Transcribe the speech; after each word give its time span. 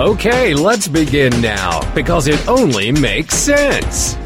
Okay, 0.00 0.54
let's 0.54 0.88
begin 0.88 1.38
now, 1.42 1.80
because 1.94 2.26
it 2.26 2.48
only 2.48 2.90
makes 2.92 3.36
sense. 3.36 4.16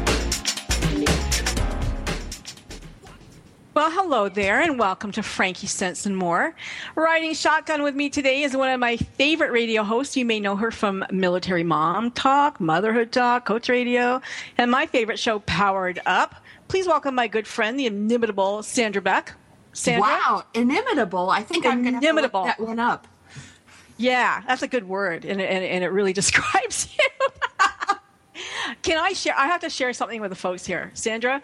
Well, 3.73 3.91
hello 3.91 4.29
there, 4.29 4.61
and 4.61 4.79
welcome 4.79 5.11
to 5.11 5.21
Frankie 5.21 5.67
Sense 5.67 6.05
and 6.05 6.15
More. 6.15 6.55
Riding 6.95 7.33
shotgun 7.33 7.83
with 7.83 7.95
me 7.95 8.09
today 8.09 8.43
is 8.43 8.55
one 8.55 8.69
of 8.69 8.79
my 8.79 8.95
favorite 8.95 9.51
radio 9.51 9.83
hosts. 9.83 10.15
You 10.15 10.23
may 10.25 10.39
know 10.39 10.55
her 10.55 10.71
from 10.71 11.05
Military 11.11 11.65
Mom 11.65 12.11
Talk, 12.11 12.61
Motherhood 12.61 13.11
Talk, 13.11 13.45
Coach 13.45 13.67
Radio, 13.67 14.21
and 14.57 14.71
my 14.71 14.85
favorite 14.85 15.19
show, 15.19 15.39
Powered 15.39 15.99
Up. 16.05 16.35
Please 16.69 16.87
welcome 16.87 17.13
my 17.13 17.27
good 17.27 17.45
friend, 17.45 17.77
the 17.77 17.87
inimitable 17.87 18.63
Sandra 18.63 19.01
Beck. 19.01 19.33
Sandra? 19.73 20.01
Wow, 20.01 20.45
inimitable. 20.53 21.29
I 21.29 21.43
think 21.43 21.65
I'm 21.65 21.83
going 21.83 21.99
to 21.99 22.13
look 22.13 22.31
that 22.31 22.59
one 22.59 22.79
up. 22.79 23.05
Yeah, 23.97 24.43
that's 24.47 24.61
a 24.61 24.67
good 24.67 24.87
word, 24.87 25.25
and, 25.25 25.41
and, 25.41 25.63
and 25.63 25.83
it 25.83 25.89
really 25.89 26.13
describes 26.21 26.95
you. 26.97 27.27
Can 28.83 28.97
I 28.97 29.13
share? 29.13 29.33
I 29.37 29.47
have 29.47 29.61
to 29.61 29.69
share 29.69 29.91
something 29.93 30.21
with 30.21 30.29
the 30.29 30.35
folks 30.35 30.65
here. 30.65 30.91
Sandra, 30.93 31.41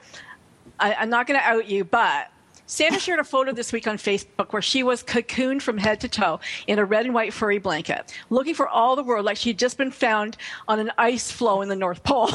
I, 0.79 0.93
I'm 0.93 1.09
not 1.09 1.27
going 1.27 1.39
to 1.39 1.45
out 1.45 1.67
you, 1.67 1.83
but 1.83 2.29
Sandra 2.65 2.99
shared 2.99 3.19
a 3.19 3.23
photo 3.23 3.51
this 3.51 3.73
week 3.73 3.87
on 3.87 3.97
Facebook 3.97 4.53
where 4.53 4.61
she 4.61 4.83
was 4.83 5.03
cocooned 5.03 5.61
from 5.61 5.77
head 5.77 5.99
to 6.01 6.07
toe 6.07 6.39
in 6.67 6.79
a 6.79 6.85
red 6.85 7.05
and 7.05 7.13
white 7.13 7.33
furry 7.33 7.59
blanket, 7.59 8.13
looking 8.29 8.55
for 8.55 8.67
all 8.67 8.95
the 8.95 9.03
world 9.03 9.25
like 9.25 9.37
she'd 9.37 9.59
just 9.59 9.77
been 9.77 9.91
found 9.91 10.37
on 10.67 10.79
an 10.79 10.91
ice 10.97 11.31
floe 11.31 11.61
in 11.61 11.69
the 11.69 11.75
North 11.75 12.03
Pole. 12.03 12.31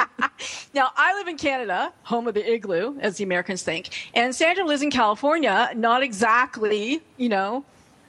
now, 0.74 0.90
I 0.96 1.14
live 1.14 1.28
in 1.28 1.36
Canada, 1.36 1.92
home 2.02 2.28
of 2.28 2.34
the 2.34 2.48
igloo, 2.48 2.98
as 3.00 3.16
the 3.16 3.24
Americans 3.24 3.62
think, 3.62 4.10
and 4.14 4.34
Sandra 4.34 4.64
lives 4.64 4.82
in 4.82 4.90
California, 4.90 5.70
not 5.74 6.02
exactly, 6.02 7.02
you 7.16 7.28
know, 7.28 7.64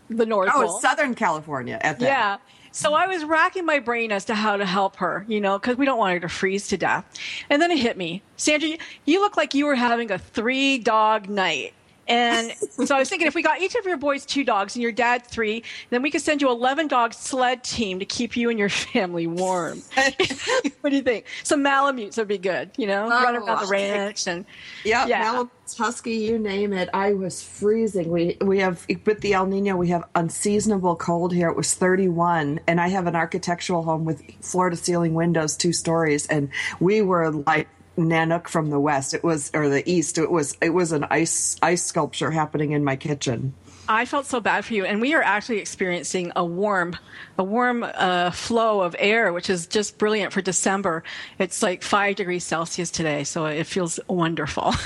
the 0.09 0.25
North 0.25 0.50
Oh, 0.53 0.66
Pole. 0.67 0.80
Southern 0.80 1.16
California 1.16 1.80
at 1.81 2.00
that. 2.00 2.05
Yeah. 2.05 2.38
So 2.72 2.94
I 2.94 3.08
was 3.08 3.23
racking 3.23 3.66
my 3.66 3.80
brain 3.80 4.11
as 4.11 4.25
to 4.25 4.36
how 4.36 4.55
to 4.58 4.66
help 4.66 4.97
her, 4.97 5.25
you 5.27 5.41
know, 5.41 5.58
because 5.58 5.77
we 5.77 5.86
don't 5.86 5.97
want 5.97 6.14
her 6.14 6.19
to 6.19 6.30
freeze 6.30 6.67
to 6.67 6.77
death. 6.77 7.05
And 7.49 7.59
then 7.61 7.72
it 7.72 7.80
hit 7.80 7.97
me. 7.97 8.22
Sandra, 8.36 8.69
you- 8.69 8.77
you 9.05 9.19
look 9.19 9.36
like 9.36 9.53
you 9.55 9.66
were 9.66 9.75
having 9.75 10.11
a 10.11 10.19
three 10.19 10.77
dog 10.77 11.27
night. 11.27 11.73
And 12.08 12.53
so 12.86 12.95
I 12.95 13.00
was 13.00 13.09
thinking 13.09 13.27
if 13.27 13.36
we 13.36 13.41
got 13.41 13.61
each 13.61 13.75
of 13.75 13.86
your 13.86 13.97
boys 13.97 14.25
two 14.25 14.44
dogs 14.44 14.75
and 14.75 14.83
your 14.83 14.91
dad 14.91 15.25
three, 15.27 15.63
then 15.89 16.02
we 16.02 16.09
could 16.11 16.22
send 16.22 16.41
you 16.41 16.49
11 16.49 16.88
dog 16.88 17.14
sled 17.14 17.64
team 17.64 17.99
to 17.99 18.05
keep 18.05 18.38
you 18.38 18.49
and 18.49 18.58
your 18.58 18.69
family 18.94 19.27
warm. 19.27 19.81
what 20.81 20.89
do 20.89 20.95
you 20.95 21.02
think? 21.02 21.25
Some 21.44 21.61
Malamutes 21.64 22.17
would 22.17 22.27
be 22.27 22.38
good, 22.38 22.72
you 22.77 22.88
know, 22.88 23.09
run 23.09 23.36
Oh, 23.36 23.45
around 23.45 23.66
the 23.66 23.67
ranch 23.72 24.27
and 24.27 24.45
Yep, 24.86 25.08
Yeah. 25.09 25.33
Malibu's 25.36 25.77
husky, 25.77 26.14
you 26.16 26.39
name 26.39 26.72
it. 26.73 26.89
I 26.94 27.14
was 27.14 27.44
freezing. 27.44 28.09
We 28.09 28.38
we 28.42 28.59
have 28.59 28.86
with 29.05 29.19
the 29.21 29.33
El 29.33 29.45
Nino, 29.47 29.75
we 29.75 29.89
have 29.89 30.05
unseasonable 30.16 30.95
cold 30.95 31.33
here. 31.33 31.49
It 31.49 31.58
was 31.58 31.73
31, 31.73 32.61
and 32.67 32.80
I 32.80 32.88
have 32.88 33.08
an 33.08 33.16
architectural 33.16 33.83
home 33.83 34.05
with 34.05 34.21
floor 34.42 34.69
to 34.69 34.75
ceiling 34.77 35.14
windows, 35.14 35.58
two 35.58 35.73
stories, 35.73 36.25
and 36.27 36.49
we 36.80 37.02
were 37.02 37.31
like 37.31 37.67
Nanook 37.98 38.48
from 38.48 38.70
the 38.70 38.80
west. 38.80 39.14
It 39.14 39.23
was 39.23 39.52
or 39.53 39.70
the 39.70 39.90
east. 39.90 40.17
It 40.17 40.31
was 40.31 40.58
it 40.62 40.70
was 40.70 40.92
an 40.92 41.06
ice 41.09 41.58
ice 41.62 41.83
sculpture 41.83 42.32
happening 42.32 42.71
in 42.71 42.83
my 42.83 42.95
kitchen. 42.95 43.54
I 43.89 44.05
felt 44.05 44.26
so 44.26 44.39
bad 44.39 44.66
for 44.66 44.73
you, 44.73 44.86
and 44.86 45.02
we 45.02 45.14
are 45.14 45.21
actually 45.21 45.60
experiencing 45.60 46.32
a 46.36 46.44
warm, 46.44 46.95
a 47.37 47.43
warm 47.43 47.83
uh, 47.83 48.31
flow 48.31 48.81
of 48.81 48.95
air, 48.98 49.31
which 49.31 49.49
is 49.49 49.67
just 49.67 49.98
brilliant 49.98 50.33
for 50.33 50.42
December. 50.42 51.03
It's 51.37 51.61
like 51.61 51.83
five 51.83 52.15
degrees 52.15 52.43
Celsius 52.43 52.92
today, 52.92 53.23
so 53.23 53.45
it 53.45 53.65
feels 53.65 53.99
wonderful. 54.08 54.73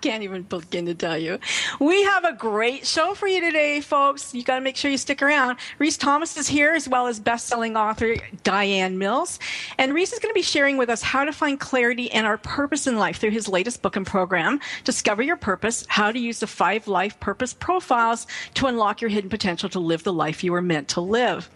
Can't 0.00 0.22
even 0.22 0.42
begin 0.42 0.86
to 0.86 0.94
tell 0.94 1.18
you. 1.18 1.40
We 1.80 2.04
have 2.04 2.24
a 2.24 2.32
great 2.32 2.86
show 2.86 3.14
for 3.14 3.26
you 3.26 3.40
today, 3.40 3.80
folks. 3.80 4.32
You 4.32 4.44
got 4.44 4.54
to 4.54 4.60
make 4.60 4.76
sure 4.76 4.92
you 4.92 4.96
stick 4.96 5.22
around. 5.22 5.58
Rhys 5.80 5.96
Thomas 5.96 6.36
is 6.36 6.46
here, 6.46 6.72
as 6.74 6.88
well 6.88 7.08
as 7.08 7.18
best-selling 7.18 7.76
author 7.76 8.14
DiAnn 8.44 8.94
Mills, 8.94 9.40
and 9.76 9.92
Rhys 9.92 10.12
is 10.12 10.20
going 10.20 10.30
to 10.30 10.38
be 10.38 10.42
sharing 10.42 10.76
with 10.76 10.88
us 10.88 11.02
how 11.02 11.24
to 11.24 11.32
find 11.32 11.58
clarity 11.58 12.12
and 12.12 12.26
our 12.26 12.38
purpose 12.38 12.86
in 12.86 12.96
life 12.96 13.16
through 13.16 13.32
his 13.32 13.48
latest 13.48 13.82
book 13.82 13.96
and 13.96 14.06
program, 14.06 14.60
Discover 14.84 15.22
Your 15.22 15.36
Purpose: 15.36 15.84
How 15.88 16.12
to 16.12 16.18
Use 16.18 16.38
the 16.38 16.46
Five 16.46 16.86
Life 16.86 17.18
Purpose 17.18 17.52
Profiles 17.52 18.28
to 18.54 18.66
unlock 18.66 19.00
your 19.00 19.10
hidden 19.10 19.30
potential 19.30 19.68
to 19.70 19.80
live 19.80 20.04
the 20.04 20.12
life 20.12 20.44
you 20.44 20.52
were 20.52 20.62
meant 20.62 20.86
to 20.88 21.00
live. 21.00 21.50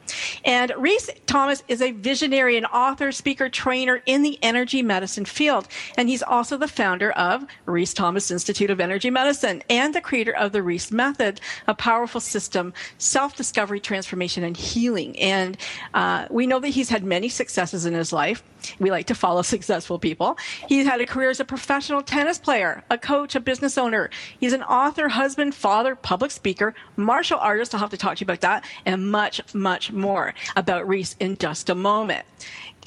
And 0.44 0.72
Rhys 0.76 1.10
Thomas 1.26 1.62
is 1.68 1.82
a 1.82 1.92
visionary 1.92 2.56
and 2.56 2.66
author, 2.66 3.12
speaker, 3.12 3.48
trainer 3.48 4.02
in 4.06 4.22
the 4.22 4.38
energy 4.42 4.82
medicine 4.82 5.24
field. 5.24 5.68
And 5.96 6.08
he's 6.08 6.22
also 6.22 6.56
the 6.56 6.68
founder 6.68 7.12
of 7.12 7.46
Rhys 7.66 7.94
Thomas 7.94 8.30
Institute 8.30 8.70
of 8.70 8.80
Energy 8.80 9.10
Medicine 9.10 9.62
and 9.68 9.94
the 9.94 10.00
creator 10.00 10.34
of 10.34 10.52
the 10.52 10.62
Rhys 10.62 10.90
Method, 10.90 11.40
a 11.66 11.74
powerful 11.74 12.20
system, 12.20 12.72
self 12.98 13.36
discovery, 13.36 13.80
transformation, 13.80 14.44
and 14.44 14.56
healing. 14.56 15.18
And 15.18 15.56
uh, 15.94 16.26
we 16.30 16.46
know 16.46 16.60
that 16.60 16.68
he's 16.68 16.88
had 16.88 17.04
many 17.04 17.28
successes 17.28 17.86
in 17.86 17.94
his 17.94 18.12
life. 18.12 18.42
We 18.78 18.90
like 18.90 19.06
to 19.06 19.14
follow 19.14 19.42
successful 19.54 19.98
people. 19.98 20.38
He's 20.68 20.86
had 20.86 21.00
a 21.00 21.06
career 21.06 21.30
as 21.30 21.40
a 21.40 21.44
professional 21.44 22.02
tennis 22.02 22.38
player, 22.38 22.82
a 22.90 22.98
coach, 22.98 23.34
a 23.34 23.40
business 23.40 23.78
owner. 23.78 24.10
He's 24.38 24.52
an 24.52 24.62
author, 24.62 25.08
husband, 25.08 25.54
father, 25.54 25.94
public 25.94 26.30
speaker, 26.30 26.74
martial 26.96 27.38
artist. 27.38 27.74
I'll 27.74 27.80
have 27.80 27.90
to 27.90 27.96
talk 27.96 28.16
to 28.16 28.20
you 28.20 28.26
about 28.26 28.40
that 28.40 28.64
and 28.86 29.10
much, 29.10 29.54
much 29.54 29.92
more 29.92 30.34
about 30.56 30.86
Rhys 30.86 31.16
in 31.20 31.36
just 31.36 31.70
a 31.70 31.74
moment. 31.74 32.26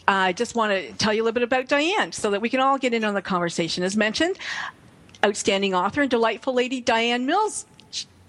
I 0.07 0.33
just 0.33 0.55
want 0.55 0.71
to 0.71 0.93
tell 0.93 1.13
you 1.13 1.23
a 1.23 1.25
little 1.25 1.33
bit 1.33 1.43
about 1.43 1.67
DiAnn 1.67 2.13
so 2.13 2.29
that 2.31 2.41
we 2.41 2.49
can 2.49 2.59
all 2.59 2.77
get 2.77 2.93
in 2.93 3.03
on 3.03 3.13
the 3.13 3.21
conversation. 3.21 3.83
As 3.83 3.97
mentioned, 3.97 4.37
outstanding 5.23 5.73
author 5.73 6.01
and 6.01 6.11
delightful 6.11 6.53
lady 6.53 6.81
DiAnn 6.81 7.25
Mills. 7.25 7.65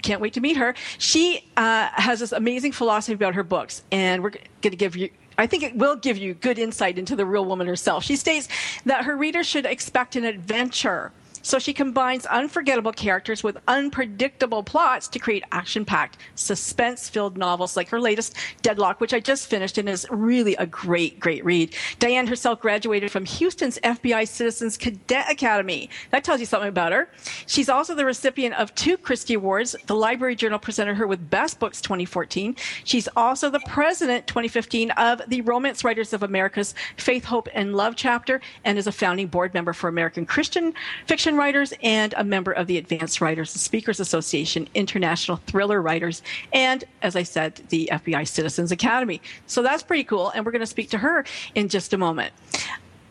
Can't 0.03 0.21
wait 0.21 0.35
to 0.35 0.41
meet 0.41 0.57
her. 0.57 0.75
She 0.99 1.45
uh, 1.57 1.89
has 1.93 2.21
this 2.21 2.33
amazing 2.33 2.73
philosophy 2.73 3.15
about 3.15 3.35
her 3.35 3.43
books, 3.43 3.83
and 3.91 4.23
we're 4.23 4.31
going 4.31 4.45
to 4.63 4.77
give 4.77 4.97
you. 4.97 5.11
I 5.39 5.47
think 5.47 5.63
it 5.63 5.77
will 5.77 5.97
give 5.97 6.17
you 6.17 6.35
good 6.35 6.59
insight 6.59 6.99
into 6.99 7.17
the 7.17 7.27
real 7.27 7.45
woman 7.45 7.67
herself. 7.67 8.05
She 8.05 8.17
states 8.17 8.49
that 8.85 9.05
her 9.05 9.17
readers 9.17 9.47
should 9.47 9.67
expect 9.67 10.17
an 10.17 10.25
adventure. 10.25 11.13
So 11.47 11.61
she 11.61 11.73
combines 11.73 12.27
unforgettable 12.27 12.91
characters 12.91 13.45
with 13.45 13.57
unpredictable 13.69 14.65
plots 14.65 15.07
to 15.07 15.21
create 15.21 15.45
action 15.53 15.85
packed, 15.85 16.19
suspense 16.35 17.09
filled 17.09 17.39
novels 17.39 17.77
like 17.77 17.89
her 17.91 18.01
latest, 18.01 18.35
Deadlock, 18.63 19.01
which 19.01 19.15
I 19.15 19.21
just 19.21 19.47
finished 19.47 19.79
and 19.79 19.89
is 19.89 20.09
really 20.11 20.57
a 20.57 20.67
great, 20.67 21.21
great 21.21 21.45
read. 21.45 21.71
DiAnn 22.01 22.29
herself 22.29 22.59
graduated 22.59 23.13
from 23.13 23.25
Houston's 23.25 23.79
FBI 23.85 24.27
Citizens 24.27 24.77
Cadet 24.77 25.31
Academy. 25.31 25.89
That 26.11 26.25
tells 26.25 26.41
you 26.41 26.47
something 26.47 26.69
about 26.69 26.91
her. 26.91 27.09
She's 27.47 27.69
also 27.69 27.95
the 27.95 28.05
recipient 28.05 28.57
of 28.57 28.75
two 28.75 28.97
Christy 28.97 29.35
Awards. 29.35 29.77
The 29.87 29.95
Library 29.95 30.35
Journal 30.35 30.59
presented 30.59 30.97
her 30.97 31.07
with 31.07 31.31
Best 31.31 31.61
Books 31.61 31.81
2014. 31.81 32.57
She's 32.83 33.09
also 33.15 33.51
the 33.51 33.61
president 33.69 34.27
2015 34.27 34.91
of 34.91 35.23
the 35.29 35.43
Romance 35.43 35.85
Writers 35.85 36.13
of 36.13 36.25
America's 36.25 36.75
Faith, 36.97 37.25
Hope, 37.25 37.49
and 37.55 37.77
Love 37.77 37.95
chapter 37.95 38.41
and 38.65 38.77
is 38.77 38.89
a 38.89 38.93
founding 38.93 39.29
board 39.29 39.55
member 39.55 39.73
for 39.73 39.87
American 39.87 40.27
Christian 40.27 40.75
Fiction 41.07 41.36
Writers 41.37 41.73
and 41.83 42.15
a 42.17 42.25
member 42.25 42.53
of 42.53 42.67
the 42.67 42.79
Advanced 42.79 43.21
Writers 43.21 43.55
and 43.55 43.61
Speakers 43.61 44.01
Association, 44.01 44.69
International 44.75 45.39
Thriller 45.47 45.81
Writers, 45.81 46.23
and, 46.53 46.85
as 47.03 47.17
I 47.17 47.23
said, 47.23 47.57
the 47.69 47.89
FBI 47.93 48.27
Citizens 48.27 48.73
Academy. 48.73 49.21
So 49.47 49.63
that's 49.63 49.83
pretty 49.83 50.05
cool, 50.05 50.31
and 50.31 50.45
we're 50.45 50.53
going 50.53 50.61
to 50.61 50.67
speak 50.67 50.91
to 50.91 50.99
her 50.99 51.25
in 51.55 51.69
just 51.69 51.93
a 51.93 51.99
moment. 51.99 52.33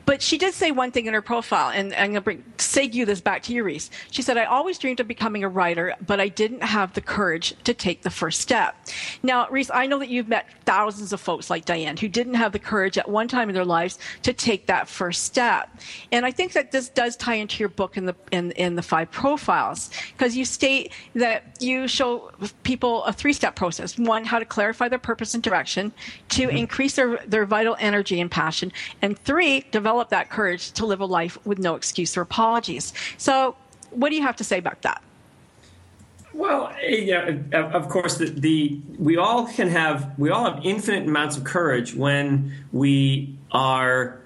But 0.06 0.22
she 0.22 0.38
did 0.38 0.54
say 0.54 0.72
one 0.72 0.92
thing 0.92 1.08
in 1.08 1.14
her 1.14 1.22
profile, 1.22 1.72
and 1.72 1.94
I'm 1.94 2.12
going 2.12 2.14
to 2.16 2.22
bring 2.22 2.44
segue 2.58 3.06
this 3.06 3.22
back 3.22 3.44
to 3.44 3.54
you, 3.54 3.64
Rhys. 3.64 3.90
She 4.12 4.22
said, 4.22 4.38
I 4.38 4.46
always 4.46 4.78
dreamed 4.78 5.00
of 5.00 5.08
becoming 5.08 5.44
a 5.44 5.50
writer, 5.50 5.96
but 6.06 6.20
I 6.20 6.28
didn't 6.28 6.64
have 6.64 6.94
the 6.94 7.02
courage 7.02 7.56
to 7.64 7.74
take 7.74 8.04
the 8.04 8.10
first 8.10 8.42
step. 8.42 8.76
Now, 9.24 9.48
Rhys, 9.50 9.72
I 9.72 9.88
know 9.88 10.00
that 10.00 10.10
you've 10.10 10.28
met 10.28 10.48
thousands 10.66 11.12
of 11.14 11.20
folks 11.20 11.50
like 11.50 11.66
DiAnn 11.66 12.00
who 12.00 12.08
didn't 12.08 12.36
have 12.36 12.52
the 12.52 12.60
courage 12.60 12.98
at 12.98 13.10
one 13.10 13.28
time 13.28 13.50
in 13.50 13.56
their 13.56 13.66
lives 13.66 13.98
to 14.24 14.34
take 14.34 14.68
that 14.68 14.88
first 14.88 15.24
step. 15.24 15.70
And 16.12 16.26
I 16.26 16.32
think 16.32 16.54
that 16.54 16.72
this 16.72 16.90
does 16.90 17.16
tie 17.16 17.36
into 17.36 17.60
your 17.60 17.70
book 17.70 17.98
in 17.98 18.06
the, 18.06 18.16
in, 18.32 18.52
in 18.52 18.76
the 18.76 18.84
five 18.84 19.10
profiles, 19.12 19.90
because 20.14 20.38
you 20.38 20.46
state 20.46 20.92
that 21.16 21.44
you 21.60 21.88
show 21.88 22.32
people 22.64 23.04
a 23.06 23.14
three 23.14 23.34
step 23.34 23.56
process. 23.56 23.98
One, 23.98 24.24
how 24.24 24.40
to 24.40 24.46
clarify 24.46 24.88
their 24.88 25.00
purpose 25.00 25.34
and 25.34 25.42
direction. 25.42 25.92
2 26.30 26.48
mm-hmm. 26.48 26.58
increase 26.58 26.96
their, 26.96 27.18
their 27.26 27.46
vital 27.46 27.76
energy 27.80 28.22
and 28.22 28.30
passion. 28.30 28.72
And 29.02 29.18
three, 29.18 29.66
develop 29.72 29.95
that 30.10 30.30
courage 30.30 30.72
to 30.74 30.86
live 30.86 31.00
a 31.00 31.06
life 31.06 31.38
with 31.46 31.60
no 31.60 31.76
excuse 31.76 32.18
or 32.18 32.22
apologies. 32.22 32.94
So, 33.18 33.56
what 33.92 34.10
do 34.10 34.16
you 34.16 34.22
have 34.22 34.36
to 34.38 34.44
say 34.44 34.58
about 34.58 34.82
that? 34.82 35.02
Well, 36.34 36.74
yeah, 36.86 37.38
of 37.54 37.88
course, 37.88 38.18
the, 38.18 38.26
the 38.26 38.80
we 39.00 39.16
all 39.16 39.48
can 39.48 39.70
have 39.70 40.18
we 40.20 40.30
all 40.30 40.52
have 40.52 40.66
infinite 40.66 41.08
amounts 41.08 41.38
of 41.38 41.46
courage 41.46 41.96
when 41.96 42.52
we 42.74 43.38
are 43.52 44.20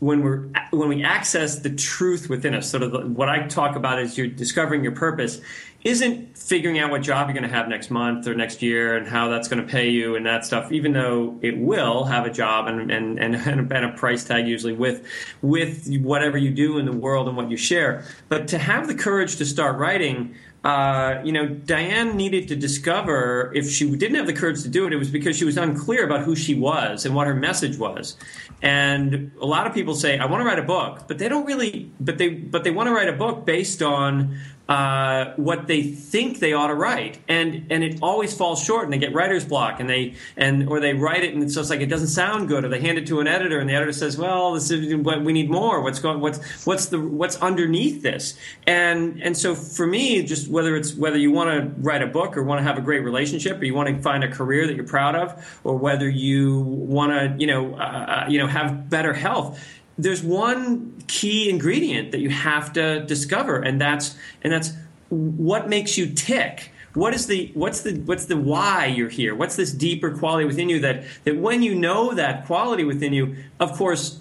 when 0.00 0.22
we're 0.22 0.48
when 0.70 0.90
we 0.90 1.02
access 1.02 1.60
the 1.60 1.70
truth 1.70 2.28
within 2.28 2.54
us. 2.54 2.68
Sort 2.68 2.82
of 2.82 3.16
what 3.16 3.30
I 3.30 3.46
talk 3.46 3.74
about 3.74 3.98
is 3.98 4.18
you're 4.18 4.26
discovering 4.26 4.82
your 4.82 4.92
purpose 4.92 5.40
isn't 5.86 6.36
figuring 6.36 6.80
out 6.80 6.90
what 6.90 7.00
job 7.00 7.28
you're 7.28 7.34
going 7.34 7.48
to 7.48 7.56
have 7.56 7.68
next 7.68 7.90
month 7.90 8.26
or 8.26 8.34
next 8.34 8.60
year 8.60 8.96
and 8.96 9.06
how 9.06 9.28
that's 9.28 9.46
going 9.46 9.64
to 9.64 9.72
pay 9.72 9.88
you 9.88 10.16
and 10.16 10.26
that 10.26 10.44
stuff. 10.44 10.72
Even 10.72 10.92
though 10.92 11.38
it 11.42 11.56
will 11.56 12.02
have 12.04 12.26
a 12.26 12.30
job 12.30 12.66
and 12.66 12.90
and 12.90 13.20
and, 13.20 13.36
and 13.72 13.72
a 13.72 13.92
price 13.92 14.24
tag 14.24 14.48
usually 14.48 14.72
with 14.72 15.06
with 15.42 15.88
whatever 15.98 16.36
you 16.36 16.50
do 16.50 16.78
in 16.78 16.86
the 16.86 16.92
world 16.92 17.28
and 17.28 17.36
what 17.36 17.48
you 17.50 17.56
share, 17.56 18.04
but 18.28 18.48
to 18.48 18.58
have 18.58 18.88
the 18.88 18.94
courage 18.94 19.36
to 19.36 19.44
start 19.44 19.78
writing 19.78 20.34
uh, 20.66 21.22
you 21.22 21.30
know, 21.30 21.46
DiAnn 21.46 22.16
needed 22.16 22.48
to 22.48 22.56
discover 22.56 23.52
if 23.54 23.70
she 23.70 23.88
didn't 23.94 24.16
have 24.16 24.26
the 24.26 24.32
courage 24.32 24.62
to 24.62 24.68
do 24.68 24.84
it, 24.84 24.92
it 24.92 24.96
was 24.96 25.08
because 25.08 25.36
she 25.36 25.44
was 25.44 25.56
unclear 25.56 26.04
about 26.04 26.24
who 26.24 26.34
she 26.34 26.56
was 26.56 27.06
and 27.06 27.14
what 27.14 27.28
her 27.28 27.34
message 27.34 27.78
was. 27.78 28.16
And 28.62 29.30
a 29.40 29.46
lot 29.46 29.68
of 29.68 29.74
people 29.74 29.94
say, 29.94 30.18
"I 30.18 30.26
want 30.26 30.40
to 30.40 30.44
write 30.44 30.58
a 30.58 30.64
book," 30.64 31.04
but 31.06 31.18
they 31.18 31.28
don't 31.28 31.46
really. 31.46 31.92
But 32.00 32.18
they 32.18 32.30
but 32.30 32.64
they 32.64 32.72
want 32.72 32.88
to 32.88 32.92
write 32.92 33.08
a 33.08 33.12
book 33.12 33.46
based 33.46 33.80
on 33.80 34.36
uh, 34.68 35.32
what 35.36 35.68
they 35.68 35.82
think 35.82 36.40
they 36.40 36.52
ought 36.52 36.66
to 36.66 36.74
write, 36.74 37.18
and 37.28 37.66
and 37.70 37.84
it 37.84 38.00
always 38.02 38.34
falls 38.34 38.62
short, 38.62 38.84
and 38.84 38.92
they 38.92 38.98
get 38.98 39.14
writer's 39.14 39.44
block, 39.44 39.78
and 39.78 39.88
they 39.88 40.14
and 40.36 40.68
or 40.68 40.80
they 40.80 40.92
write 40.92 41.22
it, 41.22 41.34
and 41.34 41.42
it's 41.42 41.54
just 41.54 41.70
like 41.70 41.80
it 41.80 41.86
doesn't 41.86 42.08
sound 42.08 42.48
good, 42.48 42.64
or 42.64 42.68
they 42.68 42.80
hand 42.80 42.98
it 42.98 43.06
to 43.06 43.20
an 43.20 43.28
editor, 43.28 43.60
and 43.60 43.70
the 43.70 43.74
editor 43.74 43.92
says, 43.92 44.18
"Well, 44.18 44.54
this 44.54 44.70
is 44.72 44.92
what 44.96 45.22
we 45.22 45.32
need 45.32 45.48
more. 45.48 45.82
What's 45.82 46.00
going? 46.00 46.20
What's 46.20 46.66
what's 46.66 46.86
the 46.86 47.00
what's 47.00 47.36
underneath 47.36 48.02
this?" 48.02 48.36
And 48.66 49.22
and 49.22 49.36
so 49.36 49.54
for 49.54 49.86
me, 49.86 50.24
just 50.24 50.48
whether 50.48 50.74
it's 50.74 50.94
whether 50.94 51.16
you 51.16 51.30
want 51.30 51.50
to 51.50 51.80
write 51.80 52.02
a 52.02 52.08
book 52.08 52.36
or 52.36 52.42
want 52.42 52.58
to 52.58 52.64
have 52.64 52.76
a 52.76 52.82
great 52.82 53.04
relationship, 53.04 53.60
or 53.60 53.64
you 53.64 53.74
want 53.74 53.88
to 53.88 54.02
find 54.02 54.24
a 54.24 54.28
career 54.28 54.66
that 54.66 54.74
you're 54.74 54.84
proud 54.84 55.14
of, 55.14 55.60
or 55.62 55.76
whether 55.76 56.08
you 56.08 56.60
want 56.60 57.12
to 57.12 57.36
you 57.38 57.46
know 57.46 57.74
uh, 57.74 58.24
uh, 58.24 58.26
you 58.28 58.40
know 58.40 58.48
have 58.48 58.90
better 58.90 59.12
health 59.12 59.62
there's 59.98 60.22
one 60.22 61.02
key 61.06 61.48
ingredient 61.48 62.12
that 62.12 62.20
you 62.20 62.30
have 62.30 62.72
to 62.74 63.04
discover, 63.06 63.56
and 63.60 63.80
that's 63.80 64.16
and 64.42 64.52
that's 64.52 64.72
what 65.08 65.68
makes 65.68 65.96
you 65.96 66.06
tick. 66.06 66.70
What 66.94 67.14
is 67.14 67.26
the 67.26 67.50
what's 67.54 67.82
the 67.82 67.98
what's 68.00 68.26
the 68.26 68.36
why 68.36 68.86
you're 68.86 69.08
here? 69.08 69.34
What's 69.34 69.56
this 69.56 69.72
deeper 69.72 70.16
quality 70.16 70.46
within 70.46 70.68
you 70.68 70.80
that 70.80 71.04
that 71.24 71.36
when 71.36 71.62
you 71.62 71.74
know 71.74 72.14
that 72.14 72.46
quality 72.46 72.84
within 72.84 73.12
you, 73.12 73.36
of 73.60 73.72
course, 73.72 74.20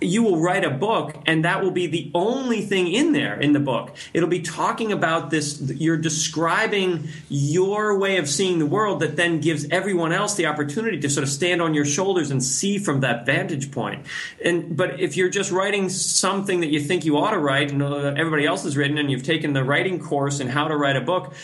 you 0.00 0.22
will 0.22 0.40
write 0.40 0.64
a 0.64 0.70
book 0.70 1.16
and 1.26 1.44
that 1.44 1.62
will 1.62 1.70
be 1.70 1.86
the 1.86 2.10
only 2.14 2.62
thing 2.62 2.88
in 2.88 3.12
there 3.12 3.38
in 3.40 3.52
the 3.52 3.60
book. 3.60 3.94
It'll 4.12 4.28
be 4.28 4.42
talking 4.42 4.92
about 4.92 5.30
this 5.30 5.60
you're 5.60 5.96
describing 5.96 7.08
your 7.28 7.98
way 7.98 8.18
of 8.18 8.28
seeing 8.28 8.58
the 8.58 8.66
world 8.66 9.00
that 9.00 9.16
then 9.16 9.40
gives 9.40 9.66
everyone 9.70 10.12
else 10.12 10.34
the 10.34 10.46
opportunity 10.46 11.00
to 11.00 11.10
sort 11.10 11.24
of 11.24 11.30
stand 11.30 11.62
on 11.62 11.74
your 11.74 11.84
shoulders 11.84 12.30
and 12.30 12.42
see 12.42 12.78
from 12.78 13.00
that 13.00 13.26
vantage 13.26 13.70
point. 13.70 14.04
And 14.44 14.76
but 14.76 15.00
if 15.00 15.16
you're 15.16 15.28
just 15.28 15.50
writing 15.50 15.88
something 15.88 16.60
that 16.60 16.68
you 16.68 16.80
think 16.80 17.04
you 17.04 17.18
ought 17.18 17.32
to 17.32 17.38
write 17.38 17.70
and 17.70 17.82
uh, 17.82 18.14
everybody 18.16 18.46
else 18.46 18.64
has 18.64 18.76
written 18.76 18.98
and 18.98 19.10
you've 19.10 19.22
taken 19.22 19.52
the 19.52 19.64
writing 19.64 19.98
course 19.98 20.40
and 20.40 20.50
how 20.50 20.68
to 20.68 20.76
write 20.76 20.96
a 20.96 21.00
book 21.00 21.34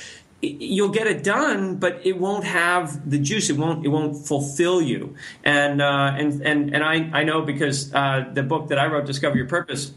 you'll 0.43 0.89
get 0.89 1.07
it 1.07 1.23
done, 1.23 1.77
but 1.77 2.05
it 2.05 2.19
won't 2.19 2.45
have 2.45 3.09
the 3.09 3.19
juice. 3.19 3.49
It 3.49 3.57
won't. 3.57 3.87
It 3.87 3.89
won't 3.89 4.27
fulfill 4.27 4.83
you. 4.83 5.15
And 5.45 5.81
uh, 5.81 6.15
and 6.17 6.43
and 6.43 6.75
and 6.75 6.85
I 6.85 7.09
I 7.13 7.25
know 7.25 7.43
because 7.43 7.95
uh, 7.95 8.27
the 8.33 8.43
book 8.43 8.69
that 8.69 8.79
I 8.79 8.87
wrote, 8.87 9.07
Discover 9.07 9.37
Your 9.37 9.47
Purpose 9.47 9.93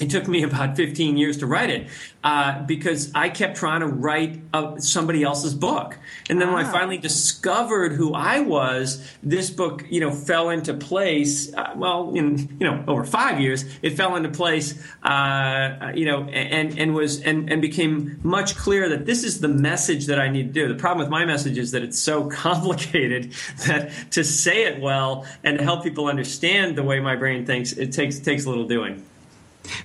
it 0.00 0.10
took 0.10 0.28
me 0.28 0.42
about 0.42 0.76
15 0.76 1.16
years 1.16 1.38
to 1.38 1.46
write 1.46 1.70
it 1.70 1.88
uh, 2.26 2.60
because 2.64 3.12
I 3.14 3.28
kept 3.28 3.56
trying 3.56 3.80
to 3.80 3.86
write 3.86 4.40
a, 4.52 4.80
somebody 4.80 5.22
else's 5.22 5.54
book. 5.54 5.96
And 6.28 6.40
then 6.40 6.52
when 6.52 6.64
I 6.64 6.68
ah. 6.68 6.72
finally 6.72 6.98
discovered 6.98 7.92
who 7.92 8.14
I 8.14 8.40
was, 8.40 9.08
this 9.22 9.48
book, 9.48 9.84
you 9.88 10.00
know, 10.00 10.10
fell 10.10 10.50
into 10.50 10.74
place. 10.74 11.54
Uh, 11.54 11.72
well, 11.76 12.12
in 12.14 12.56
you 12.58 12.66
know, 12.66 12.82
over 12.88 13.04
five 13.04 13.40
years, 13.40 13.64
it 13.80 13.90
fell 13.90 14.16
into 14.16 14.28
place. 14.28 14.74
Uh, 15.04 15.92
you 15.94 16.04
know, 16.04 16.24
and 16.24 16.76
and 16.76 16.94
was 16.94 17.22
and 17.22 17.48
and 17.48 17.62
became 17.62 18.18
much 18.24 18.56
clearer 18.56 18.88
that 18.88 19.06
this 19.06 19.22
is 19.22 19.40
the 19.40 19.48
message 19.48 20.06
that 20.06 20.18
I 20.18 20.28
need 20.28 20.52
to 20.52 20.52
do. 20.52 20.66
The 20.66 20.74
problem 20.74 21.06
with 21.06 21.10
my 21.10 21.24
message 21.24 21.58
is 21.58 21.70
that 21.70 21.82
it's 21.84 21.98
so 21.98 22.28
complicated 22.30 23.32
that 23.66 23.92
to 24.10 24.24
say 24.24 24.64
it 24.64 24.80
well 24.80 25.26
and 25.44 25.58
to 25.58 25.64
help 25.64 25.84
people 25.84 26.08
understand 26.08 26.76
the 26.76 26.82
way 26.82 26.98
my 26.98 27.14
brain 27.14 27.46
thinks, 27.46 27.72
it 27.72 27.92
takes 27.92 28.18
takes 28.18 28.46
a 28.46 28.48
little 28.48 28.66
doing. 28.66 29.04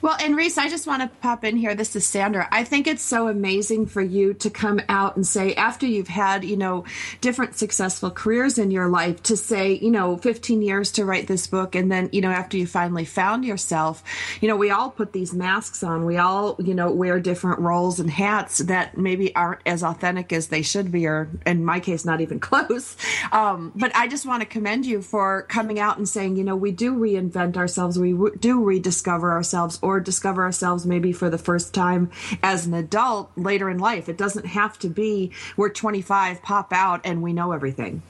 Well, 0.01 0.17
and 0.19 0.35
Rhys, 0.35 0.57
I 0.57 0.69
just 0.69 0.87
want 0.87 1.01
to 1.01 1.09
pop 1.21 1.43
in 1.43 1.57
here. 1.57 1.75
This 1.75 1.95
is 1.95 2.05
Sandra. 2.05 2.47
I 2.51 2.63
think 2.63 2.87
it's 2.87 3.03
so 3.03 3.27
amazing 3.27 3.85
for 3.87 4.01
you 4.01 4.33
to 4.35 4.49
come 4.49 4.81
out 4.89 5.15
and 5.15 5.25
say, 5.25 5.53
after 5.55 5.85
you've 5.85 6.07
had, 6.07 6.43
you 6.43 6.57
know, 6.57 6.85
different 7.21 7.55
successful 7.55 8.11
careers 8.11 8.57
in 8.57 8.71
your 8.71 8.87
life, 8.87 9.21
to 9.23 9.37
say, 9.37 9.73
you 9.73 9.91
know, 9.91 10.17
15 10.17 10.61
years 10.61 10.91
to 10.93 11.05
write 11.05 11.27
this 11.27 11.47
book. 11.47 11.75
And 11.75 11.91
then, 11.91 12.09
you 12.11 12.21
know, 12.21 12.31
after 12.31 12.57
you 12.57 12.67
finally 12.67 13.05
found 13.05 13.45
yourself, 13.45 14.03
you 14.41 14.47
know, 14.47 14.55
we 14.55 14.71
all 14.71 14.89
put 14.89 15.13
these 15.13 15.33
masks 15.33 15.83
on. 15.83 16.05
We 16.05 16.17
all, 16.17 16.55
you 16.59 16.73
know, 16.73 16.91
wear 16.91 17.19
different 17.19 17.59
roles 17.59 17.99
and 17.99 18.09
hats 18.09 18.59
that 18.59 18.97
maybe 18.97 19.35
aren't 19.35 19.61
as 19.65 19.83
authentic 19.83 20.33
as 20.33 20.47
they 20.47 20.61
should 20.61 20.91
be, 20.91 21.07
or 21.07 21.29
in 21.45 21.63
my 21.65 21.79
case, 21.79 22.05
not 22.05 22.21
even 22.21 22.39
close. 22.41 22.95
Um, 23.31 23.71
but 23.75 23.95
I 23.95 24.07
just 24.07 24.25
want 24.25 24.41
to 24.41 24.47
commend 24.47 24.85
you 24.85 25.01
for 25.01 25.43
coming 25.43 25.79
out 25.79 25.97
and 25.97 26.07
saying, 26.07 26.35
you 26.35 26.43
know, 26.43 26.55
we 26.55 26.71
do 26.71 26.95
reinvent 26.95 27.57
ourselves. 27.57 27.97
We 27.97 28.15
do 28.39 28.63
rediscover 28.63 29.31
ourselves 29.31 29.70
ourselves 29.71 29.79
or 29.81 29.99
discover 29.99 30.43
ourselves 30.43 30.85
maybe 30.85 31.11
for 31.11 31.29
the 31.29 31.37
first 31.37 31.73
time 31.73 32.09
as 32.43 32.65
an 32.65 32.73
adult 32.73 33.31
later 33.35 33.69
in 33.69 33.79
life. 33.79 34.09
It 34.09 34.17
doesn't 34.17 34.45
have 34.45 34.77
to 34.79 34.89
be 34.89 35.31
we're 35.57 35.69
25, 35.69 36.41
pop 36.41 36.73
out, 36.73 37.01
and 37.03 37.21
we 37.21 37.33
know 37.33 37.51
everything. 37.51 38.01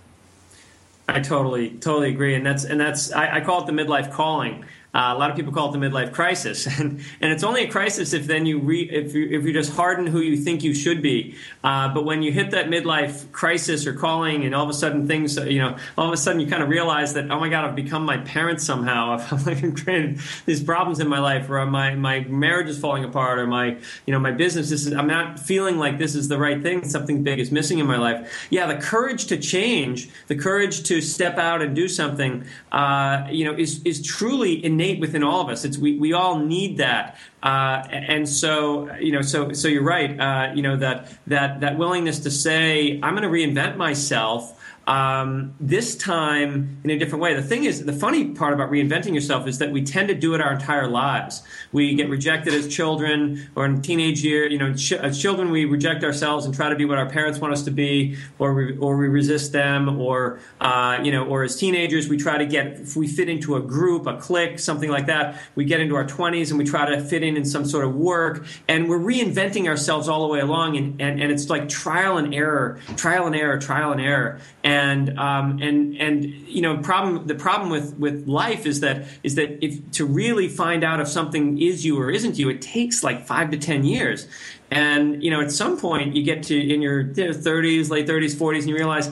I 1.08 1.20
totally, 1.20 1.72
totally 1.72 2.10
agree, 2.10 2.36
and 2.36 2.46
that's 2.46 2.64
and 2.64 2.80
that's 2.80 3.12
I, 3.12 3.38
I 3.38 3.42
call 3.42 3.62
it 3.62 3.66
the 3.66 3.74
midlife 3.74 4.12
calling. 4.12 4.64
Uh, 4.94 5.14
a 5.16 5.18
lot 5.18 5.30
of 5.30 5.38
people 5.38 5.54
call 5.54 5.74
it 5.74 5.80
the 5.80 5.86
midlife 5.86 6.12
crisis, 6.12 6.68
and 6.80 7.00
and 7.22 7.32
it's 7.32 7.44
only 7.44 7.64
a 7.64 7.72
crisis 7.72 8.14
if 8.14 8.28
then 8.28 8.46
you 8.46 8.60
re, 8.60 8.82
if 8.82 9.16
you 9.16 9.28
if 9.30 9.46
you 9.46 9.54
just 9.54 9.72
harden 9.72 10.06
who 10.06 10.20
you 10.20 10.36
think 10.36 10.64
you 10.64 10.74
should 10.74 11.02
be. 11.02 11.36
Uh, 11.64 11.94
but 11.94 12.04
when 12.04 12.22
you 12.22 12.32
hit 12.32 12.52
that 12.52 12.68
midlife 12.68 13.32
crisis 13.32 13.88
or 13.88 13.94
calling, 13.94 14.44
and 14.44 14.54
all 14.54 14.64
of 14.64 14.70
a 14.70 14.74
sudden 14.74 15.08
things, 15.08 15.38
you 15.38 15.60
know, 15.60 15.78
all 15.98 16.08
of 16.08 16.14
a 16.14 16.18
sudden 16.18 16.42
you 16.42 16.48
kind 16.48 16.62
of 16.62 16.68
realize 16.68 17.14
that 17.14 17.32
oh 17.32 17.40
my 17.40 17.48
god, 17.48 17.64
I've 17.64 17.76
become 17.76 18.04
my 18.04 18.18
parents 18.18 18.66
somehow. 18.66 19.12
I've 19.32 19.46
like 19.48 19.62
created 19.82 20.20
these 20.46 20.62
problems 20.62 21.00
in 21.00 21.08
my 21.08 21.20
life, 21.20 21.50
or 21.50 21.66
my 21.66 21.96
my 21.96 22.22
marriage 22.22 22.68
is 22.68 22.78
falling 22.78 23.06
apart, 23.06 23.40
or 23.40 23.48
my 23.48 23.78
you 24.06 24.12
know 24.12 24.20
my 24.20 24.32
business 24.32 24.72
is 24.72 24.92
I'm 24.92 25.08
not 25.08 25.40
feeling 25.40 25.78
like 25.78 26.00
this 26.00 26.16
is 26.16 26.28
the 26.28 26.38
right 26.38 26.62
thing. 26.62 26.84
Something 26.84 27.24
big 27.24 27.40
is 27.40 27.50
missing 27.50 27.80
in 27.80 27.88
my 27.88 27.98
life. 27.98 28.48
Yeah, 28.50 28.68
the 28.68 28.76
courage 28.82 29.28
to 29.28 29.38
change, 29.38 30.10
the 30.28 30.36
courage 30.36 30.84
to 30.84 31.00
step 31.00 31.38
out 31.38 31.62
and 31.62 31.74
do 31.74 31.88
something, 31.88 32.44
uh, 32.74 33.28
you 33.32 33.46
know, 33.46 33.54
is 33.54 33.82
is 33.86 34.02
truly 34.02 34.64
innate 34.66 34.81
innate 34.82 35.00
within 35.00 35.24
all 35.24 35.42
of 35.42 35.50
us. 35.50 35.64
It's 35.66 35.78
we, 35.78 35.98
we 35.98 36.14
all 36.14 36.40
need 36.40 36.78
that. 36.78 37.18
Uh, 37.44 37.84
and 37.90 38.28
so 38.28 38.94
you 38.96 39.12
know, 39.12 39.22
so 39.22 39.54
so 39.54 39.68
you're 39.68 39.84
right. 39.84 40.20
Uh, 40.20 40.54
you 40.54 40.62
know 40.62 40.78
that 40.78 41.12
that 41.28 41.62
that 41.62 41.78
willingness 41.78 42.20
to 42.20 42.32
say, 42.32 43.00
I'm 43.02 43.16
going 43.16 43.24
to 43.24 43.30
reinvent 43.30 43.78
myself 43.78 44.58
um, 44.92 45.56
this 45.62 45.96
time 45.96 46.82
in 46.84 46.90
a 46.90 47.00
different 47.00 47.22
way. 47.22 47.34
The 47.34 47.42
thing 47.42 47.64
is, 47.64 47.86
the 47.86 47.94
funny 47.94 48.32
part 48.32 48.54
about 48.54 48.70
reinventing 48.70 49.14
yourself 49.14 49.48
is 49.48 49.58
that 49.60 49.72
we 49.72 49.84
tend 49.84 50.10
to 50.10 50.14
do 50.14 50.34
it 50.34 50.42
our 50.42 50.52
entire 50.52 50.90
lives. 50.90 51.44
We 51.72 51.96
get 51.96 52.10
rejected 52.10 52.54
as 52.54 52.68
children 52.68 53.50
or 53.56 53.66
in 53.66 53.82
teenage 53.82 54.22
year. 54.22 54.50
You 54.50 54.58
know, 54.58 54.74
ch- 54.74 54.92
as 54.92 55.22
children, 55.22 55.50
we 55.50 55.64
reject 55.64 56.04
ourselves 56.04 56.46
and 56.46 56.54
try 56.54 56.68
to 56.68 56.76
be 56.76 56.84
what 56.84 56.98
our 56.98 57.10
parents 57.10 57.40
want 57.40 57.54
us 57.54 57.64
to 57.64 57.72
be, 57.72 58.18
or 58.38 58.54
we, 58.54 58.78
or 58.80 58.98
we 58.98 59.08
resist 59.08 59.54
them, 59.54 60.02
or 60.02 60.42
uh, 60.60 61.00
you 61.02 61.14
know, 61.14 61.26
or 61.26 61.44
as 61.44 61.56
teenagers, 61.56 62.10
we 62.10 62.18
try 62.18 62.38
to 62.38 62.46
get 62.46 62.82
if 62.82 62.98
we 62.98 63.08
fit 63.08 63.30
into 63.30 63.56
a 63.56 63.62
group, 63.62 64.08
a 64.08 64.18
clique, 64.18 64.60
something 64.60 64.90
like 64.90 65.06
that. 65.06 65.42
We 65.56 65.64
get 65.64 65.80
into 65.80 65.96
our 65.96 66.06
20s 66.06 66.50
and 66.50 66.58
we 66.58 66.66
try 66.66 66.94
to 66.94 67.00
fit 67.02 67.24
in 67.24 67.38
in 67.38 67.46
some 67.46 67.64
sort 67.64 67.86
of 67.86 67.96
work, 67.96 68.46
and 68.68 68.90
we're 68.90 69.00
reinventing 69.00 69.70
ourselves 69.70 70.10
all 70.10 70.28
the 70.28 70.34
way 70.34 70.42
along, 70.42 70.76
and, 70.76 71.02
and, 71.02 71.22
and 71.22 71.32
it's 71.32 71.50
like 71.50 71.70
trial 71.70 72.18
and 72.18 72.36
error, 72.36 72.82
trial 72.98 73.26
and 73.26 73.38
error, 73.38 73.58
trial 73.58 73.94
and 73.94 74.02
error 74.02 74.42
and 74.64 74.81
um, 75.20 75.60
and 75.62 75.96
and 75.98 76.26
you 76.48 76.62
know 76.62 76.78
problem 76.78 77.28
the 77.28 77.36
problem 77.36 77.70
with 77.70 77.94
with 77.98 78.28
life 78.28 78.66
is 78.66 78.80
that 78.80 79.06
is 79.24 79.36
that 79.36 79.64
if 79.64 79.80
to 79.92 80.06
really 80.06 80.48
find 80.48 80.84
out 80.84 81.00
if 81.00 81.08
something 81.08 81.62
is 81.62 81.86
you 81.86 82.00
or 82.00 82.10
isn't 82.10 82.38
you 82.40 82.50
it 82.50 82.62
takes 82.62 83.04
like 83.04 83.26
five 83.26 83.52
to 83.52 83.58
ten 83.58 83.84
years. 83.84 84.28
And 84.72 85.22
you 85.22 85.30
know 85.30 85.42
at 85.42 85.52
some 85.52 85.78
point 85.78 86.16
you 86.16 86.24
get 86.24 86.44
to 86.44 86.74
in 86.74 86.82
your 86.82 87.04
30s 87.04 87.90
late 87.90 88.08
30s 88.08 88.36
40s 88.36 88.60
and 88.60 88.70
you 88.70 88.76
realize 88.76 89.12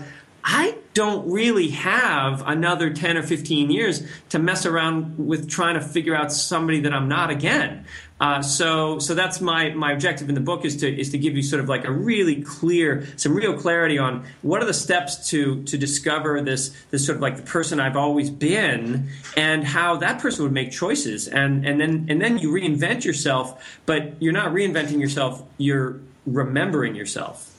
I 0.51 0.75
don't 0.95 1.29
really 1.29 1.69
have 1.69 2.41
another 2.43 2.89
10 2.89 3.17
or 3.17 3.21
15 3.21 3.69
years 3.69 4.01
to 4.29 4.39
mess 4.39 4.65
around 4.65 5.19
with 5.19 5.47
trying 5.47 5.75
to 5.75 5.79
figure 5.79 6.15
out 6.15 6.31
somebody 6.31 6.79
that 6.81 6.91
I'm 6.91 7.07
not 7.07 7.29
again. 7.29 7.85
Uh, 8.19 8.41
so, 8.41 8.97
so 8.97 9.13
that's 9.13 9.39
my, 9.41 9.69
my 9.69 9.91
objective 9.91 10.27
in 10.27 10.33
the 10.33 10.41
book 10.41 10.65
is 10.65 10.77
to 10.77 10.99
is 10.99 11.11
to 11.11 11.19
give 11.19 11.35
you 11.35 11.43
sort 11.43 11.61
of 11.61 11.69
like 11.69 11.85
a 11.85 11.91
really 11.91 12.41
clear, 12.41 13.05
some 13.15 13.35
real 13.35 13.53
clarity 13.59 13.99
on 13.99 14.25
what 14.41 14.63
are 14.63 14.65
the 14.65 14.73
steps 14.73 15.29
to 15.29 15.63
to 15.65 15.77
discover 15.77 16.41
this 16.41 16.75
this 16.89 17.05
sort 17.05 17.17
of 17.17 17.21
like 17.21 17.37
the 17.37 17.43
person 17.43 17.79
I've 17.79 17.95
always 17.95 18.31
been, 18.31 19.09
and 19.37 19.63
how 19.63 19.97
that 19.97 20.19
person 20.19 20.43
would 20.43 20.51
make 20.51 20.71
choices, 20.71 21.27
and 21.27 21.63
and 21.63 21.79
then 21.79 22.07
and 22.09 22.19
then 22.19 22.39
you 22.39 22.51
reinvent 22.51 23.05
yourself, 23.05 23.79
but 23.85 24.19
you're 24.19 24.33
not 24.33 24.51
reinventing 24.51 24.99
yourself. 24.99 25.43
You're 25.59 26.01
remembering 26.25 26.95
yourself. 26.95 27.58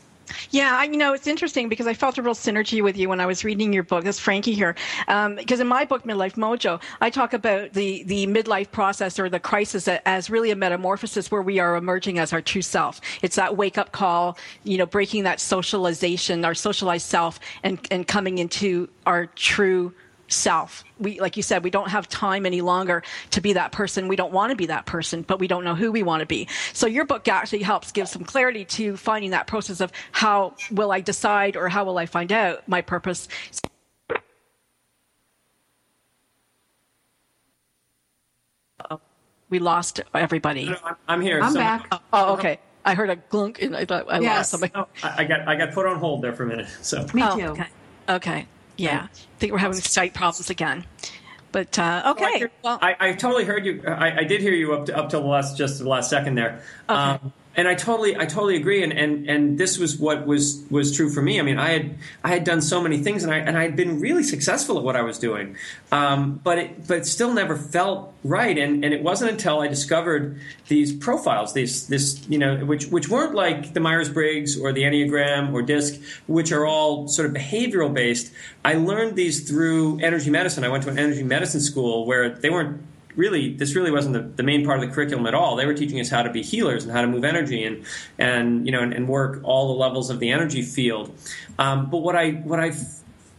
Yeah, 0.50 0.76
I, 0.76 0.84
you 0.84 0.96
know, 0.96 1.12
it's 1.12 1.26
interesting 1.26 1.68
because 1.68 1.86
I 1.86 1.94
felt 1.94 2.18
a 2.18 2.22
real 2.22 2.34
synergy 2.34 2.82
with 2.82 2.96
you 2.96 3.08
when 3.08 3.20
I 3.20 3.26
was 3.26 3.44
reading 3.44 3.72
your 3.72 3.82
book. 3.82 4.04
This 4.04 4.18
Frankie 4.18 4.54
here, 4.54 4.74
um, 5.08 5.36
because 5.36 5.60
in 5.60 5.68
my 5.68 5.84
book, 5.84 6.04
Midlife 6.04 6.34
Mojo, 6.34 6.80
I 7.00 7.10
talk 7.10 7.32
about 7.32 7.72
the 7.72 8.02
the 8.04 8.26
midlife 8.26 8.70
process 8.70 9.18
or 9.18 9.28
the 9.28 9.40
crisis 9.40 9.88
as 9.88 10.30
really 10.30 10.50
a 10.50 10.56
metamorphosis 10.56 11.30
where 11.30 11.42
we 11.42 11.58
are 11.58 11.76
emerging 11.76 12.18
as 12.18 12.32
our 12.32 12.40
true 12.40 12.62
self. 12.62 13.00
It's 13.22 13.36
that 13.36 13.56
wake 13.56 13.78
up 13.78 13.92
call, 13.92 14.38
you 14.64 14.78
know, 14.78 14.86
breaking 14.86 15.24
that 15.24 15.40
socialization, 15.40 16.44
our 16.44 16.54
socialized 16.54 17.06
self, 17.06 17.40
and 17.62 17.78
and 17.90 18.06
coming 18.06 18.38
into 18.38 18.88
our 19.06 19.26
true 19.26 19.92
self. 20.30 20.84
We, 20.98 21.20
like 21.20 21.36
you 21.36 21.42
said, 21.42 21.64
we 21.64 21.70
don't 21.70 21.88
have 21.90 22.08
time 22.08 22.46
any 22.46 22.60
longer 22.60 23.02
to 23.32 23.40
be 23.40 23.52
that 23.54 23.72
person. 23.72 24.08
We 24.08 24.16
don't 24.16 24.32
want 24.32 24.50
to 24.50 24.56
be 24.56 24.66
that 24.66 24.86
person, 24.86 25.22
but 25.22 25.38
we 25.38 25.46
don't 25.48 25.64
know 25.64 25.74
who 25.74 25.92
we 25.92 26.02
want 26.02 26.20
to 26.20 26.26
be. 26.26 26.48
So 26.72 26.86
your 26.86 27.04
book 27.04 27.26
actually 27.28 27.62
helps 27.62 27.92
give 27.92 28.08
some 28.08 28.24
clarity 28.24 28.64
to 28.66 28.96
finding 28.96 29.30
that 29.32 29.46
process 29.46 29.80
of 29.80 29.92
how 30.12 30.54
will 30.70 30.92
I 30.92 31.00
decide 31.00 31.56
or 31.56 31.68
how 31.68 31.84
will 31.84 31.98
I 31.98 32.06
find 32.06 32.32
out 32.32 32.66
my 32.68 32.80
purpose. 32.80 33.28
We 39.48 39.58
lost 39.58 40.00
everybody. 40.14 40.72
I'm 41.08 41.20
here. 41.20 41.40
I'm 41.42 41.52
So- 41.52 41.58
back. 41.58 41.92
Oh, 42.12 42.34
okay. 42.34 42.60
I 42.84 42.94
heard 42.94 43.10
a 43.10 43.16
glunk 43.16 43.60
and 43.60 43.76
I 43.76 43.84
thought 43.84 44.06
I 44.10 44.20
Yes. 44.20 44.36
lost 44.36 44.50
somebody. 44.52 44.72
Oh, 44.74 44.86
I 45.02 45.14
I 45.18 45.24
got 45.24 45.48
I 45.48 45.54
got 45.56 45.72
put 45.72 45.86
on 45.86 45.98
hold 45.98 46.22
there 46.22 46.32
for 46.32 46.44
a 46.44 46.46
minute. 46.46 46.68
So 46.82 47.04
Me 47.12 47.22
Oh, 47.22 47.36
too. 47.36 47.46
Okay. 47.48 47.66
Okay. 48.08 48.46
Yeah. 48.80 49.06
I 49.10 49.38
think 49.38 49.52
we're 49.52 49.58
having 49.58 49.76
site 49.78 50.14
problems 50.14 50.50
again. 50.50 50.84
But 51.52 51.78
uh, 51.78 52.02
I, 52.04 52.10
okay. 52.12 52.38
heard- 52.40 52.50
Well, 52.62 52.78
I, 52.80 52.96
I 53.00 53.12
totally 53.12 53.44
heard 53.44 53.66
you. 53.66 53.82
I, 53.86 54.20
I 54.20 54.24
did 54.24 54.40
hear 54.40 54.52
you 54.54 54.72
up 54.72 54.86
to, 54.86 54.96
up 54.96 55.10
till 55.10 55.20
the 55.20 55.26
last 55.26 55.56
just 55.56 55.78
the 55.80 55.88
last 55.88 56.08
second 56.08 56.36
there. 56.36 56.62
Um, 56.88 57.32
and 57.60 57.68
I 57.68 57.74
totally 57.74 58.16
I 58.16 58.24
totally 58.24 58.56
agree. 58.56 58.82
And, 58.82 58.90
and 58.90 59.28
and 59.28 59.58
this 59.58 59.76
was 59.76 59.98
what 59.98 60.26
was 60.26 60.64
was 60.70 60.96
true 60.96 61.10
for 61.10 61.20
me. 61.20 61.38
I 61.38 61.42
mean, 61.42 61.58
I 61.58 61.68
had 61.68 61.94
I 62.24 62.28
had 62.30 62.44
done 62.44 62.62
so 62.62 62.80
many 62.80 63.02
things, 63.02 63.22
and 63.22 63.30
I 63.30 63.36
and 63.36 63.58
I 63.58 63.62
had 63.64 63.76
been 63.76 64.00
really 64.00 64.22
successful 64.22 64.78
at 64.78 64.82
what 64.82 64.96
I 64.96 65.02
was 65.02 65.18
doing. 65.18 65.58
Um, 65.92 66.40
but 66.42 66.56
it 66.56 66.88
but 66.88 66.98
it 67.00 67.06
still 67.06 67.34
never 67.34 67.56
felt 67.56 68.14
right. 68.24 68.56
And 68.56 68.82
and 68.82 68.94
it 68.94 69.02
wasn't 69.02 69.32
until 69.32 69.60
I 69.60 69.68
discovered 69.68 70.40
these 70.68 70.90
profiles, 70.90 71.52
these 71.52 71.86
this 71.86 72.26
you 72.30 72.38
know 72.38 72.64
which 72.64 72.86
which 72.86 73.10
weren't 73.10 73.34
like 73.34 73.74
the 73.74 73.80
Myers 73.80 74.08
Briggs 74.08 74.58
or 74.58 74.72
the 74.72 74.84
Enneagram 74.84 75.52
or 75.52 75.60
DISC, 75.60 76.00
which 76.28 76.52
are 76.52 76.64
all 76.64 77.08
sort 77.08 77.28
of 77.28 77.34
behavioral 77.34 77.92
based. 77.92 78.32
I 78.64 78.74
learned 78.74 79.16
these 79.16 79.46
through 79.46 80.00
energy 80.00 80.30
medicine. 80.30 80.64
I 80.64 80.68
went 80.68 80.84
to 80.84 80.88
an 80.88 80.98
energy 80.98 81.24
medicine 81.24 81.60
school 81.60 82.06
where 82.06 82.30
they 82.30 82.48
weren't 82.48 82.80
really 83.16 83.54
this 83.54 83.74
really 83.74 83.90
wasn't 83.90 84.14
the, 84.14 84.20
the 84.20 84.42
main 84.42 84.64
part 84.64 84.82
of 84.82 84.88
the 84.88 84.94
curriculum 84.94 85.26
at 85.26 85.34
all. 85.34 85.56
They 85.56 85.66
were 85.66 85.74
teaching 85.74 86.00
us 86.00 86.08
how 86.08 86.22
to 86.22 86.30
be 86.30 86.42
healers 86.42 86.84
and 86.84 86.92
how 86.92 87.00
to 87.02 87.06
move 87.06 87.24
energy 87.24 87.64
and 87.64 87.84
and 88.18 88.66
you 88.66 88.72
know 88.72 88.80
and, 88.80 88.92
and 88.92 89.08
work 89.08 89.40
all 89.42 89.68
the 89.68 89.78
levels 89.78 90.10
of 90.10 90.20
the 90.20 90.30
energy 90.30 90.62
field. 90.62 91.14
Um, 91.58 91.90
but 91.90 91.98
what 91.98 92.16
I 92.16 92.32
what 92.32 92.60
I 92.60 92.72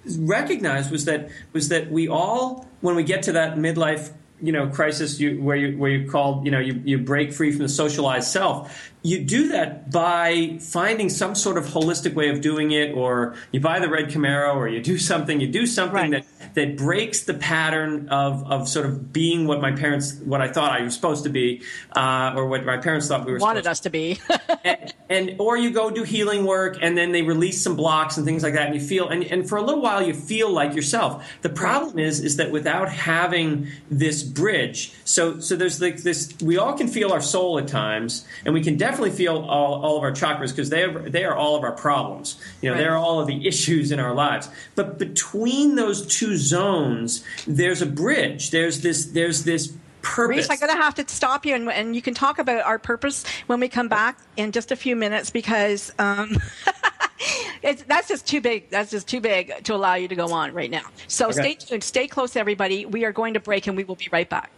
recognized 0.06 0.92
was 0.92 1.06
that 1.06 1.30
was 1.54 1.70
that 1.70 1.92
we 1.92 2.08
all 2.08 2.68
when 2.82 2.96
we 2.96 3.04
get 3.04 3.24
to 3.24 3.34
that 3.34 3.58
midlife 3.58 4.12
you 4.42 4.52
know 4.52 4.68
crisis 4.68 5.20
you, 5.20 5.42
where 5.42 5.56
you 5.56 5.78
where 5.78 5.92
you 5.92 6.10
call 6.10 6.42
you 6.44 6.52
know 6.52 6.60
you, 6.60 6.82
you 6.84 6.98
break 6.98 7.32
free 7.32 7.52
from 7.52 7.62
the 7.62 7.70
socialized 7.70 8.28
self 8.28 8.91
you 9.04 9.24
do 9.24 9.48
that 9.50 9.92
by 9.92 10.58
finding 10.62 11.10
some 11.10 11.34
sort 11.34 11.58
of 11.58 11.66
holistic 11.66 12.14
way 12.14 12.30
of 12.30 12.42
doing 12.42 12.72
it 12.72 12.94
or 12.94 13.36
you 13.52 13.60
buy 13.60 13.80
the 13.80 13.90
red 13.90 14.10
camaro 14.10 14.56
or 14.56 14.68
you 14.68 14.82
do 14.82 14.98
something 15.12 15.40
you 15.42 15.48
do 15.48 15.66
something 15.66 15.92
Right. 16.12 16.12
that 16.12 16.26
that 16.54 16.76
breaks 16.78 17.22
the 17.24 17.34
pattern 17.34 18.10
of, 18.10 18.44
of 18.52 18.68
sort 18.68 18.86
of 18.86 19.14
being 19.14 19.48
what 19.48 19.62
my 19.62 19.72
parents 19.72 20.16
what 20.26 20.42
I 20.42 20.48
thought 20.50 20.72
I 20.72 20.84
was 20.84 20.94
supposed 20.94 21.24
to 21.24 21.30
be 21.30 21.62
uh, 21.96 22.34
or 22.36 22.48
what 22.48 22.66
my 22.66 22.78
parents 22.78 23.08
thought 23.08 23.26
we 23.26 23.32
were 23.32 23.40
wanted 23.40 23.64
supposed 23.64 23.68
us 23.68 23.80
to 23.82 23.90
be. 23.90 24.20
and, 24.64 24.94
and 25.10 25.36
or 25.40 25.58
you 25.58 25.72
go 25.72 25.90
do 25.90 26.04
healing 26.04 26.46
work 26.46 26.78
and 26.82 26.98
then 26.98 27.12
they 27.12 27.22
release 27.22 27.62
some 27.62 27.76
blocks 27.76 28.18
and 28.18 28.26
things 28.26 28.44
like 28.44 28.54
that 28.54 28.66
and 28.68 28.76
you 28.76 28.82
feel 28.82 29.08
and, 29.10 29.24
and 29.24 29.48
for 29.50 29.58
a 29.58 29.62
little 29.62 29.82
while 29.82 30.02
you 30.06 30.14
feel 30.14 30.50
like 30.50 30.76
yourself 30.76 31.26
the 31.42 31.50
problem 31.50 31.98
is 32.00 32.20
is 32.20 32.36
that 32.38 32.52
without 32.52 32.90
having 32.90 33.68
this 33.90 34.22
bridge 34.24 34.94
so 35.06 35.40
so 35.40 35.56
there's 35.56 35.82
like 35.82 35.98
this 36.04 36.34
we 36.44 36.58
all 36.58 36.74
can 36.74 36.88
feel 36.88 37.12
our 37.12 37.22
soul 37.22 37.58
at 37.60 37.68
times 37.68 38.26
and 38.46 38.54
we 38.54 38.62
can 38.62 38.76
definitely 38.78 38.91
feel 39.12 39.38
all, 39.38 39.82
all 39.84 39.98
of 39.98 40.04
our 40.04 40.12
chakras 40.12 40.50
because 40.50 40.70
they 40.70 40.84
are, 40.84 41.00
they 41.10 41.24
are 41.24 41.36
all 41.36 41.56
of 41.56 41.64
our 41.64 41.72
problems 41.72 42.40
you 42.62 42.70
know 42.70 42.76
Right. 42.76 42.82
they're 42.84 42.98
all 42.98 43.20
of 43.20 43.28
the 43.28 43.48
issues 43.48 43.92
in 43.92 44.00
our 44.00 44.14
lives 44.14 44.50
but 44.76 44.98
between 45.00 45.76
those 45.76 46.06
two 46.08 46.36
zones 46.38 47.24
there's 47.48 47.82
a 47.82 47.86
bridge 47.86 48.52
there's 48.52 48.82
this 48.82 49.06
there's 49.06 49.44
this 49.44 49.74
purpose 50.02 50.38
Rhys, 50.38 50.50
I'm 50.50 50.58
going 50.58 50.76
to 50.76 50.82
have 50.84 50.96
to 50.96 51.08
stop 51.08 51.46
you, 51.46 51.54
and, 51.54 51.70
and 51.70 51.96
you 51.96 52.02
can 52.02 52.16
talk 52.16 52.40
about 52.40 52.66
our 52.66 52.80
purpose 52.80 53.24
when 53.46 53.60
we 53.60 53.70
come 53.70 53.88
back 53.88 54.18
in 54.36 54.52
just 54.52 54.72
a 54.72 54.76
few 54.76 54.96
minutes 54.96 55.30
because 55.30 55.92
um, 56.00 56.38
it's, 57.62 57.84
that's 57.84 58.08
just 58.08 58.28
too 58.28 58.42
big. 58.42 58.70
That's 58.72 58.90
just 58.90 59.08
too 59.08 59.22
big 59.22 59.64
to 59.66 59.76
allow 59.76 59.94
you 59.94 60.08
to 60.08 60.16
go 60.16 60.32
on 60.34 60.54
right 60.54 60.72
now. 60.72 60.82
So 61.08 61.30
Okay. 61.30 61.42
stay 61.42 61.54
tuned. 61.54 61.84
Stay 61.84 62.08
close, 62.08 62.36
everybody. 62.36 62.84
We 62.86 63.06
are 63.06 63.12
going 63.12 63.36
to 63.36 63.40
break, 63.40 63.68
and 63.68 63.78
we 63.78 63.84
will 63.84 63.96
be 63.96 64.08
right 64.12 64.28
back. 64.28 64.50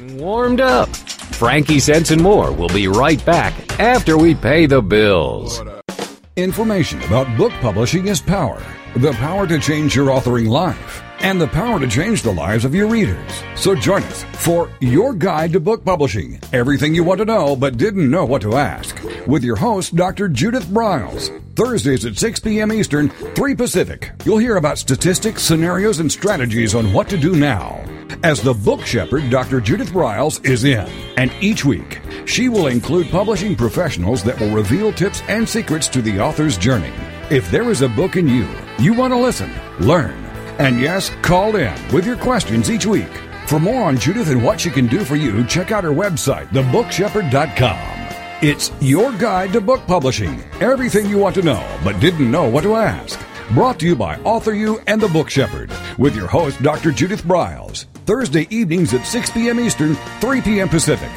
Warmed 0.00 0.60
up. 0.60 0.88
Frankie 0.88 1.80
Sense 1.80 2.10
and 2.10 2.22
more 2.22 2.52
will 2.52 2.68
be 2.68 2.88
right 2.88 3.24
back 3.24 3.80
after 3.80 4.16
we 4.16 4.34
pay 4.34 4.66
the 4.66 4.80
bills. 4.80 5.62
Information 6.36 7.02
about 7.02 7.36
book 7.36 7.52
publishing 7.60 8.08
is 8.08 8.20
power. 8.20 8.62
The 8.96 9.12
power 9.12 9.46
to 9.46 9.58
change 9.58 9.94
your 9.94 10.08
authoring 10.08 10.48
life 10.48 11.02
and 11.20 11.40
the 11.40 11.48
power 11.48 11.78
to 11.78 11.86
change 11.86 12.22
the 12.22 12.32
lives 12.32 12.64
of 12.64 12.74
your 12.74 12.88
readers. 12.88 13.42
So 13.54 13.74
join 13.74 14.02
us 14.04 14.24
for 14.34 14.70
Your 14.80 15.14
Guide 15.14 15.52
to 15.52 15.60
Book 15.60 15.84
Publishing. 15.84 16.40
Everything 16.52 16.94
you 16.94 17.04
want 17.04 17.18
to 17.18 17.24
know 17.24 17.54
but 17.54 17.76
didn't 17.76 18.10
know 18.10 18.24
what 18.24 18.42
to 18.42 18.56
ask. 18.56 19.00
With 19.26 19.44
your 19.44 19.56
host, 19.56 19.94
Dr. 19.94 20.28
Judith 20.28 20.64
Briles. 20.66 21.30
Thursdays 21.54 22.04
at 22.04 22.16
6 22.16 22.40
p.m. 22.40 22.72
Eastern, 22.72 23.10
3 23.10 23.54
Pacific. 23.54 24.10
You'll 24.24 24.38
hear 24.38 24.56
about 24.56 24.78
statistics, 24.78 25.42
scenarios, 25.42 26.00
and 26.00 26.10
strategies 26.10 26.74
on 26.74 26.92
what 26.92 27.08
to 27.10 27.18
do 27.18 27.36
now. 27.36 27.84
As 28.22 28.40
the 28.40 28.54
book 28.54 28.84
shepherd, 28.86 29.30
Dr. 29.30 29.60
Judith 29.60 29.90
Briles 29.90 30.44
is 30.44 30.64
in. 30.64 30.86
And 31.16 31.32
each 31.40 31.64
week, 31.64 32.00
she 32.26 32.48
will 32.48 32.68
include 32.68 33.10
publishing 33.10 33.56
professionals 33.56 34.22
that 34.24 34.38
will 34.38 34.50
reveal 34.54 34.92
tips 34.92 35.22
and 35.28 35.48
secrets 35.48 35.88
to 35.88 36.02
the 36.02 36.20
author's 36.20 36.56
journey. 36.56 36.92
If 37.30 37.50
there 37.50 37.70
is 37.70 37.82
a 37.82 37.88
book 37.88 38.16
in 38.16 38.28
you, 38.28 38.48
you 38.78 38.94
want 38.94 39.12
to 39.12 39.18
listen, 39.18 39.50
learn, 39.80 40.22
and 40.58 40.80
yes, 40.80 41.10
call 41.22 41.56
in 41.56 41.74
with 41.92 42.06
your 42.06 42.16
questions 42.16 42.70
each 42.70 42.86
week. 42.86 43.10
For 43.46 43.58
more 43.58 43.82
on 43.84 43.98
Judith 43.98 44.30
and 44.30 44.44
what 44.44 44.60
she 44.60 44.70
can 44.70 44.86
do 44.86 45.04
for 45.04 45.16
you, 45.16 45.44
check 45.46 45.72
out 45.72 45.84
her 45.84 45.90
website, 45.90 46.48
thebookshepherd.com. 46.48 47.92
It's 48.42 48.72
your 48.80 49.12
guide 49.12 49.52
to 49.52 49.60
book 49.60 49.86
publishing. 49.86 50.42
Everything 50.60 51.08
you 51.08 51.18
want 51.18 51.34
to 51.36 51.42
know 51.42 51.78
but 51.84 52.00
didn't 52.00 52.30
know 52.30 52.48
what 52.48 52.62
to 52.62 52.74
ask. 52.74 53.20
Brought 53.52 53.78
to 53.80 53.86
you 53.86 53.96
by 53.96 54.16
AuthorU 54.16 54.82
and 54.86 55.00
the 55.00 55.08
Book 55.08 55.28
Shepherd 55.30 55.70
with 55.98 56.16
your 56.16 56.26
host, 56.26 56.62
Dr. 56.62 56.90
Judith 56.90 57.22
Briles. 57.22 57.86
Thursday 58.04 58.48
evenings 58.50 58.92
at 58.94 59.06
6 59.06 59.30
p.m. 59.30 59.60
Eastern, 59.60 59.94
3 60.20 60.40
p.m. 60.40 60.68
Pacific. 60.68 61.10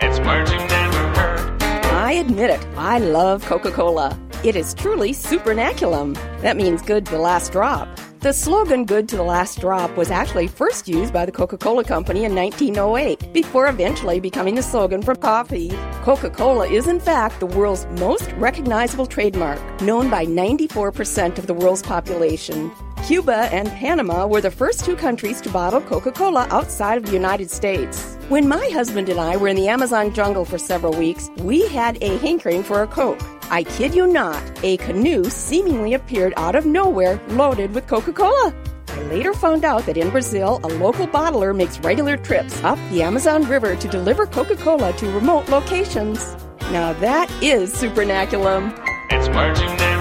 It's 0.00 0.18
words 0.20 0.50
you 0.50 0.58
never 0.58 0.96
heard. 1.18 1.62
I 1.92 2.12
admit 2.12 2.50
it, 2.50 2.66
I 2.76 2.98
love 2.98 3.44
Coca 3.44 3.70
Cola. 3.70 4.18
It 4.44 4.56
is 4.56 4.72
truly 4.72 5.10
supernaculum. 5.10 6.14
That 6.40 6.56
means 6.56 6.80
good 6.80 7.04
to 7.06 7.12
the 7.12 7.18
last 7.18 7.52
drop. 7.52 7.88
The 8.20 8.32
slogan 8.32 8.84
good 8.84 9.08
to 9.10 9.16
the 9.16 9.22
last 9.22 9.60
drop 9.60 9.96
was 9.96 10.10
actually 10.10 10.48
first 10.48 10.88
used 10.88 11.12
by 11.12 11.24
the 11.24 11.30
Coca 11.30 11.56
Cola 11.56 11.84
Company 11.84 12.24
in 12.24 12.34
1908, 12.34 13.32
before 13.32 13.68
eventually 13.68 14.18
becoming 14.18 14.56
the 14.56 14.62
slogan 14.62 15.02
for 15.02 15.14
coffee. 15.14 15.70
Coca 16.02 16.30
Cola 16.30 16.66
is, 16.66 16.88
in 16.88 16.98
fact, 16.98 17.38
the 17.38 17.46
world's 17.46 17.86
most 18.00 18.32
recognizable 18.32 19.06
trademark, 19.06 19.60
known 19.82 20.10
by 20.10 20.26
94% 20.26 21.38
of 21.38 21.46
the 21.46 21.54
world's 21.54 21.82
population. 21.82 22.72
Cuba 23.06 23.48
and 23.52 23.68
Panama 23.70 24.26
were 24.26 24.40
the 24.40 24.50
first 24.50 24.84
two 24.84 24.96
countries 24.96 25.40
to 25.40 25.50
bottle 25.50 25.80
Coca 25.80 26.12
Cola 26.12 26.46
outside 26.50 26.98
of 26.98 27.06
the 27.06 27.12
United 27.12 27.50
States. 27.50 28.16
When 28.28 28.48
my 28.48 28.68
husband 28.72 29.08
and 29.08 29.18
I 29.18 29.36
were 29.36 29.48
in 29.48 29.56
the 29.56 29.68
Amazon 29.68 30.12
jungle 30.12 30.44
for 30.44 30.58
several 30.58 30.92
weeks, 30.92 31.30
we 31.38 31.66
had 31.68 32.02
a 32.02 32.18
hankering 32.18 32.62
for 32.62 32.82
a 32.82 32.86
Coke. 32.86 33.20
I 33.50 33.62
kid 33.62 33.94
you 33.94 34.06
not, 34.06 34.42
a 34.62 34.76
canoe 34.78 35.24
seemingly 35.24 35.94
appeared 35.94 36.34
out 36.36 36.54
of 36.54 36.66
nowhere 36.66 37.20
loaded 37.28 37.74
with 37.74 37.86
Coca 37.86 38.12
Cola. 38.12 38.54
I 38.88 39.02
later 39.04 39.32
found 39.32 39.64
out 39.64 39.86
that 39.86 39.96
in 39.96 40.10
Brazil, 40.10 40.60
a 40.64 40.68
local 40.68 41.06
bottler 41.06 41.56
makes 41.56 41.78
regular 41.80 42.16
trips 42.16 42.62
up 42.64 42.78
the 42.90 43.02
Amazon 43.02 43.44
River 43.44 43.76
to 43.76 43.88
deliver 43.88 44.26
Coca 44.26 44.56
Cola 44.56 44.92
to 44.94 45.10
remote 45.12 45.48
locations. 45.48 46.36
Now 46.72 46.92
that 46.94 47.30
is 47.42 47.74
supernaculum. 47.74 48.74
It's. 49.10 49.97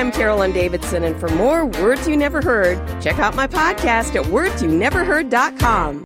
I'm 0.00 0.10
Carolyn 0.10 0.52
Davidson, 0.52 1.04
and 1.04 1.14
for 1.20 1.28
more 1.28 1.66
Words 1.66 2.08
You 2.08 2.16
Never 2.16 2.40
Heard, 2.40 2.78
check 3.02 3.18
out 3.18 3.36
my 3.36 3.46
podcast 3.46 4.16
at 4.16 4.24
wordsyouneverheard.com. 4.24 6.04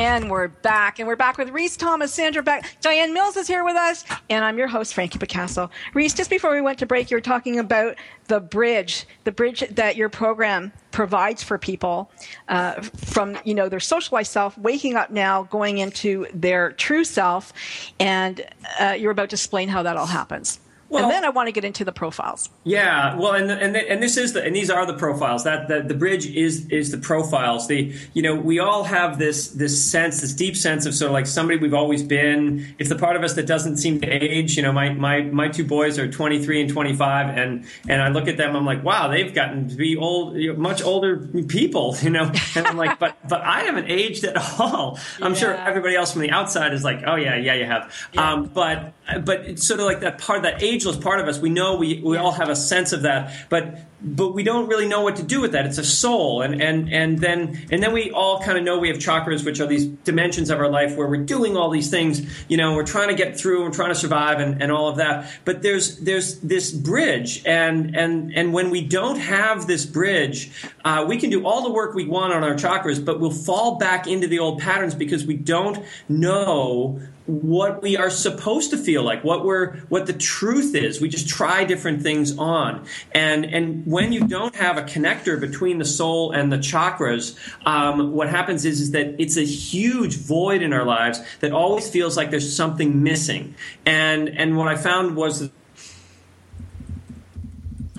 And 0.00 0.30
we're 0.30 0.48
back. 0.48 0.98
And 0.98 1.06
we're 1.06 1.14
back 1.14 1.36
with 1.36 1.50
Rhys 1.50 1.76
Thomas, 1.76 2.14
Sandra 2.14 2.42
Beck. 2.42 2.64
DiAnn 2.80 3.12
Mills 3.12 3.36
is 3.36 3.46
here 3.46 3.64
with 3.64 3.76
us. 3.76 4.02
And 4.30 4.42
I'm 4.42 4.56
your 4.56 4.66
host, 4.66 4.94
Frankie 4.94 5.18
Picasso. 5.18 5.68
Rhys, 5.92 6.14
just 6.14 6.30
before 6.30 6.52
we 6.52 6.62
went 6.62 6.78
to 6.78 6.86
break, 6.86 7.10
you 7.10 7.18
were 7.18 7.20
talking 7.20 7.58
about 7.58 7.96
the 8.26 8.40
bridge, 8.40 9.04
the 9.24 9.32
bridge 9.32 9.62
that 9.72 9.96
your 9.96 10.08
program 10.08 10.72
provides 10.90 11.42
for 11.42 11.58
people 11.58 12.10
uh, 12.48 12.80
from, 12.80 13.36
you 13.44 13.52
know, 13.52 13.68
their 13.68 13.78
socialized 13.78 14.32
self, 14.32 14.56
waking 14.56 14.96
up 14.96 15.10
now, 15.10 15.42
going 15.42 15.76
into 15.76 16.26
their 16.32 16.72
true 16.72 17.04
self. 17.04 17.52
And 18.00 18.40
uh, 18.80 18.96
you're 18.98 19.12
about 19.12 19.28
to 19.28 19.34
explain 19.34 19.68
how 19.68 19.82
that 19.82 19.98
all 19.98 20.06
happens. 20.06 20.60
Well- 20.90 21.04
and 21.04 21.12
then 21.12 21.24
I 21.24 21.30
want 21.30 21.46
to 21.46 21.52
get 21.52 21.64
into 21.64 21.84
the 21.84 21.92
profiles. 21.92 22.50
Yeah, 22.64 23.14
well, 23.16 23.32
and 23.32 23.50
and 23.50 23.76
and 23.76 24.02
this 24.02 24.16
is 24.16 24.32
the 24.32 24.42
and 24.42 24.54
these 24.54 24.70
are 24.70 24.84
the 24.84 24.94
profiles. 24.94 25.44
That 25.44 25.68
the, 25.68 25.80
the 25.82 25.94
bridge 25.94 26.26
is 26.26 26.66
is 26.68 26.90
the 26.90 26.98
profiles. 26.98 27.68
The 27.68 27.94
you 28.12 28.22
know 28.22 28.34
we 28.34 28.58
all 28.58 28.84
have 28.84 29.18
this 29.18 29.48
this 29.48 29.82
sense, 29.82 30.20
this 30.20 30.32
deep 30.32 30.56
sense 30.56 30.86
of 30.86 30.94
sort 30.94 31.10
of 31.10 31.12
like 31.14 31.26
somebody 31.26 31.58
we've 31.58 31.74
always 31.74 32.02
been. 32.02 32.74
It's 32.78 32.88
the 32.88 32.96
part 32.96 33.16
of 33.16 33.22
us 33.22 33.34
that 33.34 33.46
doesn't 33.46 33.78
seem 33.78 34.00
to 34.00 34.06
age. 34.08 34.56
You 34.56 34.62
know, 34.64 34.72
my 34.72 34.90
my 34.90 35.22
my 35.22 35.48
two 35.48 35.64
boys 35.64 35.98
are 35.98 36.10
23 36.10 36.62
and 36.62 36.70
25, 36.70 37.38
and 37.38 37.64
and 37.88 38.02
I 38.02 38.08
look 38.08 38.28
at 38.28 38.36
them, 38.36 38.56
I'm 38.56 38.66
like, 38.66 38.82
wow, 38.84 39.08
they've 39.08 39.32
gotten 39.32 39.68
to 39.68 39.76
be 39.76 39.96
old, 39.96 40.36
much 40.58 40.82
older 40.82 41.16
people. 41.46 41.96
You 42.00 42.08
know, 42.10 42.32
and 42.56 42.66
I'm 42.66 42.76
like, 42.76 42.98
but 42.98 43.16
but 43.28 43.42
I 43.42 43.60
haven't 43.64 43.90
aged 43.90 44.24
at 44.24 44.36
all. 44.58 44.98
I'm 45.20 45.34
sure 45.34 45.54
everybody 45.54 45.94
else 45.96 46.12
from 46.12 46.22
the 46.22 46.30
outside 46.30 46.72
is 46.72 46.82
like, 46.82 47.02
oh 47.06 47.14
yeah, 47.14 47.36
yeah, 47.36 47.54
you 47.54 47.66
have. 47.66 47.94
Um, 48.16 48.46
but 48.52 48.94
but 49.24 49.40
it's 49.40 49.66
sort 49.66 49.80
of 49.80 49.86
like 49.86 50.00
that 50.00 50.18
part, 50.18 50.38
of 50.38 50.42
that 50.44 50.62
ageless 50.80 50.96
part 50.96 51.20
of 51.20 51.28
us. 51.28 51.38
We 51.38 51.50
know 51.50 51.76
we 51.76 52.00
we 52.00 52.16
all 52.16 52.32
have 52.32 52.48
a 52.48 52.56
sense 52.56 52.92
of 52.92 53.02
that, 53.02 53.32
but 53.48 53.78
but 54.02 54.32
we 54.32 54.42
don't 54.42 54.66
really 54.66 54.88
know 54.88 55.02
what 55.02 55.16
to 55.16 55.22
do 55.22 55.42
with 55.42 55.52
that. 55.52 55.66
It's 55.66 55.76
a 55.76 55.84
soul, 55.84 56.40
and 56.40 56.62
and 56.62 56.90
and 56.92 57.18
then 57.18 57.66
and 57.70 57.82
then 57.82 57.92
we 57.92 58.10
all 58.10 58.40
kind 58.40 58.56
of 58.56 58.64
know 58.64 58.78
we 58.78 58.88
have 58.88 58.96
chakras, 58.96 59.44
which 59.44 59.60
are 59.60 59.66
these 59.66 59.86
dimensions 59.86 60.48
of 60.48 60.58
our 60.58 60.70
life 60.70 60.96
where 60.96 61.06
we're 61.06 61.24
doing 61.24 61.56
all 61.56 61.70
these 61.70 61.90
things. 61.90 62.22
You 62.48 62.56
know, 62.56 62.74
we're 62.74 62.86
trying 62.86 63.08
to 63.08 63.14
get 63.14 63.38
through, 63.38 63.64
we're 63.64 63.70
trying 63.70 63.90
to 63.90 63.94
survive, 63.94 64.40
and, 64.40 64.62
and 64.62 64.72
all 64.72 64.88
of 64.88 64.96
that. 64.96 65.30
But 65.44 65.62
there's 65.62 65.98
there's 65.98 66.40
this 66.40 66.72
bridge, 66.72 67.44
and 67.44 67.94
and 67.94 68.32
and 68.34 68.54
when 68.54 68.70
we 68.70 68.82
don't 68.86 69.18
have 69.18 69.66
this 69.66 69.84
bridge, 69.84 70.50
uh, 70.84 71.04
we 71.06 71.18
can 71.18 71.28
do 71.28 71.44
all 71.44 71.62
the 71.62 71.72
work 71.72 71.94
we 71.94 72.06
want 72.06 72.32
on 72.32 72.42
our 72.42 72.54
chakras, 72.54 73.04
but 73.04 73.20
we'll 73.20 73.30
fall 73.30 73.76
back 73.76 74.06
into 74.06 74.26
the 74.26 74.38
old 74.38 74.60
patterns 74.60 74.94
because 74.94 75.26
we 75.26 75.36
don't 75.36 75.84
know 76.08 77.00
what 77.30 77.80
we 77.80 77.96
are 77.96 78.10
supposed 78.10 78.70
to 78.70 78.76
feel 78.76 79.02
like 79.02 79.22
what 79.22 79.44
we're 79.44 79.76
what 79.88 80.06
the 80.06 80.12
truth 80.12 80.74
is 80.74 81.00
we 81.00 81.08
just 81.08 81.28
try 81.28 81.62
different 81.64 82.02
things 82.02 82.36
on 82.38 82.84
and 83.12 83.44
and 83.44 83.86
when 83.86 84.12
you 84.12 84.26
don't 84.26 84.56
have 84.56 84.76
a 84.76 84.82
connector 84.82 85.40
between 85.40 85.78
the 85.78 85.84
soul 85.84 86.32
and 86.32 86.52
the 86.52 86.56
chakras 86.58 87.36
um, 87.66 88.12
what 88.12 88.28
happens 88.28 88.64
is 88.64 88.80
is 88.80 88.90
that 88.90 89.14
it's 89.20 89.36
a 89.36 89.44
huge 89.44 90.16
void 90.16 90.60
in 90.60 90.72
our 90.72 90.84
lives 90.84 91.20
that 91.38 91.52
always 91.52 91.88
feels 91.88 92.16
like 92.16 92.30
there's 92.30 92.54
something 92.54 93.02
missing 93.02 93.54
and 93.86 94.28
and 94.28 94.56
what 94.56 94.66
i 94.68 94.76
found 94.76 95.16
was 95.16 95.50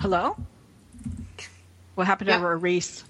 Hello? 0.00 0.36
What 1.94 2.08
happened 2.08 2.28
Yeah. 2.28 2.38
over 2.38 2.58
Rhys? 2.58 3.04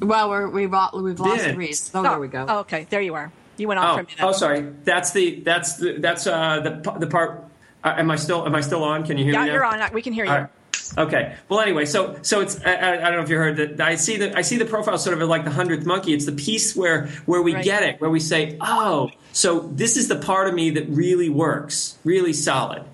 Well, 0.00 0.28
we're, 0.28 0.46
we've 0.48 0.74
all, 0.74 0.90
we've 0.92 1.18
lost 1.18 1.44
Did. 1.44 1.56
Rhys. 1.56 1.90
Oh, 1.94 2.02
there 2.02 2.18
we 2.18 2.28
go. 2.28 2.44
Oh, 2.46 2.58
okay, 2.58 2.86
there 2.90 3.00
you 3.00 3.14
are. 3.14 3.32
You 3.56 3.68
went 3.68 3.80
on 3.80 3.84
for 3.84 3.90
oh, 3.90 3.94
a 3.94 4.06
minute. 4.06 4.18
oh 4.20 4.32
sorry 4.32 4.72
that's 4.84 5.12
the 5.12 5.40
that's 5.40 5.76
the 5.76 5.98
that's 5.98 6.26
uh 6.26 6.60
the 6.60 6.98
the 6.98 7.06
part 7.06 7.44
uh, 7.82 7.94
am 7.96 8.10
i 8.10 8.16
still 8.16 8.46
am 8.46 8.54
i 8.54 8.60
still 8.60 8.82
on 8.82 9.04
can 9.04 9.16
you 9.18 9.24
hear 9.24 9.34
yeah, 9.34 9.40
me 9.42 9.46
now? 9.46 9.52
you're 9.52 9.64
on. 9.64 9.92
We 9.92 10.02
can 10.02 10.12
hear 10.12 10.24
you. 10.24 10.30
Right. 10.30 10.48
Okay. 10.96 11.34
Well, 11.48 11.60
anyway, 11.60 11.86
so 11.86 12.18
so 12.22 12.40
it's 12.40 12.60
I, 12.64 12.74
I 12.74 13.00
don't 13.00 13.14
know 13.14 13.22
if 13.22 13.28
you 13.28 13.36
heard 13.36 13.56
that 13.56 13.80
I 13.80 13.96
see 13.96 14.16
the 14.16 14.36
I 14.36 14.42
see 14.42 14.58
the 14.58 14.64
profile 14.64 14.98
sort 14.98 15.20
of 15.20 15.28
like 15.28 15.44
the 15.44 15.50
hundredth 15.50 15.86
monkey. 15.86 16.12
It's 16.12 16.26
the 16.26 16.32
piece 16.32 16.76
where 16.76 17.06
where 17.26 17.42
we 17.42 17.54
Right. 17.54 17.64
get 17.64 17.82
it, 17.82 18.00
where 18.00 18.10
we 18.10 18.20
say, 18.20 18.56
oh, 18.60 19.10
so 19.32 19.60
this 19.60 19.96
is 19.96 20.08
the 20.08 20.16
part 20.16 20.46
of 20.48 20.54
me 20.54 20.70
that 20.70 20.88
really 20.88 21.28
works, 21.28 21.96
really 22.04 22.32
solid. 22.32 22.84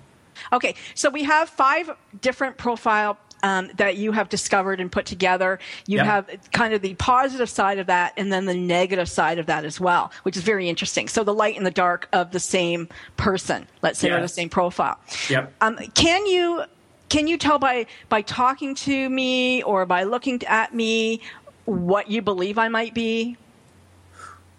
Okay, 0.53 0.75
so 0.95 1.09
we 1.09 1.23
have 1.23 1.49
five 1.49 1.91
different 2.21 2.57
profile 2.57 3.17
um, 3.43 3.69
that 3.77 3.97
you 3.97 4.11
have 4.11 4.29
discovered 4.29 4.79
and 4.79 4.91
put 4.91 5.05
together. 5.05 5.59
You 5.87 5.97
Yeah. 5.97 6.05
have 6.05 6.29
kind 6.51 6.73
of 6.73 6.81
the 6.81 6.93
positive 6.95 7.49
side 7.49 7.79
of 7.79 7.87
that, 7.87 8.13
and 8.17 8.31
then 8.31 8.45
the 8.45 8.53
negative 8.53 9.09
side 9.09 9.39
of 9.39 9.45
that 9.47 9.65
as 9.65 9.79
well, 9.79 10.11
which 10.23 10.37
is 10.37 10.43
very 10.43 10.69
interesting. 10.69 11.07
So 11.07 11.23
the 11.23 11.33
light 11.33 11.57
and 11.57 11.65
the 11.65 11.71
dark 11.71 12.07
of 12.13 12.31
the 12.31 12.39
same 12.39 12.87
person, 13.17 13.67
let's 13.81 13.99
say, 13.99 14.09
or 14.09 14.21
the 14.21 14.27
same 14.27 14.49
profile. 14.49 14.99
Yep. 15.29 15.53
Um, 15.61 15.77
can 15.93 16.25
you 16.25 16.63
can 17.09 17.27
you 17.27 17.37
tell 17.37 17.59
by 17.59 17.87
by 18.09 18.21
talking 18.21 18.73
to 18.75 19.09
me 19.09 19.63
or 19.63 19.85
by 19.85 20.03
looking 20.03 20.41
at 20.45 20.73
me 20.73 21.21
what 21.65 22.09
you 22.09 22.21
believe 22.21 22.57
I 22.57 22.67
might 22.69 22.93
be? 22.93 23.37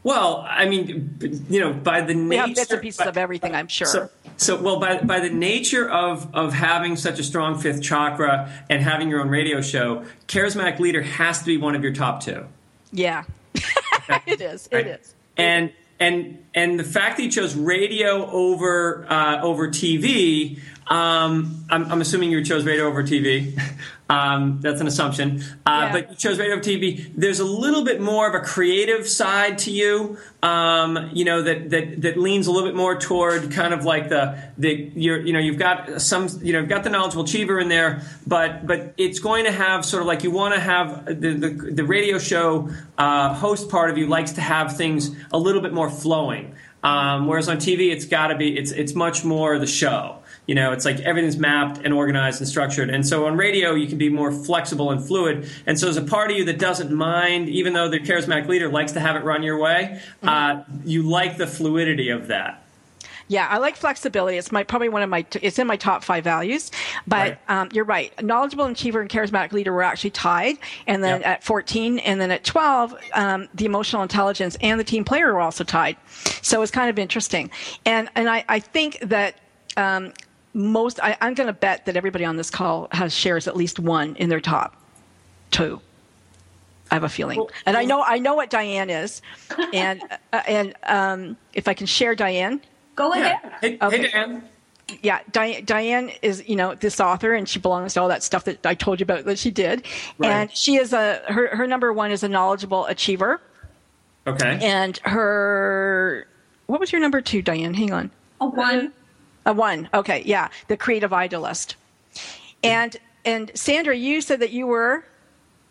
Well, 0.04 0.44
I 0.48 0.66
mean, 0.66 1.16
you 1.48 1.60
know, 1.60 1.72
by 1.72 2.00
the 2.00 2.14
nature, 2.14 2.28
We 2.28 2.36
have 2.36 2.54
bits 2.54 2.70
and 2.72 2.82
pieces 2.82 2.98
by- 2.98 3.04
of 3.06 3.16
everything, 3.16 3.54
I'm 3.54 3.68
sure. 3.68 3.86
So, 3.86 4.10
so 4.36 4.60
well, 4.60 4.80
by 4.80 4.98
by 4.98 5.20
the 5.20 5.30
nature 5.30 5.88
of 5.88 6.26
of 6.34 6.52
having 6.52 6.96
such 6.96 7.18
a 7.20 7.22
strong 7.22 7.58
fifth 7.60 7.82
chakra 7.82 8.52
and 8.68 8.82
having 8.82 9.08
your 9.08 9.20
own 9.20 9.28
radio 9.28 9.60
show, 9.60 10.04
charismatic 10.26 10.80
leader 10.80 11.02
has 11.02 11.38
to 11.40 11.44
be 11.46 11.56
one 11.56 11.76
of 11.76 11.82
your 11.84 11.92
top 11.92 12.20
two. 12.22 12.46
yeah, 12.90 13.24
it 14.26 14.40
is. 14.40 14.68
It 14.72 14.74
Right. 14.74 14.86
is. 14.86 15.14
And 15.36 15.72
and 16.00 16.44
and 16.52 16.80
the 16.80 16.84
fact 16.84 17.16
that 17.18 17.22
you 17.22 17.30
chose 17.30 17.54
radio 17.54 18.28
over 18.30 19.06
uh, 19.08 19.40
over 19.42 19.68
TV, 19.68 20.58
um, 20.88 21.64
I'm, 21.70 21.90
I'm 21.90 22.00
assuming 22.00 22.30
you 22.30 22.44
chose 22.44 22.64
radio 22.64 22.86
over 22.86 23.02
TV. 23.02 23.58
um, 24.10 24.60
that's 24.60 24.80
an 24.80 24.86
assumption. 24.86 25.42
Uh, 25.64 25.70
Yeah. 25.70 25.92
But 25.92 26.10
you 26.10 26.16
chose 26.16 26.38
radio 26.38 26.54
over 26.54 26.62
TV. 26.62 27.12
There's 27.16 27.40
a 27.40 27.44
little 27.44 27.84
bit 27.84 28.00
more 28.00 28.28
of 28.28 28.34
a 28.34 28.40
creative 28.40 29.08
side 29.08 29.58
to 29.58 29.70
you. 29.70 30.18
Um, 30.42 31.10
you 31.12 31.24
know 31.24 31.42
that, 31.42 31.70
that 31.70 32.02
that 32.02 32.18
leans 32.18 32.46
a 32.46 32.50
little 32.50 32.68
bit 32.68 32.76
more 32.76 32.98
toward 32.98 33.52
kind 33.52 33.72
of 33.72 33.84
like 33.84 34.08
the 34.08 34.36
the 34.58 34.90
you're 34.94 35.20
you 35.20 35.32
know 35.32 35.38
you've 35.38 35.58
got 35.58 36.02
some 36.02 36.28
you 36.42 36.52
know 36.52 36.60
you've 36.60 36.68
got 36.68 36.82
the 36.82 36.90
knowledgeable 36.90 37.24
achiever 37.24 37.60
in 37.60 37.68
there, 37.68 38.02
but 38.26 38.66
but 38.66 38.92
it's 38.96 39.20
going 39.20 39.44
to 39.44 39.52
have 39.52 39.84
sort 39.84 40.02
of 40.02 40.08
like 40.08 40.24
you 40.24 40.30
want 40.30 40.54
to 40.54 40.60
have 40.60 41.06
the 41.06 41.34
the, 41.34 41.48
the 41.72 41.84
radio 41.84 42.18
show 42.18 42.68
uh, 42.98 43.34
host 43.34 43.70
part 43.70 43.88
of 43.88 43.98
you 43.98 44.08
likes 44.08 44.32
to 44.32 44.40
have 44.40 44.76
things 44.76 45.14
a 45.32 45.38
little 45.38 45.62
bit 45.62 45.72
more 45.72 45.88
flowing. 45.88 46.54
Um, 46.82 47.28
whereas 47.28 47.48
on 47.48 47.58
TV, 47.58 47.92
it's 47.92 48.06
got 48.06 48.28
to 48.28 48.36
be 48.36 48.58
it's 48.58 48.72
it's 48.72 48.94
much 48.94 49.24
more 49.24 49.58
the 49.58 49.66
show. 49.66 50.18
You 50.46 50.56
know, 50.56 50.72
it's 50.72 50.84
like 50.84 50.98
everything's 51.00 51.36
mapped 51.36 51.78
and 51.84 51.94
organized 51.94 52.40
and 52.40 52.48
structured. 52.48 52.90
And 52.90 53.06
so 53.06 53.26
on 53.26 53.36
radio, 53.36 53.74
you 53.74 53.86
can 53.86 53.96
be 53.96 54.08
more 54.08 54.32
flexible 54.32 54.90
and 54.90 55.04
fluid. 55.04 55.48
And 55.66 55.78
so 55.78 55.88
as 55.88 55.96
a 55.96 56.02
part 56.02 56.32
of 56.32 56.36
you 56.36 56.44
that 56.46 56.58
doesn't 56.58 56.92
mind, 56.92 57.48
even 57.48 57.74
though 57.74 57.88
the 57.88 58.00
charismatic 58.00 58.48
leader 58.48 58.68
likes 58.68 58.90
to 58.92 59.00
have 59.00 59.14
it 59.14 59.22
run 59.22 59.44
your 59.44 59.58
way. 59.58 60.00
Uh, 60.22 60.62
you 60.84 61.02
like 61.04 61.36
the 61.36 61.46
fluidity 61.46 62.08
of 62.10 62.26
that. 62.26 62.58
Yeah, 63.28 63.46
I 63.48 63.58
like 63.58 63.76
flexibility. 63.76 64.36
It's 64.36 64.50
my 64.50 64.64
probably 64.64 64.88
one 64.90 65.00
of 65.00 65.08
my. 65.08 65.24
It's 65.40 65.58
in 65.58 65.66
my 65.66 65.76
top 65.76 66.02
five 66.04 66.24
values. 66.24 66.70
But 67.06 67.16
Right. 67.16 67.38
um, 67.48 67.68
you're 67.72 67.84
right. 67.84 68.12
Knowledgeable 68.22 68.66
achiever 68.66 69.00
and 69.00 69.08
charismatic 69.08 69.52
leader 69.52 69.72
were 69.72 69.84
actually 69.84 70.10
tied, 70.10 70.58
and 70.88 71.02
then 71.04 71.20
Yep. 71.20 71.26
at 71.28 71.44
14, 71.44 72.00
and 72.00 72.20
then 72.20 72.30
at 72.32 72.44
12, 72.44 72.94
um, 73.14 73.48
the 73.54 73.64
emotional 73.64 74.02
intelligence 74.02 74.58
and 74.60 74.78
the 74.78 74.84
team 74.84 75.04
player 75.04 75.32
were 75.32 75.40
also 75.40 75.62
tied. 75.64 75.96
So 76.42 76.60
it's 76.62 76.72
kind 76.72 76.90
of 76.90 76.98
interesting. 76.98 77.50
And 77.86 78.10
and 78.16 78.28
I, 78.28 78.44
I 78.48 78.58
think 78.58 78.98
that. 79.02 79.36
Um, 79.76 80.12
most, 80.54 81.00
I, 81.02 81.16
I'm 81.20 81.34
going 81.34 81.46
to 81.46 81.52
bet 81.52 81.86
that 81.86 81.96
everybody 81.96 82.24
on 82.24 82.36
this 82.36 82.50
call 82.50 82.88
has 82.92 83.14
shares 83.14 83.48
at 83.48 83.56
least 83.56 83.78
one 83.78 84.16
in 84.16 84.28
their 84.28 84.40
top 84.40 84.76
two. 85.50 85.80
I 86.90 86.94
have 86.96 87.04
a 87.04 87.08
feeling, 87.08 87.46
and 87.64 87.74
I 87.74 87.84
know 87.86 88.02
I 88.02 88.18
know 88.18 88.34
what 88.34 88.50
DiAnn 88.50 88.90
is, 89.02 89.22
and 89.72 90.02
uh, 90.32 90.42
and 90.46 90.74
um, 90.82 91.36
if 91.54 91.66
I 91.66 91.72
can 91.72 91.86
share 91.86 92.14
DiAnn, 92.14 92.60
Go 92.96 93.12
ahead. 93.12 93.38
Yeah. 93.42 93.58
Hey, 93.62 93.78
Okay. 93.80 94.02
hey 94.02 94.08
Dan. 94.10 94.42
yeah, 95.00 95.20
DiAnn, 95.30 95.64
DiAnn 95.64 96.18
is 96.20 96.46
you 96.46 96.54
know 96.54 96.74
this 96.74 97.00
author, 97.00 97.32
and 97.32 97.48
she 97.48 97.58
belongs 97.58 97.94
to 97.94 98.02
all 98.02 98.08
that 98.08 98.22
stuff 98.22 98.44
that 98.44 98.66
I 98.66 98.74
told 98.74 99.00
you 99.00 99.04
about 99.04 99.24
that 99.24 99.38
she 99.38 99.50
did. 99.50 99.86
Right. 100.18 100.30
And 100.30 100.50
she 100.54 100.76
is 100.76 100.92
a 100.92 101.22
her 101.28 101.56
her 101.56 101.66
number 101.66 101.94
one 101.94 102.10
is 102.10 102.22
a 102.24 102.28
knowledgeable 102.28 102.84
achiever, 102.84 103.40
Okay. 104.26 104.58
and 104.60 104.98
her 104.98 106.26
what 106.66 106.78
was 106.78 106.92
your 106.92 107.00
number 107.00 107.22
two, 107.22 107.42
DiAnn? 107.42 107.74
Hang 107.74 107.92
on, 107.94 108.10
A 108.42 108.46
one. 108.46 108.92
A 109.46 109.52
one. 109.52 109.88
Okay, 109.92 110.22
yeah, 110.24 110.48
the 110.68 110.76
creative 110.76 111.12
idealist. 111.12 111.76
And 112.62 112.96
and 113.24 113.50
Sandra, 113.54 113.96
you 113.96 114.20
said 114.20 114.40
that 114.40 114.50
you 114.50 114.66
were 114.66 115.04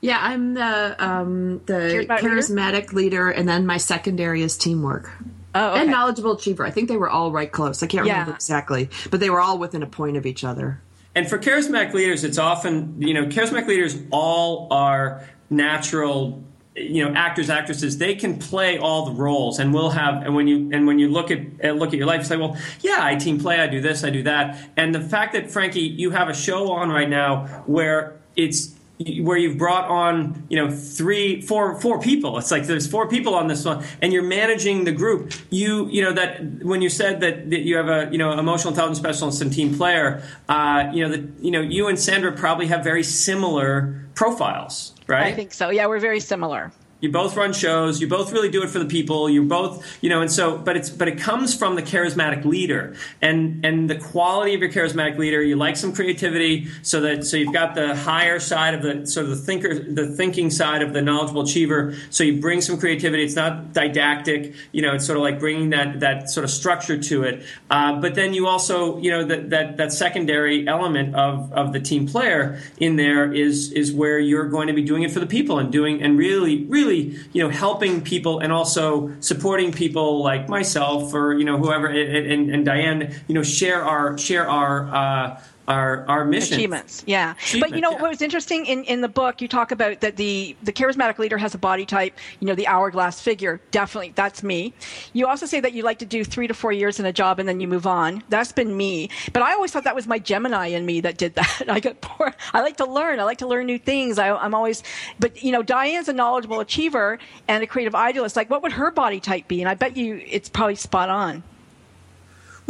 Yeah, 0.02 0.18
I'm 0.22 0.54
the 0.56 0.96
um, 1.04 1.62
the 1.66 2.06
Charismatic 2.10 2.94
leader? 2.94 3.26
leader? 3.26 3.30
and 3.30 3.48
then 3.48 3.66
my 3.66 3.78
secondary 3.78 4.42
is 4.42 4.58
teamwork. 4.58 5.10
oh 5.56 5.72
okay. 5.72 5.82
And 5.82 5.92
knowledgeable 5.92 6.34
achiever. 6.34 6.66
I 6.66 6.72
think 6.72 6.90
they 6.90 6.98
were 6.98 7.10
all 7.10 7.32
right 7.32 7.52
close. 7.52 7.82
I 7.84 7.88
can't 7.88 8.06
Yeah. 8.06 8.14
remember 8.14 8.36
exactly, 8.36 8.90
but 9.10 9.20
they 9.20 9.30
were 9.30 9.40
all 9.42 9.58
within 9.58 9.84
a 9.84 9.88
point 9.88 10.18
of 10.18 10.26
each 10.26 10.44
other. 10.44 10.82
And 11.14 11.28
for 11.30 11.38
charismatic 11.38 11.94
leaders, 11.94 12.24
it's 12.24 12.38
often, 12.38 12.96
you 13.02 13.14
know, 13.14 13.26
charismatic 13.26 13.68
leaders 13.68 13.98
all 14.12 14.68
are 14.72 15.28
natural, 15.50 16.42
you 16.76 17.06
know, 17.06 17.14
actors, 17.14 17.50
actresses. 17.50 17.98
They 17.98 18.16
can 18.16 18.40
play 18.40 18.78
all 18.78 19.06
the 19.06 19.12
roles, 19.12 19.60
and 19.60 19.74
we'll 19.74 19.90
have. 19.90 20.24
And 20.24 20.36
when 20.36 20.48
you 20.48 20.70
and 20.72 20.88
when 20.88 21.00
you 21.00 21.10
look 21.10 21.30
at 21.32 21.76
look 21.76 21.90
at 21.90 21.96
your 21.96 22.08
life, 22.08 22.20
you 22.20 22.26
say, 22.26 22.38
well, 22.38 22.58
yeah, 22.80 23.00
I 23.02 23.16
team 23.16 23.40
play, 23.40 23.60
I 23.60 23.68
do 23.68 23.82
this, 23.82 24.04
I 24.04 24.10
do 24.10 24.24
that. 24.24 24.70
And 24.78 24.96
the 24.96 25.02
fact 25.02 25.34
that 25.34 25.52
Frankie, 25.52 25.82
you 25.82 26.12
have 26.12 26.30
a 26.30 26.34
show 26.34 26.72
on 26.72 26.90
right 26.90 27.10
now 27.10 27.48
where 27.66 28.20
it's 28.36 28.74
where 29.22 29.38
you've 29.38 29.58
brought 29.58 29.90
on 29.90 30.46
you 30.50 30.58
know 30.58 30.70
three 30.70 31.42
four 31.42 31.80
four 31.80 32.00
people 32.00 32.38
it's 32.38 32.52
like 32.52 32.66
there's 32.66 32.88
four 32.88 33.08
people 33.08 33.34
on 33.34 33.48
this 33.48 33.66
one 33.66 33.84
and 34.02 34.14
you're 34.14 34.24
managing 34.24 34.84
the 34.84 34.92
group 34.92 35.34
you 35.50 35.88
you 35.90 36.02
know 36.04 36.14
that 36.14 36.44
when 36.64 36.82
you 36.82 36.90
said 36.90 37.20
that, 37.22 37.50
that 37.50 37.62
you 37.62 37.76
have 37.78 37.88
a 37.88 38.12
you 38.12 38.18
know 38.18 38.38
emotional 38.38 38.72
intelligence 38.72 39.00
specialist 39.00 39.42
and 39.42 39.54
team 39.54 39.76
player 39.76 40.24
uh, 40.50 40.90
you 40.94 41.04
know 41.04 41.10
that 41.16 41.44
you 41.44 41.52
know 41.52 41.62
you 41.62 41.88
and 41.88 42.00
sandra 42.00 42.32
probably 42.32 42.68
have 42.68 42.84
very 42.84 43.04
similar 43.04 44.08
profiles 44.14 44.91
right 45.08 45.28
I 45.28 45.34
think 45.34 45.54
so. 45.54 45.70
Yeah, 45.70 45.88
we're 45.88 46.00
very 46.00 46.20
similar. 46.20 46.72
You 47.02 47.12
both 47.12 47.36
run 47.36 47.52
shows. 47.52 48.00
You 48.00 48.08
both 48.08 48.32
really 48.32 48.50
do 48.50 48.64
it 48.64 48.70
for 48.70 48.80
the 48.80 48.86
people. 48.86 49.30
You 49.30 49.44
both 49.44 49.98
you 50.02 50.10
know 50.10 50.22
and 50.22 50.32
so 50.32 50.58
but 50.58 50.78
it's 50.78 50.90
but 50.90 51.08
it 51.08 51.18
comes 51.18 51.54
from 51.56 51.76
the 51.76 51.82
charismatic 51.82 52.46
leader. 52.46 52.96
And 53.22 53.66
and 53.66 53.90
the 53.90 53.98
quality 53.98 54.54
of 54.54 54.62
your 54.62 54.72
charismatic 54.72 55.18
leader 55.18 55.42
you 55.42 55.56
like 55.56 55.76
some 55.76 55.94
creativity 55.94 56.68
so 56.84 57.02
that 57.02 57.26
so 57.26 57.38
you've 57.38 57.54
got 57.54 57.76
the 57.76 57.96
higher 57.96 58.40
side 58.40 58.76
of 58.76 58.84
the 58.84 59.08
sort 59.08 59.26
of 59.26 59.32
the 59.32 59.36
thinker 59.36 59.74
the 59.74 60.16
thinking 60.16 60.52
side 60.52 60.84
of 60.84 60.94
the 60.94 61.02
knowledgeable 61.02 61.42
achiever 61.42 61.96
so 62.12 62.24
you 62.24 62.40
bring 62.40 62.62
some 62.62 62.80
creativity. 62.80 63.24
It's 63.24 63.36
not 63.36 63.74
didactic 63.74 64.54
you 64.72 64.84
know 64.84 64.94
it's 64.94 65.06
sort 65.06 65.18
of 65.18 65.24
like 65.24 65.40
bringing 65.40 65.72
that 65.72 66.00
that 66.02 66.30
sort 66.30 66.44
of 66.44 66.52
structure 66.52 66.98
to 66.98 67.24
it. 67.24 67.44
Uh, 67.72 68.00
but 68.00 68.14
then 68.14 68.36
you 68.36 68.48
also 68.48 69.00
you 69.00 69.10
know 69.10 69.26
that 69.26 69.50
that 69.50 69.78
that 69.78 69.92
secondary 69.92 70.68
element 70.68 71.16
of 71.16 71.52
of 71.52 71.74
the 71.74 71.80
team 71.80 72.08
player 72.08 72.62
in 72.78 72.96
there 72.96 73.34
is 73.34 73.72
is 73.72 73.92
where 73.92 74.20
you're 74.20 74.50
going 74.50 74.68
to 74.68 74.74
be 74.74 74.84
doing 74.84 75.02
it 75.02 75.10
for 75.10 75.20
the 75.20 75.26
people 75.26 75.58
and 75.58 75.72
doing 75.72 76.04
and 76.04 76.16
really 76.16 76.66
really 76.66 76.91
you 76.96 77.44
know 77.44 77.50
helping 77.50 78.02
people 78.02 78.40
and 78.40 78.52
also 78.52 79.12
supporting 79.20 79.72
people 79.72 80.22
like 80.22 80.50
myself 80.50 81.14
or 81.14 81.34
you 81.34 81.46
know 81.46 81.58
whoever 81.58 81.88
and, 81.88 82.32
and, 82.32 82.50
and 82.52 82.66
Diane 82.66 83.14
you 83.28 83.36
know 83.36 83.44
share 83.44 83.84
our 83.84 84.18
share 84.18 84.50
our 84.50 84.88
uh, 84.94 85.42
our 85.72 86.06
our 86.08 86.26
mission. 86.26 86.56
Achievements. 86.56 87.04
Yeah. 87.08 87.34
But 87.60 87.74
you 87.74 87.82
know 87.82 87.92
yeah. 87.92 88.02
what 88.02 88.10
was 88.10 88.22
interesting 88.22 88.66
in, 88.66 88.84
in 88.84 89.02
the 89.02 89.10
book 89.10 89.42
you 89.42 89.48
talk 89.48 89.72
about 89.72 90.02
that 90.02 90.18
the 90.18 90.56
the 90.64 90.74
charismatic 90.74 91.18
leader 91.18 91.38
has 91.38 91.56
a 91.56 91.58
body 91.58 91.86
type 91.86 92.18
you 92.40 92.48
know 92.48 92.56
the 92.56 92.68
hourglass 92.68 93.22
figure. 93.22 93.62
Definitely 93.72 94.14
that's 94.16 94.44
me. 94.44 94.74
You 95.14 95.28
also 95.28 95.46
say 95.46 95.60
that 95.62 95.74
you 95.74 95.84
like 95.84 96.00
to 96.00 96.06
do 96.06 96.24
three 96.24 96.48
to 96.48 96.54
four 96.54 96.72
years 96.72 97.00
in 97.00 97.06
a 97.06 97.14
job 97.14 97.40
and 97.40 97.48
then 97.48 97.60
you 97.60 97.68
move 97.68 97.88
on. 97.88 98.24
That's 98.30 98.52
been 98.52 98.76
me. 98.76 99.10
But 99.34 99.44
i 99.44 99.54
always 99.54 99.72
thought 99.72 99.84
that 99.86 99.96
was 99.96 100.08
my 100.08 100.20
gemini 100.20 100.68
in 100.68 100.86
me 100.86 101.02
that 101.02 101.18
did 101.18 101.36
that. 101.42 101.66
I 101.68 101.80
got 101.80 102.02
poor. 102.02 102.34
I 102.54 102.62
like 102.62 102.78
to 102.78 102.86
learn. 102.86 103.20
I 103.20 103.24
like 103.24 103.40
to 103.40 103.48
learn 103.48 103.66
new 103.66 103.80
things. 103.80 104.20
I, 104.20 104.32
i'm 104.36 104.54
always 104.54 104.84
but 105.20 105.44
you 105.44 105.52
know 105.52 105.64
diane's 105.64 106.10
a 106.10 106.14
knowledgeable 106.14 106.60
achiever 106.60 107.20
and 107.48 107.64
a 107.64 107.68
creative 107.68 107.96
idealist. 107.96 108.36
Like 108.36 108.50
what 108.50 108.62
would 108.64 108.74
her 108.74 108.92
body 108.92 109.20
type 109.20 109.48
be? 109.48 109.62
And 109.62 109.70
i 109.70 109.74
bet 109.74 109.96
you 109.96 110.22
it's 110.28 110.50
probably 110.50 110.76
spot 110.76 111.10
on 111.10 111.44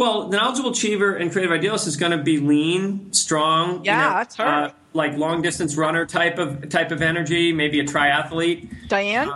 Well, 0.01 0.29
the 0.29 0.37
knowledgeable 0.37 0.71
achiever 0.71 1.15
and 1.15 1.31
creative 1.31 1.51
idealist 1.51 1.85
is 1.85 1.95
going 1.95 2.11
to 2.11 2.17
be 2.23 2.39
lean, 2.39 3.13
strong. 3.13 3.75
you 3.75 3.81
Yeah, 3.91 3.97
know, 4.01 4.09
that's 4.15 4.35
her. 4.37 4.43
Uh, 4.45 4.71
like 4.93 5.15
long 5.15 5.43
distance 5.43 5.77
runner 5.77 6.07
type 6.07 6.39
of 6.39 6.69
type 6.69 6.89
of 6.89 7.03
energy, 7.03 7.53
maybe 7.53 7.79
a 7.79 7.83
triathlete. 7.83 8.87
diane 8.87 9.29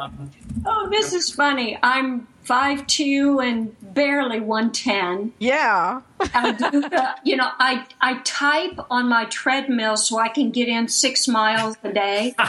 Oh, 0.66 0.90
this 0.90 1.14
is 1.14 1.30
funny. 1.30 1.78
I'm 1.84 2.28
5'2 2.48 3.46
and 3.48 3.94
barely 3.94 4.40
110. 4.40 5.34
yeah 5.38 6.02
I 6.34 6.52
do 6.54 6.82
the, 6.82 7.16
you 7.24 7.36
know, 7.36 7.50
I, 7.60 7.86
I 8.02 8.16
type 8.24 8.80
on 8.90 9.08
my 9.08 9.26
treadmill 9.26 9.98
so 9.98 10.18
I 10.18 10.30
can 10.30 10.50
get 10.50 10.68
in 10.68 10.88
six 10.88 11.28
miles 11.28 11.78
a 11.84 11.94
day. 11.94 12.34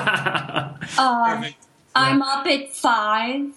Um, 0.98 1.44
I'm 1.94 2.22
up 2.22 2.46
at 2.46 2.72
five. 2.74 3.52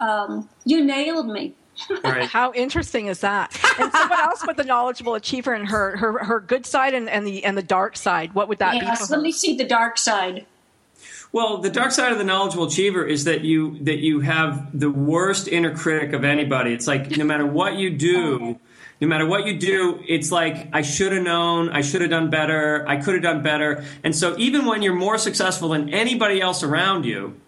Um, 0.00 0.48
you 0.64 0.82
nailed 0.82 1.28
me. 1.28 1.54
Right. 2.04 2.28
How 2.28 2.52
interesting 2.52 3.06
is 3.06 3.20
that? 3.20 3.52
And 3.78 3.92
so, 3.92 4.08
what 4.08 4.18
else 4.20 4.46
would 4.46 4.56
the 4.56 4.64
knowledgeable 4.64 5.14
achiever 5.14 5.52
and 5.52 5.68
her 5.68 5.96
her, 5.96 6.24
her 6.24 6.40
good 6.40 6.66
side 6.66 6.94
and, 6.94 7.08
and 7.08 7.26
the 7.26 7.44
and 7.44 7.56
the 7.56 7.62
dark 7.62 7.96
side? 7.96 8.34
What 8.34 8.48
would 8.48 8.58
that 8.58 8.72
be 8.72 8.78
Yes, 8.78 9.06
for 9.06 9.12
let 9.12 9.18
her? 9.18 9.22
me 9.22 9.32
see 9.32 9.56
the 9.56 9.64
dark 9.64 9.98
side. 9.98 10.46
Well, 11.32 11.58
the 11.58 11.70
dark 11.70 11.92
side 11.92 12.12
of 12.12 12.18
the 12.18 12.24
knowledgeable 12.24 12.64
achiever 12.64 13.04
is 13.04 13.24
that 13.24 13.40
you 13.42 13.78
that 13.84 13.98
you 13.98 14.20
have 14.20 14.78
the 14.78 14.90
worst 14.90 15.48
inner 15.48 15.74
critic 15.74 16.12
of 16.12 16.24
anybody. 16.24 16.72
It's 16.72 16.86
like 16.86 17.16
no 17.16 17.24
matter 17.24 17.46
what 17.46 17.76
you 17.76 17.90
do, 17.90 18.58
no 19.00 19.08
matter 19.08 19.26
what 19.26 19.46
you 19.46 19.58
do, 19.58 20.02
it's 20.06 20.30
like 20.30 20.68
I 20.74 20.82
should 20.82 21.12
have 21.12 21.22
known, 21.22 21.70
I 21.70 21.80
should 21.80 22.02
have 22.02 22.10
done 22.10 22.28
better, 22.28 22.84
I 22.86 22.96
could 22.98 23.14
have 23.14 23.22
done 23.22 23.42
better. 23.42 23.84
And 24.04 24.14
so 24.14 24.36
even 24.38 24.66
when 24.66 24.82
you're 24.82 24.94
more 24.94 25.16
successful 25.16 25.70
than 25.70 25.88
anybody 25.88 26.40
else 26.40 26.62
around 26.62 27.06
you, 27.06 27.40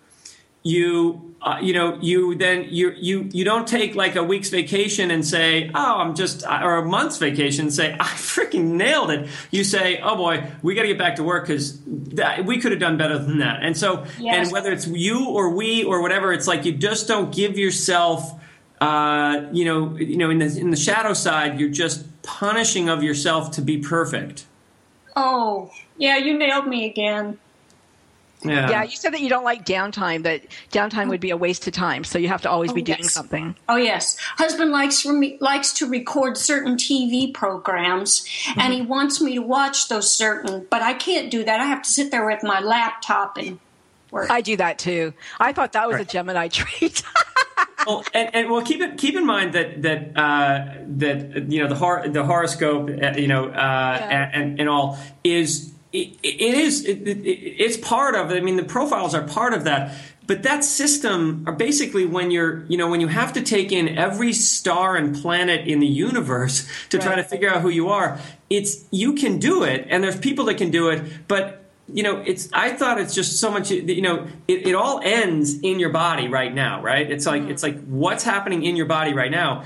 you 0.63 1.34
uh, 1.45 1.59
you 1.61 1.75
know 1.75 1.99
you 2.01 2.35
then 2.35 2.67
you 2.71 2.91
you 2.99 3.29
you 3.31 3.45
don't 3.45 3.69
take 3.69 3.95
like 3.95 4.17
a 4.17 4.23
week's 4.25 4.49
vacation 4.49 5.11
and 5.11 5.27
say 5.27 5.71
oh 5.75 5.97
i'm 6.01 6.15
just 6.15 6.43
or 6.47 6.77
a 6.77 6.85
month's 6.85 7.19
vacation 7.19 7.67
and 7.67 7.75
say 7.75 7.93
i 8.01 8.05
freaking 8.17 8.65
nailed 8.85 9.11
it 9.11 9.29
you 9.51 9.63
say 9.63 10.01
oh 10.03 10.17
boy 10.17 10.43
we 10.63 10.75
got 10.75 10.83
to 10.83 10.89
get 10.89 10.97
back 10.99 11.17
to 11.17 11.23
work 11.23 11.47
because 11.47 11.79
we 12.47 12.59
could 12.59 12.73
have 12.73 12.81
done 12.81 12.97
better 12.97 13.19
than 13.19 13.39
that 13.41 13.63
and 13.63 13.77
so 13.77 14.07
Yes. 14.19 14.47
and 14.47 14.53
whether 14.53 14.73
it's 14.73 14.87
you 14.87 15.29
or 15.29 15.51
we 15.51 15.85
or 15.85 16.01
whatever 16.01 16.33
it's 16.33 16.47
like 16.49 16.65
you 16.65 16.73
just 16.73 17.07
don't 17.09 17.31
give 17.35 17.59
yourself 17.59 18.41
uh, 18.81 19.47
you 19.53 19.65
know 19.67 19.97
you 19.99 20.17
know 20.17 20.31
in 20.31 20.39
the 20.39 20.47
in 20.59 20.71
the 20.71 20.77
shadow 20.77 21.13
side 21.13 21.61
you're 21.61 21.69
just 21.85 22.07
punishing 22.23 22.89
of 22.89 23.03
yourself 23.03 23.51
to 23.53 23.61
be 23.63 23.77
perfect 23.79 24.47
Oh, 25.17 25.71
yeah, 25.97 26.17
you 26.17 26.37
nailed 26.37 26.67
me 26.67 26.87
again. 26.87 27.39
Yeah 28.45 28.71
Yeah, 28.71 28.83
you 28.85 28.97
said 28.97 29.13
that 29.15 29.21
you 29.21 29.29
don't 29.29 29.45
like 29.45 29.65
downtime. 29.65 30.23
That 30.25 30.43
downtime 30.71 31.09
would 31.09 31.21
be 31.21 31.31
a 31.31 31.37
waste 31.37 31.67
of 31.67 31.73
time. 31.73 32.05
So 32.05 32.19
you 32.19 32.29
have 32.29 32.43
to 32.43 32.51
always 32.51 32.73
be 32.73 32.83
Oh, 32.83 32.85
doing 32.85 32.99
yes. 33.03 33.13
something. 33.13 33.57
Oh 33.69 33.77
yes, 33.77 34.17
husband 34.37 34.71
likes 34.71 35.01
for 35.01 35.13
me 35.13 35.39
likes 35.41 35.73
to 35.75 35.87
record 35.89 36.37
certain 36.37 36.77
TV 36.77 37.33
programs, 37.33 38.27
and 38.57 38.73
he 38.73 38.83
wants 38.83 39.21
me 39.21 39.35
to 39.35 39.43
watch 39.43 39.89
those 39.89 40.11
certain. 40.11 40.67
But 40.71 40.83
I 40.83 40.95
can't 40.95 41.31
do 41.31 41.45
that. 41.45 41.61
I 41.61 41.67
have 41.67 41.83
to 41.83 41.91
sit 41.91 42.11
there 42.11 42.27
with 42.27 42.43
my 42.43 42.61
laptop 42.61 43.37
and 43.39 43.59
work. 44.11 44.31
I 44.31 44.41
do 44.41 44.57
that 44.59 44.79
too. 44.79 45.13
I 45.41 45.53
thought 45.53 45.73
that 45.73 45.89
was 45.89 46.01
a 46.01 46.05
Gemini 46.05 46.49
trait. 46.49 47.03
well, 47.87 48.05
and, 48.15 48.35
and 48.35 48.51
well, 48.51 48.63
keep 48.63 48.81
it 48.81 48.97
keep 48.99 49.17
in 49.17 49.27
mind 49.27 49.53
that 49.55 49.83
that 49.83 50.17
uh, 50.17 50.75
that 50.97 51.51
you 51.51 51.63
know 51.63 51.69
the 51.69 51.75
hor- 51.75 52.07
the 52.09 52.25
horoscope, 52.25 52.89
uh, 52.91 53.13
you 53.17 53.27
know, 53.29 53.49
uh, 53.49 53.99
and, 54.33 54.61
and 54.61 54.69
all 54.69 54.99
is 55.23 55.73
it, 55.95 56.19
it 56.25 56.55
is 56.55 56.85
it, 56.85 57.07
it, 57.07 57.27
it's 57.27 57.77
part 57.77 58.17
of. 58.17 58.31
I 58.33 58.41
mean, 58.41 58.57
the 58.57 58.65
profiles 58.65 59.15
are 59.15 59.23
part 59.23 59.55
of 59.55 59.65
that. 59.65 59.97
But 60.27 60.43
that 60.43 60.65
system 60.65 61.45
are 61.47 61.53
basically 61.53 62.07
when 62.07 62.31
you're, 62.31 62.65
you 62.65 62.79
know, 62.79 62.89
when 62.89 63.01
you 63.01 63.09
have 63.09 63.35
to 63.35 63.43
take 63.43 63.73
in 63.73 63.99
every 63.99 64.33
star 64.33 64.97
and 64.97 65.15
planet 65.15 65.69
in 65.69 65.81
the 65.81 65.87
universe 65.87 66.67
to 66.89 66.99
try 66.99 67.15
to 67.15 67.23
figure 67.23 67.51
out 67.51 67.61
who 67.61 67.69
you 67.69 67.91
are. 67.91 68.19
It's 68.49 68.87
you 68.91 69.15
can 69.15 69.39
do 69.39 69.65
it, 69.65 69.87
and 69.91 70.03
there's 70.03 70.19
people 70.19 70.47
that 70.47 70.57
can 70.57 70.71
do 70.71 70.89
it, 70.89 71.29
but 71.29 71.61
you 71.93 72.03
know, 72.03 72.23
it's. 72.27 72.49
I 72.53 72.71
thought 72.71 72.99
it's 72.99 73.15
just 73.15 73.39
so 73.39 73.51
much. 73.51 73.71
You 73.71 74.01
know, 74.01 74.27
it, 74.49 74.67
it 74.67 74.75
all 74.75 75.01
ends 75.05 75.61
in 75.61 75.79
your 75.79 75.91
body 75.91 76.29
right 76.29 76.53
now, 76.53 76.81
right? 76.81 77.11
It's 77.11 77.27
like 77.27 77.43
mm-hmm. 77.43 77.51
it's 77.51 77.63
like 77.63 77.85
what's 77.85 78.25
happening 78.25 78.65
in 78.65 78.75
your 78.75 78.87
body 78.87 79.13
right 79.13 79.31
now 79.31 79.65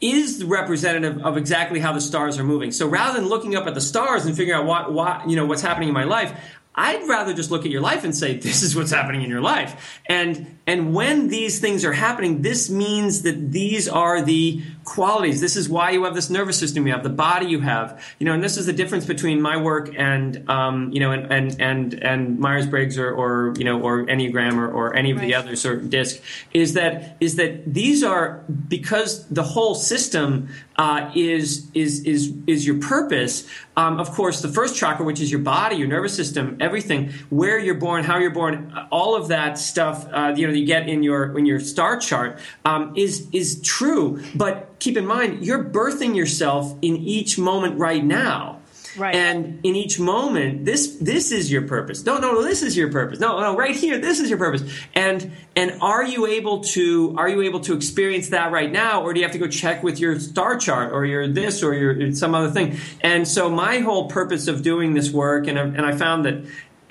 is 0.00 0.44
representative 0.44 1.24
of 1.24 1.36
exactly 1.36 1.80
how 1.80 1.92
the 1.92 2.00
stars 2.00 2.38
are 2.38 2.44
moving. 2.44 2.72
So 2.72 2.88
rather 2.88 3.18
than 3.18 3.28
looking 3.28 3.54
up 3.54 3.66
at 3.66 3.74
the 3.74 3.80
stars 3.80 4.26
and 4.26 4.36
figuring 4.36 4.60
out 4.60 4.66
what, 4.66 4.92
what 4.92 5.28
you 5.28 5.36
know 5.36 5.46
what's 5.46 5.62
happening 5.62 5.88
in 5.88 5.94
my 5.94 6.04
life, 6.04 6.32
I'd 6.74 7.06
rather 7.06 7.34
just 7.34 7.50
look 7.50 7.66
at 7.66 7.70
your 7.70 7.82
life 7.82 8.04
and 8.04 8.16
say 8.16 8.36
this 8.38 8.62
is 8.62 8.74
what's 8.74 8.90
happening 8.90 9.22
in 9.22 9.30
your 9.30 9.40
life. 9.40 10.00
And 10.06 10.58
and 10.66 10.94
when 10.94 11.28
these 11.28 11.60
things 11.60 11.84
are 11.84 11.92
happening, 11.92 12.42
this 12.42 12.70
means 12.70 13.22
that 13.22 13.52
these 13.52 13.88
are 13.88 14.22
the 14.22 14.62
qualities. 14.84 15.40
This 15.40 15.56
is 15.56 15.68
why 15.68 15.90
you 15.90 16.04
have 16.04 16.14
this 16.14 16.30
nervous 16.30 16.58
system 16.58 16.86
you 16.86 16.92
have, 16.92 17.02
the 17.02 17.08
body 17.08 17.46
you 17.46 17.60
have. 17.60 18.02
You 18.18 18.26
know, 18.26 18.32
and 18.32 18.42
this 18.42 18.56
is 18.56 18.66
the 18.66 18.72
difference 18.72 19.06
between 19.06 19.40
my 19.40 19.56
work 19.56 19.94
and 19.96 20.48
um, 20.48 20.92
you 20.92 21.00
know 21.00 21.12
and 21.12 21.32
and 21.32 21.60
and, 21.60 21.94
and 21.94 22.38
Myers 22.38 22.66
Briggs 22.66 22.98
or, 22.98 23.10
or 23.12 23.54
you 23.56 23.64
know 23.64 23.80
or 23.80 24.04
Enneagram 24.04 24.56
or, 24.56 24.68
or 24.70 24.94
any 24.96 25.10
of 25.10 25.20
the 25.20 25.32
Right. 25.32 25.34
others 25.34 25.64
or 25.64 25.76
DISC 25.76 26.20
is 26.52 26.74
that 26.74 27.16
is 27.20 27.36
that 27.36 27.72
these 27.72 28.02
are 28.02 28.44
because 28.68 29.26
the 29.28 29.42
whole 29.42 29.74
system 29.74 30.48
uh, 30.76 31.10
is 31.14 31.70
is 31.74 32.04
is 32.04 32.32
is 32.46 32.66
your 32.66 32.78
purpose. 32.80 33.46
Um, 33.76 33.98
of 34.00 34.10
course, 34.10 34.42
the 34.42 34.48
first 34.48 34.76
chakra, 34.76 35.04
which 35.06 35.20
is 35.20 35.30
your 35.30 35.40
body, 35.40 35.76
your 35.76 35.88
nervous 35.88 36.14
system, 36.14 36.58
everything, 36.60 37.12
where 37.30 37.58
you're 37.58 37.74
born, 37.74 38.04
how 38.04 38.18
you're 38.18 38.30
born, 38.30 38.74
all 38.90 39.14
of 39.14 39.28
that 39.28 39.58
stuff, 39.58 40.06
uh, 40.12 40.34
you 40.36 40.46
know, 40.46 40.52
that 40.52 40.58
you 40.58 40.66
get 40.66 40.88
in 40.88 41.02
your 41.02 41.38
in 41.38 41.46
your 41.46 41.60
star 41.60 41.96
chart, 41.98 42.38
um, 42.64 42.92
is 42.96 43.28
is 43.32 43.60
true. 43.62 44.22
But 44.34 44.78
keep 44.82 44.96
in 44.96 45.06
mind, 45.06 45.46
you're 45.46 45.62
birthing 45.62 46.16
yourself 46.16 46.76
in 46.82 46.96
each 46.96 47.38
moment 47.38 47.78
right 47.78 48.04
now. 48.04 48.58
Right. 48.94 49.14
And 49.14 49.60
in 49.64 49.74
each 49.74 49.98
moment, 49.98 50.66
this 50.66 50.96
this 50.96 51.32
is 51.32 51.50
your 51.50 51.62
purpose. 51.62 52.04
No, 52.04 52.18
no, 52.18 52.42
this 52.42 52.62
is 52.62 52.76
your 52.76 52.92
purpose. 52.92 53.20
No, 53.20 53.40
no, 53.40 53.56
right 53.56 53.74
here, 53.74 53.98
this 53.98 54.20
is 54.20 54.28
your 54.28 54.38
purpose. 54.38 54.62
And 54.92 55.32
and 55.56 55.78
are 55.80 56.04
you 56.04 56.26
able 56.26 56.60
to 56.74 57.14
are 57.16 57.26
you 57.26 57.40
able 57.40 57.60
to 57.60 57.74
experience 57.74 58.28
that 58.30 58.52
right 58.52 58.70
now, 58.70 59.02
or 59.02 59.14
do 59.14 59.20
you 59.20 59.24
have 59.24 59.32
to 59.32 59.38
go 59.38 59.48
check 59.48 59.82
with 59.82 59.98
your 59.98 60.20
star 60.20 60.58
chart 60.58 60.92
or 60.92 61.06
your 61.06 61.26
this 61.26 61.62
or 61.62 61.72
your 61.72 62.12
some 62.12 62.34
other 62.34 62.50
thing? 62.50 62.76
And 63.00 63.26
so 63.26 63.48
my 63.48 63.78
whole 63.78 64.08
purpose 64.08 64.46
of 64.46 64.62
doing 64.62 64.92
this 64.92 65.10
work, 65.10 65.46
and 65.46 65.58
and 65.58 65.86
I 65.86 65.92
found 65.92 66.26
that 66.26 66.44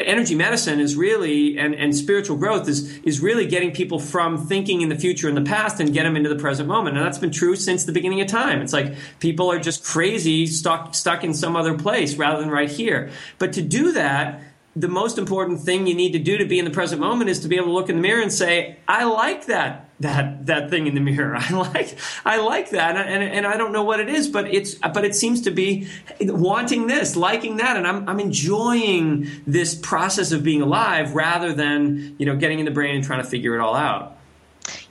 energy 0.05 0.35
medicine 0.35 0.79
is 0.79 0.95
really 0.95 1.57
and, 1.57 1.73
and 1.75 1.95
spiritual 1.95 2.37
growth 2.37 2.67
is 2.67 2.97
is 2.99 3.19
really 3.19 3.45
getting 3.45 3.71
people 3.71 3.99
from 3.99 4.47
thinking 4.47 4.81
in 4.81 4.89
the 4.89 4.95
future 4.95 5.27
and 5.27 5.37
the 5.37 5.41
past 5.41 5.79
and 5.79 5.93
get 5.93 6.03
them 6.03 6.15
into 6.15 6.29
the 6.29 6.35
present 6.35 6.67
moment. 6.67 6.97
And 6.97 7.05
that's 7.05 7.17
been 7.17 7.31
true 7.31 7.55
since 7.55 7.85
the 7.85 7.91
beginning 7.91 8.21
of 8.21 8.27
time. 8.27 8.61
It's 8.61 8.73
like 8.73 8.95
people 9.19 9.51
are 9.51 9.59
just 9.59 9.83
crazy 9.83 10.47
stuck 10.47 10.95
stuck 10.95 11.23
in 11.23 11.33
some 11.33 11.55
other 11.55 11.77
place 11.77 12.15
rather 12.15 12.39
than 12.39 12.49
right 12.49 12.69
here. 12.69 13.11
But 13.37 13.53
to 13.53 13.61
do 13.61 13.91
that 13.93 14.41
the 14.73 14.87
most 14.87 15.17
important 15.17 15.59
thing 15.59 15.85
you 15.85 15.93
need 15.93 16.13
to 16.13 16.19
do 16.19 16.37
to 16.37 16.45
be 16.45 16.57
in 16.57 16.63
the 16.63 16.71
present 16.71 17.01
moment 17.01 17.29
is 17.29 17.41
to 17.41 17.49
be 17.49 17.57
able 17.57 17.67
to 17.67 17.73
look 17.73 17.89
in 17.89 17.97
the 17.97 18.01
mirror 18.01 18.21
and 18.21 18.31
say, 18.31 18.77
"I 18.87 19.03
like 19.03 19.47
that 19.47 19.89
that 20.01 20.45
that 20.47 20.69
thing 20.69 20.87
in 20.87 20.95
the 20.95 21.01
mirror. 21.01 21.35
I 21.39 21.53
like 21.53 21.97
I 22.25 22.37
like 22.37 22.71
that, 22.71 22.95
and, 22.97 23.23
and 23.23 23.47
I 23.47 23.57
don't 23.57 23.71
know 23.71 23.83
what 23.83 23.99
it 23.99 24.09
is, 24.09 24.27
but 24.27 24.47
it's 24.53 24.75
but 24.75 25.05
it 25.05 25.15
seems 25.15 25.41
to 25.41 25.51
be 25.51 25.87
wanting 26.21 26.87
this, 26.87 27.15
liking 27.15 27.57
that, 27.57 27.77
and 27.77 27.87
I'm 27.87 28.07
I'm 28.07 28.19
enjoying 28.19 29.29
this 29.47 29.75
process 29.75 30.31
of 30.31 30.43
being 30.43 30.61
alive 30.61 31.13
rather 31.15 31.53
than 31.53 32.15
you 32.17 32.25
know 32.25 32.35
getting 32.35 32.59
in 32.59 32.65
the 32.65 32.71
brain 32.71 32.95
and 32.95 33.03
trying 33.03 33.23
to 33.23 33.29
figure 33.29 33.55
it 33.55 33.61
all 33.61 33.75
out. 33.75 34.17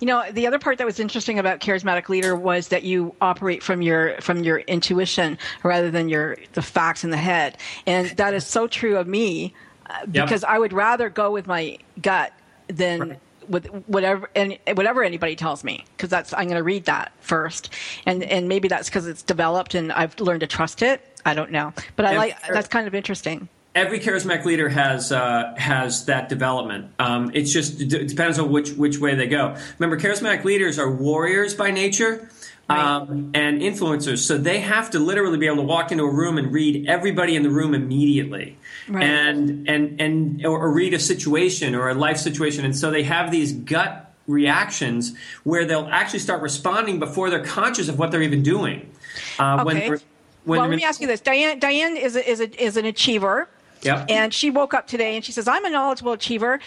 You 0.00 0.06
know, 0.06 0.24
the 0.32 0.46
other 0.46 0.58
part 0.58 0.78
that 0.78 0.84
was 0.84 0.98
interesting 0.98 1.38
about 1.38 1.60
charismatic 1.60 2.08
leader 2.08 2.34
was 2.34 2.68
that 2.68 2.82
you 2.82 3.14
operate 3.20 3.62
from 3.62 3.82
your 3.82 4.20
from 4.20 4.42
your 4.42 4.58
intuition 4.60 5.38
rather 5.62 5.90
than 5.90 6.08
your 6.08 6.36
the 6.52 6.62
facts 6.62 7.04
in 7.04 7.10
the 7.10 7.16
head, 7.16 7.56
and 7.86 8.08
that 8.10 8.34
is 8.34 8.46
so 8.46 8.66
true 8.66 8.96
of 8.96 9.06
me 9.06 9.54
uh, 9.86 10.06
because 10.06 10.42
yep. 10.42 10.50
I 10.50 10.58
would 10.58 10.72
rather 10.72 11.08
go 11.08 11.30
with 11.30 11.46
my 11.46 11.78
gut 12.00 12.32
than. 12.68 13.00
Right 13.00 13.20
with 13.50 13.66
whatever 13.86 14.30
and 14.34 14.58
whatever 14.74 15.04
anybody 15.04 15.36
tells 15.36 15.62
me 15.62 15.84
because 15.96 16.08
that's 16.08 16.32
I'm 16.32 16.44
going 16.44 16.56
to 16.56 16.62
read 16.62 16.86
that 16.86 17.12
first 17.20 17.74
and 18.06 18.22
and 18.22 18.48
maybe 18.48 18.68
that's 18.68 18.88
because 18.88 19.06
it's 19.06 19.22
developed 19.22 19.74
and 19.74 19.92
I've 19.92 20.18
learned 20.20 20.40
to 20.40 20.46
trust 20.46 20.82
it 20.82 21.20
I 21.26 21.34
don't 21.34 21.50
know 21.50 21.74
but 21.96 22.06
I 22.06 22.16
like 22.16 22.36
that's 22.48 22.68
kind 22.68 22.86
of 22.86 22.94
interesting 22.94 23.48
every 23.74 24.00
charismatic 24.00 24.44
leader 24.44 24.68
has 24.68 25.12
uh, 25.12 25.54
has 25.56 26.06
that 26.06 26.28
development. 26.28 26.92
Um, 26.98 27.30
it's 27.34 27.52
just 27.52 27.80
it 27.80 28.08
depends 28.08 28.38
on 28.38 28.50
which 28.50 28.72
which 28.72 28.98
way 28.98 29.14
they 29.14 29.26
go. 29.26 29.56
Remember, 29.78 30.00
charismatic 30.02 30.44
leaders 30.44 30.78
are 30.78 30.90
warriors 30.90 31.54
by 31.54 31.70
nature. 31.70 32.28
Um, 32.70 33.30
and 33.34 33.60
influencers, 33.60 34.18
so 34.18 34.38
they 34.38 34.60
have 34.60 34.90
to 34.90 34.98
literally 34.98 35.38
be 35.38 35.46
able 35.46 35.56
to 35.56 35.62
walk 35.62 35.92
into 35.92 36.04
a 36.04 36.12
room 36.12 36.38
and 36.38 36.52
read 36.52 36.88
everybody 36.88 37.36
in 37.36 37.42
the 37.42 37.50
room 37.50 37.74
immediately, 37.74 38.56
right. 38.88 39.02
and 39.02 39.68
and 39.68 40.00
and 40.00 40.46
or, 40.46 40.70
read 40.70 40.94
a 40.94 40.98
situation 40.98 41.74
or 41.74 41.88
a 41.88 41.94
life 41.94 42.16
situation, 42.16 42.64
and 42.64 42.76
so 42.76 42.90
they 42.90 43.02
have 43.02 43.30
these 43.30 43.52
gut 43.52 44.12
reactions 44.26 45.14
where 45.44 45.64
they'll 45.64 45.88
actually 45.90 46.20
start 46.20 46.42
responding 46.42 46.98
before 46.98 47.28
they're 47.30 47.44
conscious 47.44 47.88
of 47.88 47.98
what 47.98 48.10
they're 48.10 48.22
even 48.22 48.42
doing. 48.42 48.90
Uh, 49.38 49.64
okay. 49.66 49.88
When 49.88 50.00
when 50.44 50.60
well, 50.60 50.68
let 50.68 50.76
me 50.76 50.84
ask 50.84 51.00
you 51.00 51.06
this: 51.06 51.20
DiAnn, 51.20 51.60
DiAnn 51.60 52.00
is 52.00 52.16
a, 52.16 52.30
is 52.30 52.40
a, 52.40 52.62
is 52.62 52.76
an 52.76 52.84
achiever. 52.86 53.48
Yep. 53.82 54.06
And 54.10 54.34
she 54.34 54.50
woke 54.50 54.74
up 54.74 54.86
today 54.86 55.16
and 55.16 55.24
she 55.24 55.32
says, 55.32 55.48
I'm 55.48 55.64
a 55.64 55.70
knowledgeable 55.70 56.12
achiever. 56.12 56.60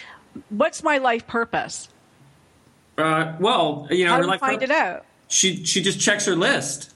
What's 0.48 0.82
my 0.82 0.98
life 0.98 1.26
purpose? 1.26 1.88
Uh, 2.98 3.34
well, 3.38 3.86
you 3.90 4.04
know, 4.04 4.12
how 4.12 4.20
do 4.20 4.30
we 4.30 4.38
find 4.38 4.58
pur- 4.58 4.64
it 4.64 4.70
out? 4.70 5.04
She 5.28 5.64
she 5.64 5.82
just 5.82 6.00
checks 6.00 6.26
her 6.26 6.36
list. 6.36 6.92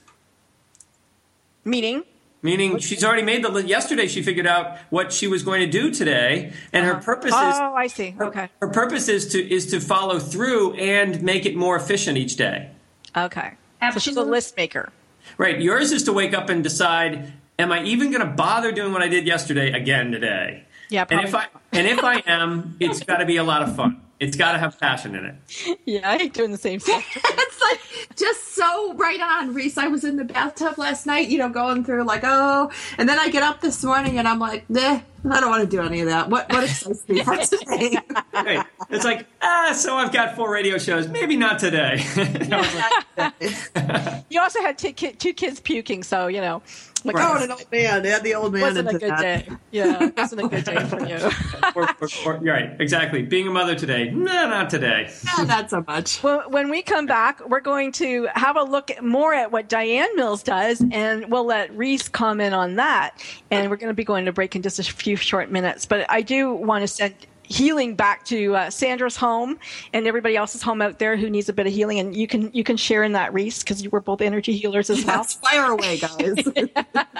Meaning. 1.63 2.03
Meaning, 2.41 2.79
she's 2.79 3.03
already 3.03 3.23
made 3.23 3.43
the 3.43 3.49
list. 3.49 3.67
Yesterday, 3.67 4.07
she 4.07 4.21
figured 4.21 4.47
out 4.47 4.77
what 4.89 5.11
she 5.11 5.27
was 5.27 5.43
going 5.43 5.59
to 5.59 5.67
do 5.67 5.91
today, 5.91 6.53
and 6.71 6.85
uh-huh. 6.85 6.95
her 6.95 7.01
purpose 7.01 7.33
oh, 7.35 7.49
is. 7.49 7.55
Oh, 7.59 7.73
I 7.73 7.87
see. 7.87 8.15
Okay. 8.19 8.49
Her, 8.61 8.67
her 8.67 8.69
purpose 8.69 9.09
is 9.09 9.27
to 9.33 9.53
is 9.53 9.67
to 9.71 9.81
follow 9.81 10.19
through 10.19 10.75
and 10.75 11.21
make 11.21 11.45
it 11.45 11.57
more 11.57 11.75
efficient 11.75 12.17
each 12.17 12.37
day. 12.37 12.69
Okay. 13.15 13.51
Absolutely. 13.81 13.99
So 13.99 13.99
she's 13.99 14.17
a 14.17 14.23
list 14.23 14.55
maker. 14.55 14.91
Right. 15.37 15.59
Yours 15.59 15.91
is 15.91 16.03
to 16.03 16.13
wake 16.13 16.33
up 16.33 16.49
and 16.49 16.63
decide 16.63 17.33
am 17.59 17.71
I 17.71 17.83
even 17.83 18.09
going 18.09 18.25
to 18.25 18.33
bother 18.33 18.71
doing 18.71 18.93
what 18.93 19.01
I 19.01 19.09
did 19.09 19.27
yesterday 19.27 19.71
again 19.73 20.11
today? 20.11 20.63
Yeah, 20.89 21.05
probably. 21.05 21.25
and 21.25 21.27
if 21.27 21.35
I 21.35 21.47
and 21.73 21.87
if 21.87 22.03
I 22.03 22.23
am, 22.25 22.77
it's 22.79 23.03
got 23.03 23.17
to 23.17 23.25
be 23.25 23.37
a 23.37 23.43
lot 23.43 23.61
of 23.61 23.75
fun. 23.75 24.01
It's 24.19 24.35
got 24.35 24.51
to 24.51 24.57
have 24.57 24.77
passion 24.79 25.15
in 25.15 25.25
it. 25.25 25.79
Yeah, 25.85 26.09
I 26.09 26.17
hate 26.17 26.33
doing 26.33 26.51
the 26.51 26.57
same 26.57 26.79
stuff. 26.79 27.05
it's 27.15 27.61
like 27.61 28.17
just 28.17 28.53
so 28.53 28.93
right 28.95 29.19
on, 29.21 29.53
Rhys. 29.53 29.77
I 29.77 29.87
was 29.87 30.03
in 30.03 30.17
the 30.17 30.25
bathtub 30.25 30.77
last 30.77 31.05
night, 31.05 31.29
you 31.29 31.37
know, 31.37 31.47
going 31.47 31.85
through 31.85 32.03
like, 32.03 32.21
oh, 32.23 32.69
and 32.97 33.07
then 33.07 33.17
I 33.17 33.29
get 33.29 33.43
up 33.43 33.61
this 33.61 33.83
morning 33.83 34.19
and 34.19 34.27
I'm 34.27 34.39
like, 34.39 34.69
nah, 34.69 34.99
I 35.25 35.39
don't 35.39 35.49
want 35.49 35.63
to 35.63 35.69
do 35.69 35.81
any 35.81 36.01
of 36.01 36.07
that. 36.07 36.29
What 36.29 36.51
what 36.51 36.63
excites 36.63 37.07
me 37.07 37.23
for 37.23 37.37
today? 37.37 37.97
right. 38.33 38.65
It's 38.89 39.05
like, 39.05 39.27
ah, 39.41 39.73
so 39.75 39.95
I've 39.95 40.11
got 40.11 40.35
four 40.35 40.51
radio 40.51 40.77
shows. 40.77 41.07
Maybe 41.07 41.35
not 41.35 41.59
today. 41.59 42.03
you 44.29 44.41
also 44.41 44.61
had 44.61 44.77
two, 44.77 44.93
two 44.93 45.33
kids 45.33 45.59
puking, 45.59 46.03
so 46.03 46.27
you 46.27 46.41
know. 46.41 46.61
Like, 47.05 47.15
right. 47.15 47.39
oh, 47.39 47.43
an 47.43 47.51
old 47.51 47.71
man. 47.71 48.03
They 48.03 48.09
had 48.09 48.23
the 48.23 48.35
old 48.35 48.51
man. 48.51 48.61
Wasn't 48.61 48.89
a 48.89 48.91
good 48.91 49.09
that. 49.09 49.21
day. 49.21 49.47
Yeah, 49.71 50.09
wasn't 50.17 50.41
a 50.41 50.47
good 50.49 50.65
day 50.65 50.85
for 50.85 51.07
you. 51.07 51.15
or, 51.75 51.89
or, 52.01 52.09
or, 52.25 52.37
right, 52.39 52.75
exactly. 52.79 53.21
Being 53.21 53.47
a 53.47 53.51
mother 53.51 53.75
today, 53.75 54.11
no, 54.11 54.49
not 54.49 54.69
today. 54.69 55.09
No, 55.37 55.43
not 55.43 55.69
so 55.69 55.83
much. 55.87 56.21
Well, 56.21 56.49
when 56.49 56.69
we 56.69 56.81
come 56.81 57.05
back, 57.05 57.47
we're 57.47 57.61
going 57.61 57.93
to 57.93 58.27
have 58.35 58.57
a 58.57 58.63
look 58.63 58.91
more 59.01 59.33
at 59.33 59.51
what 59.51 59.69
DiAnn 59.69 60.15
Mills 60.15 60.43
does, 60.43 60.83
and 60.91 61.31
we'll 61.31 61.45
let 61.45 61.75
Rhys 61.75 62.09
comment 62.09 62.53
on 62.53 62.75
that. 62.75 63.11
And 63.49 63.69
we're 63.69 63.77
going 63.77 63.91
to 63.91 63.93
be 63.93 64.03
going 64.03 64.25
to 64.25 64.33
break 64.33 64.55
in 64.55 64.61
just 64.61 64.79
a 64.79 64.83
few 64.83 65.08
short 65.15 65.51
minutes. 65.51 65.85
But 65.85 66.05
I 66.09 66.21
do 66.21 66.53
want 66.53 66.83
to 66.83 66.87
send 66.87 67.13
healing 67.43 67.95
back 67.95 68.23
to 68.25 68.55
uh, 68.55 68.69
Sandra's 68.69 69.17
home 69.17 69.57
and 69.91 70.07
everybody 70.07 70.35
else's 70.35 70.61
home 70.61 70.81
out 70.81 70.99
there 70.99 71.17
who 71.17 71.29
needs 71.29 71.49
a 71.49 71.53
bit 71.53 71.67
of 71.67 71.73
healing. 71.73 71.99
And 71.99 72.15
you 72.15 72.27
can 72.27 72.51
you 72.53 72.63
can 72.63 72.77
share 72.77 73.03
in 73.03 73.13
that, 73.13 73.33
Rhys, 73.33 73.59
because 73.59 73.83
you 73.83 73.89
were 73.89 74.01
both 74.01 74.21
energy 74.21 74.55
healers 74.55 74.89
as 74.89 75.03
well. 75.05 75.17
Yes, 75.17 75.33
fire 75.33 75.71
away, 75.71 75.99
guys. 75.99 76.35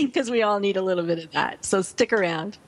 Because 0.00 0.28
we 0.28 0.42
all 0.42 0.58
need 0.58 0.76
a 0.76 0.82
little 0.82 1.04
bit 1.04 1.22
of 1.22 1.30
that. 1.30 1.64
So 1.64 1.82
stick 1.82 2.12
around. 2.12 2.58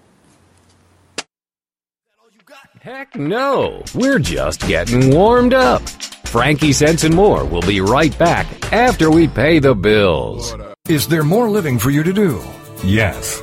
Heck 2.80 3.14
no, 3.16 3.83
we're 3.94 4.20
just 4.20 4.61
getting 4.68 5.12
warmed 5.14 5.52
up. 5.52 5.83
Frankie 6.26 6.72
Sense 6.72 7.04
and 7.04 7.14
More 7.14 7.44
will 7.44 7.62
be 7.62 7.80
right 7.80 8.16
back 8.16 8.46
after 8.72 9.11
we 9.11 9.26
pay 9.26 9.59
the 9.59 9.74
bills. 9.74 10.54
Is 10.88 11.09
there 11.09 11.24
more 11.24 11.50
living 11.50 11.78
for 11.78 11.90
you 11.90 12.02
to 12.04 12.12
do? 12.12 12.40
Yes. 12.85 13.42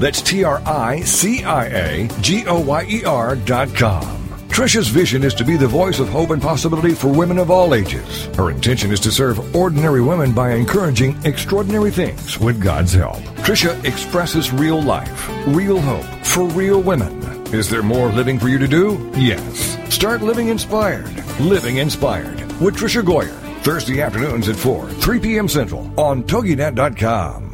That's 0.00 0.22
T 0.22 0.44
R 0.44 0.62
I 0.64 1.02
C 1.02 1.44
I 1.44 1.66
A 1.66 2.08
G 2.22 2.46
O 2.46 2.58
Y 2.58 2.86
E 2.88 3.04
R 3.04 3.36
dot 3.36 3.74
com. 3.74 4.02
Tricia's 4.48 4.88
vision 4.88 5.22
is 5.22 5.34
to 5.34 5.44
be 5.44 5.58
the 5.58 5.68
voice 5.68 6.00
of 6.00 6.08
hope 6.08 6.30
and 6.30 6.40
possibility 6.40 6.94
for 6.94 7.08
women 7.08 7.38
of 7.38 7.50
all 7.50 7.74
ages. 7.74 8.24
Her 8.34 8.50
intention 8.50 8.92
is 8.92 9.00
to 9.00 9.12
serve 9.12 9.54
ordinary 9.54 10.00
women 10.00 10.32
by 10.32 10.52
encouraging 10.52 11.18
extraordinary 11.24 11.90
things 11.90 12.40
with 12.40 12.62
God's 12.62 12.94
help. 12.94 13.18
Tricia 13.44 13.84
expresses 13.84 14.50
real 14.52 14.80
life, 14.82 15.28
real 15.46 15.78
hope 15.78 16.04
for 16.24 16.44
real 16.46 16.80
women. 16.80 17.22
Is 17.54 17.68
there 17.68 17.82
more 17.82 18.10
living 18.10 18.38
for 18.38 18.48
you 18.48 18.58
to 18.58 18.68
do? 18.68 19.12
Yes. 19.14 19.76
Start 19.94 20.22
living 20.22 20.48
inspired. 20.48 21.12
Living 21.40 21.76
inspired 21.76 22.40
with 22.58 22.74
Tricia 22.74 23.02
Goyer. 23.02 23.36
Thursday 23.62 24.00
afternoons 24.00 24.48
at 24.48 24.56
4, 24.56 24.88
3 24.88 25.20
p.m. 25.20 25.46
Central 25.46 25.92
on 26.00 26.22
TogiNet.com. 26.22 27.49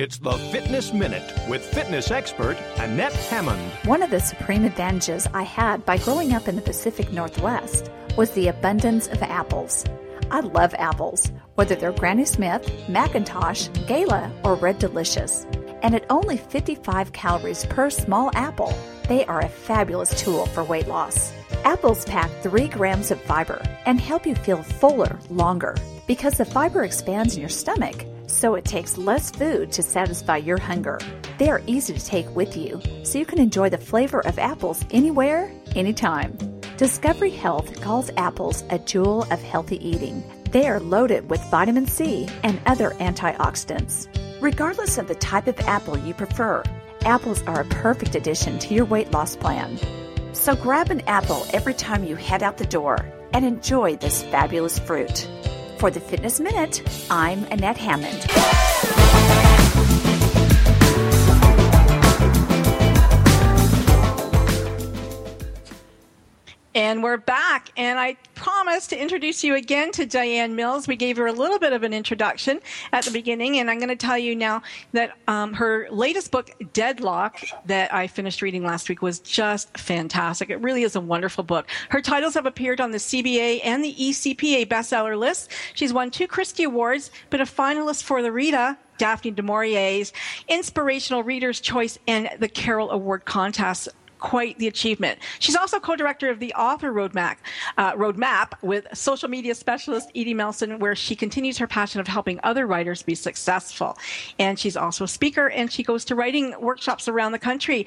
It's 0.00 0.16
the 0.16 0.32
Fitness 0.32 0.94
Minute 0.94 1.30
with 1.46 1.62
fitness 1.62 2.10
expert 2.10 2.56
Annette 2.78 3.12
Hammond. 3.12 3.60
One 3.84 4.02
of 4.02 4.08
the 4.08 4.18
supreme 4.18 4.64
advantages 4.64 5.28
I 5.34 5.42
had 5.42 5.84
by 5.84 5.98
growing 5.98 6.32
up 6.32 6.48
in 6.48 6.56
the 6.56 6.62
Pacific 6.62 7.12
Northwest 7.12 7.90
was 8.16 8.30
the 8.30 8.48
abundance 8.48 9.08
of 9.08 9.22
apples. 9.22 9.84
I 10.30 10.40
love 10.40 10.72
apples, 10.78 11.30
whether 11.56 11.74
they're 11.74 11.92
Granny 11.92 12.24
Smith, 12.24 12.62
McIntosh, 12.88 13.86
Gala, 13.86 14.32
or 14.42 14.54
Red 14.54 14.78
Delicious. 14.78 15.46
And 15.82 15.94
at 15.94 16.06
only 16.08 16.38
55 16.38 17.12
calories 17.12 17.66
per 17.66 17.90
small 17.90 18.30
apple, 18.32 18.72
they 19.06 19.26
are 19.26 19.40
a 19.40 19.50
fabulous 19.50 20.18
tool 20.18 20.46
for 20.46 20.64
weight 20.64 20.88
loss. 20.88 21.30
Apples 21.64 22.06
pack 22.06 22.30
3 22.40 22.68
grams 22.68 23.10
of 23.10 23.20
fiber 23.20 23.60
and 23.84 24.00
help 24.00 24.24
you 24.24 24.34
feel 24.34 24.62
fuller 24.62 25.18
longer 25.28 25.76
because 26.06 26.38
the 26.38 26.46
fiber 26.46 26.84
expands 26.84 27.34
in 27.34 27.40
your 27.40 27.50
stomach 27.50 28.06
so 28.30 28.54
it 28.54 28.64
takes 28.64 28.96
less 28.96 29.30
food 29.30 29.72
to 29.72 29.82
satisfy 29.82 30.36
your 30.36 30.58
hunger. 30.58 30.98
They 31.38 31.50
are 31.50 31.62
easy 31.66 31.94
to 31.94 32.04
take 32.04 32.34
with 32.34 32.56
you, 32.56 32.80
so 33.02 33.18
you 33.18 33.26
can 33.26 33.38
enjoy 33.38 33.70
the 33.70 33.78
flavor 33.78 34.20
of 34.20 34.38
apples 34.38 34.84
anywhere, 34.90 35.52
anytime. 35.74 36.36
Discovery 36.76 37.30
Health 37.30 37.80
calls 37.80 38.10
apples 38.16 38.64
a 38.70 38.78
jewel 38.78 39.24
of 39.30 39.42
healthy 39.42 39.76
eating. 39.86 40.22
They 40.50 40.68
are 40.68 40.80
loaded 40.80 41.28
with 41.28 41.42
vitamin 41.50 41.86
C 41.86 42.28
and 42.42 42.60
other 42.66 42.90
antioxidants. 43.00 44.08
Regardless 44.40 44.96
of 44.96 45.06
the 45.06 45.14
type 45.14 45.46
of 45.46 45.60
apple 45.60 45.98
you 45.98 46.14
prefer, 46.14 46.62
apples 47.02 47.42
are 47.42 47.60
a 47.60 47.66
perfect 47.66 48.14
addition 48.14 48.58
to 48.60 48.74
your 48.74 48.86
weight 48.86 49.12
loss 49.12 49.36
plan. 49.36 49.78
So 50.32 50.56
grab 50.56 50.90
an 50.90 51.02
apple 51.02 51.46
every 51.52 51.74
time 51.74 52.04
you 52.04 52.16
head 52.16 52.42
out 52.42 52.56
the 52.56 52.66
door 52.66 52.96
and 53.32 53.44
enjoy 53.44 53.96
this 53.96 54.22
fabulous 54.22 54.78
fruit. 54.78 55.28
For 55.80 55.90
the 55.90 55.98
Fitness 55.98 56.38
Minute, 56.40 56.82
I'm 57.10 57.44
Annette 57.44 57.78
Hammond. 57.78 58.26
And 66.74 67.02
we're 67.02 67.16
back, 67.16 67.70
and 67.78 67.98
I 67.98 68.18
promised 68.62 68.90
to 68.90 69.00
introduce 69.00 69.42
you 69.42 69.54
again 69.54 69.90
to 69.90 70.06
DiAnn 70.06 70.52
Mills. 70.52 70.86
We 70.86 70.94
gave 70.94 71.16
her 71.16 71.26
a 71.26 71.32
little 71.32 71.58
bit 71.58 71.72
of 71.72 71.82
an 71.82 71.94
introduction 71.94 72.60
at 72.92 73.06
the 73.06 73.10
beginning, 73.10 73.56
and 73.56 73.70
I'm 73.70 73.78
going 73.78 73.88
to 73.88 73.96
tell 73.96 74.18
you 74.18 74.36
now 74.36 74.60
that 74.92 75.16
um, 75.28 75.54
her 75.54 75.88
latest 75.90 76.30
book, 76.30 76.50
Deadlock, 76.74 77.42
that 77.64 77.92
I 77.94 78.06
finished 78.06 78.42
reading 78.42 78.62
last 78.62 78.90
week, 78.90 79.00
was 79.00 79.18
just 79.20 79.74
fantastic. 79.78 80.50
It 80.50 80.60
really 80.60 80.82
is 80.82 80.94
a 80.94 81.00
wonderful 81.00 81.42
book. 81.42 81.70
Her 81.88 82.02
titles 82.02 82.34
have 82.34 82.44
appeared 82.44 82.82
on 82.82 82.90
the 82.90 82.98
CBA 82.98 83.62
and 83.64 83.82
the 83.82 83.94
ECPA 83.94 84.66
bestseller 84.66 85.18
list. 85.18 85.50
She's 85.72 85.94
won 85.94 86.10
two 86.10 86.26
Christy 86.26 86.64
Awards, 86.64 87.10
been 87.30 87.40
a 87.40 87.46
finalist 87.46 88.02
for 88.02 88.20
the 88.20 88.30
Rita 88.30 88.76
Daphne 89.00 89.30
du 89.30 89.42
Maurier's 89.42 90.12
Inspirational 90.46 91.22
Reader's 91.22 91.58
Choice 91.58 91.98
and 92.06 92.28
the 92.38 92.48
Carol 92.48 92.90
Award 92.90 93.24
contest 93.24 93.88
quite 94.20 94.58
the 94.58 94.68
achievement. 94.68 95.18
She's 95.38 95.56
also 95.56 95.80
co-director 95.80 96.30
of 96.30 96.38
the 96.38 96.52
Author 96.54 96.92
Roadmap, 96.92 97.36
uh, 97.76 97.94
Roadmap 97.94 98.52
with 98.62 98.86
social 98.94 99.28
media 99.28 99.54
specialist 99.54 100.10
Edie 100.14 100.34
Melson, 100.34 100.78
where 100.78 100.94
she 100.94 101.16
continues 101.16 101.58
her 101.58 101.66
passion 101.66 102.00
of 102.00 102.06
helping 102.06 102.38
other 102.42 102.66
writers 102.66 103.02
be 103.02 103.14
successful. 103.14 103.96
And 104.38 104.58
she's 104.58 104.76
also 104.76 105.04
a 105.04 105.08
speaker, 105.08 105.48
and 105.48 105.72
she 105.72 105.82
goes 105.82 106.04
to 106.06 106.14
writing 106.14 106.54
workshops 106.60 107.08
around 107.08 107.32
the 107.32 107.38
country. 107.38 107.86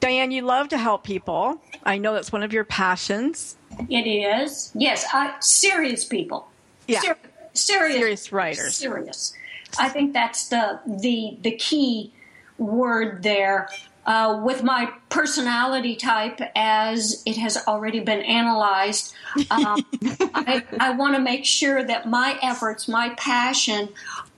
DiAnn, 0.00 0.32
you 0.32 0.42
love 0.42 0.68
to 0.68 0.78
help 0.78 1.04
people. 1.04 1.60
I 1.84 1.98
know 1.98 2.14
that's 2.14 2.32
one 2.32 2.42
of 2.42 2.52
your 2.52 2.64
passions. 2.64 3.56
It 3.88 4.06
is. 4.06 4.70
Yes, 4.74 5.06
I, 5.12 5.34
serious 5.40 6.04
people. 6.04 6.48
Yeah. 6.86 7.00
Ser- 7.00 7.18
serious, 7.54 7.96
serious 7.96 8.32
writers. 8.32 8.76
Serious. 8.76 9.34
I 9.78 9.88
think 9.88 10.12
that's 10.12 10.48
the 10.48 10.80
the 10.86 11.36
the 11.40 11.52
key 11.52 12.12
word 12.58 13.22
there. 13.22 13.68
Uh, 14.06 14.40
with 14.44 14.62
my 14.62 14.92
personality 15.08 15.96
type, 15.96 16.38
as 16.54 17.22
it 17.24 17.36
has 17.36 17.56
already 17.66 18.00
been 18.00 18.20
analyzed, 18.20 19.14
um, 19.50 19.84
I, 20.34 20.62
I 20.78 20.90
want 20.90 21.14
to 21.14 21.20
make 21.20 21.44
sure 21.44 21.82
that 21.82 22.06
my 22.08 22.38
efforts, 22.42 22.86
my 22.86 23.10
passion, 23.16 23.88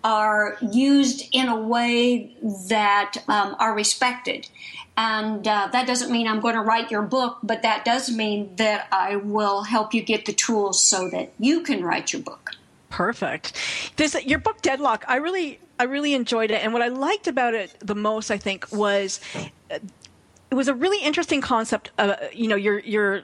are 0.05 0.57
used 0.71 1.29
in 1.33 1.49
a 1.49 1.59
way 1.59 2.37
that 2.69 3.17
um, 3.27 3.57
are 3.59 3.75
respected. 3.75 4.49
And 4.97 5.47
uh, 5.47 5.69
that 5.73 5.87
doesn't 5.87 6.11
mean 6.11 6.27
I'm 6.27 6.41
going 6.41 6.55
to 6.55 6.63
write 6.63 6.91
your 6.91 7.03
book, 7.03 7.39
but 7.43 7.63
that 7.63 7.85
does 7.85 8.11
mean 8.11 8.55
that 8.57 8.89
I 8.93 9.17
will 9.17 9.65
help 9.65 9.93
you 9.93 10.03
get 10.03 10.25
the 10.25 10.33
tools 10.33 10.83
so 10.83 11.11
that 11.11 11.33
you 11.39 11.63
can 11.63 11.85
write 11.85 12.13
your 12.13 12.23
book. 12.23 12.53
Perfect. 12.89 13.53
This 13.97 14.15
your 14.25 14.39
book 14.39 14.63
Deadlock. 14.63 15.05
I 15.07 15.17
really 15.17 15.59
I 15.79 15.85
really 15.85 16.15
enjoyed 16.15 16.51
it, 16.51 16.63
and 16.63 16.73
what 16.73 16.81
I 16.81 16.89
liked 16.89 17.27
about 17.27 17.53
it 17.53 17.75
the 17.81 17.95
most, 17.95 18.31
I 18.31 18.39
think, 18.39 18.73
was 18.73 19.21
it 19.71 20.55
was 20.55 20.69
a 20.69 20.75
really 20.75 21.05
interesting 21.05 21.41
concept. 21.41 21.91
Uh, 21.99 22.17
you 22.33 22.49
know, 22.49 22.57
you're 22.57 22.81
you're 22.81 23.23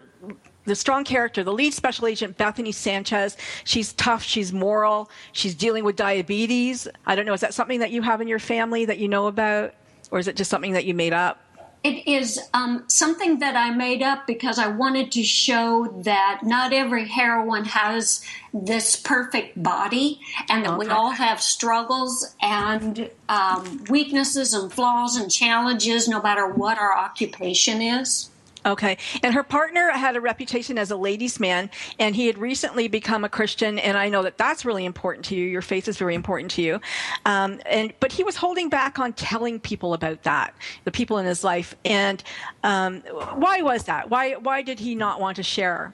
the 0.64 0.74
strong 0.74 1.04
character, 1.04 1.42
the 1.42 1.52
lead 1.52 1.74
special 1.74 2.06
agent, 2.06 2.36
Bethany 2.36 2.72
Sanchez. 2.72 3.36
She's 3.64 3.92
tough. 3.94 4.22
She's 4.22 4.52
moral. 4.52 5.10
She's 5.32 5.54
dealing 5.54 5.84
with 5.84 5.96
diabetes. 5.96 6.86
I 7.06 7.14
don't 7.16 7.26
know. 7.26 7.32
Is 7.32 7.40
that 7.40 7.54
something 7.54 7.80
that 7.80 7.90
you 7.90 8.02
have 8.02 8.20
in 8.20 8.28
your 8.28 8.38
family 8.38 8.84
that 8.84 8.98
you 8.98 9.08
know 9.08 9.26
about, 9.26 9.74
or 10.10 10.18
is 10.18 10.28
it 10.28 10.36
just 10.36 10.50
something 10.50 10.72
that 10.72 10.84
you 10.84 10.94
made 10.94 11.12
up? 11.12 11.41
It 11.84 12.06
is 12.06 12.38
um, 12.54 12.84
something 12.86 13.40
that 13.40 13.56
I 13.56 13.70
made 13.70 14.02
up 14.02 14.26
because 14.26 14.58
I 14.58 14.68
wanted 14.68 15.10
to 15.12 15.24
show 15.24 16.00
that 16.04 16.42
not 16.44 16.72
every 16.72 17.08
heroine 17.08 17.64
has 17.64 18.24
this 18.54 18.94
perfect 18.94 19.60
body, 19.60 20.20
and 20.48 20.64
that 20.64 20.78
we 20.78 20.86
all 20.86 21.10
have 21.10 21.40
struggles 21.40 22.36
and 22.40 23.10
um, 23.28 23.84
weaknesses 23.88 24.52
and 24.54 24.72
flaws 24.72 25.16
and 25.16 25.30
challenges, 25.30 26.06
no 26.06 26.20
matter 26.20 26.46
what 26.46 26.78
our 26.78 26.96
occupation 26.96 27.80
is. 27.80 28.28
Okay. 28.64 28.96
And 29.22 29.34
her 29.34 29.42
partner 29.42 29.90
had 29.90 30.14
a 30.14 30.20
reputation 30.20 30.78
as 30.78 30.90
a 30.90 30.96
ladies' 30.96 31.40
man, 31.40 31.70
and 31.98 32.14
he 32.14 32.26
had 32.26 32.38
recently 32.38 32.86
become 32.86 33.24
a 33.24 33.28
Christian. 33.28 33.78
And 33.78 33.98
I 33.98 34.08
know 34.08 34.22
that 34.22 34.38
that's 34.38 34.64
really 34.64 34.84
important 34.84 35.24
to 35.26 35.34
you. 35.34 35.46
Your 35.46 35.62
faith 35.62 35.88
is 35.88 35.98
very 35.98 36.14
important 36.14 36.50
to 36.52 36.62
you. 36.62 36.80
Um, 37.26 37.60
and 37.66 37.92
but 37.98 38.12
he 38.12 38.22
was 38.22 38.36
holding 38.36 38.68
back 38.68 38.98
on 38.98 39.12
telling 39.14 39.58
people 39.58 39.94
about 39.94 40.22
that, 40.22 40.54
the 40.84 40.92
people 40.92 41.18
in 41.18 41.26
his 41.26 41.42
life. 41.42 41.74
And 41.84 42.22
um, 42.62 43.00
why 43.34 43.62
was 43.62 43.84
that? 43.84 44.10
Why 44.10 44.34
why 44.34 44.62
did 44.62 44.78
he 44.78 44.94
not 44.94 45.20
want 45.20 45.36
to 45.36 45.42
share? 45.42 45.92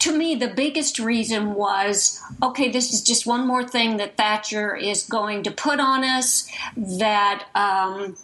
To 0.00 0.16
me, 0.16 0.36
the 0.36 0.48
biggest 0.48 1.00
reason 1.00 1.54
was 1.54 2.22
okay, 2.42 2.70
this 2.70 2.92
is 2.92 3.02
just 3.02 3.26
one 3.26 3.46
more 3.46 3.66
thing 3.66 3.96
that 3.96 4.16
Thatcher 4.16 4.76
is 4.76 5.04
going 5.04 5.42
to 5.44 5.50
put 5.50 5.80
on 5.80 6.04
us, 6.04 6.48
that 6.76 7.46
um, 7.54 8.16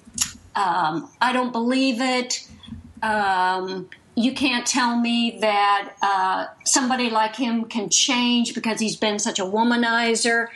um, 0.55 1.11
I 1.21 1.33
don't 1.33 1.53
believe 1.53 2.01
it. 2.01 2.47
Um, 3.05 3.91
you 4.17 4.33
can't 4.33 4.67
tell 4.67 4.99
me 4.99 5.39
that 5.41 5.95
uh, 6.01 6.47
somebody 6.65 7.11
like 7.11 7.37
him 7.37 7.67
can 7.67 7.91
change 7.91 8.55
because 8.55 8.81
he's 8.81 8.97
been 8.97 9.19
such 9.19 9.39
a 9.39 9.43
womanizer. 9.43 10.49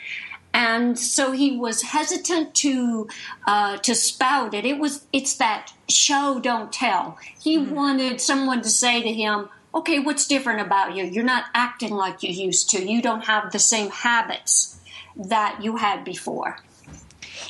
And 0.51 0.97
so 0.97 1.31
he 1.31 1.57
was 1.57 1.83
hesitant 1.83 2.55
to 2.55 3.07
uh, 3.45 3.77
to 3.77 3.93
spout 3.93 4.55
it. 4.55 4.65
It 4.65 4.79
was 4.79 5.05
it's 5.13 5.35
that 5.35 5.71
show 5.89 6.39
don't 6.41 6.73
tell. 6.73 7.19
He 7.39 7.59
mm-hmm. 7.59 7.75
wanted 7.75 8.19
someone 8.19 8.63
to 8.63 8.69
say 8.69 9.03
to 9.03 9.13
him, 9.13 9.47
"Okay, 9.75 9.99
what's 9.99 10.27
different 10.27 10.61
about 10.61 10.95
you? 10.95 11.03
You're 11.03 11.23
not 11.23 11.45
acting 11.53 11.93
like 11.93 12.23
you 12.23 12.31
used 12.31 12.71
to. 12.71 12.83
You 12.83 12.99
don't 12.99 13.25
have 13.25 13.51
the 13.51 13.59
same 13.59 13.91
habits 13.91 14.79
that 15.15 15.59
you 15.61 15.77
had 15.77 16.03
before." 16.03 16.57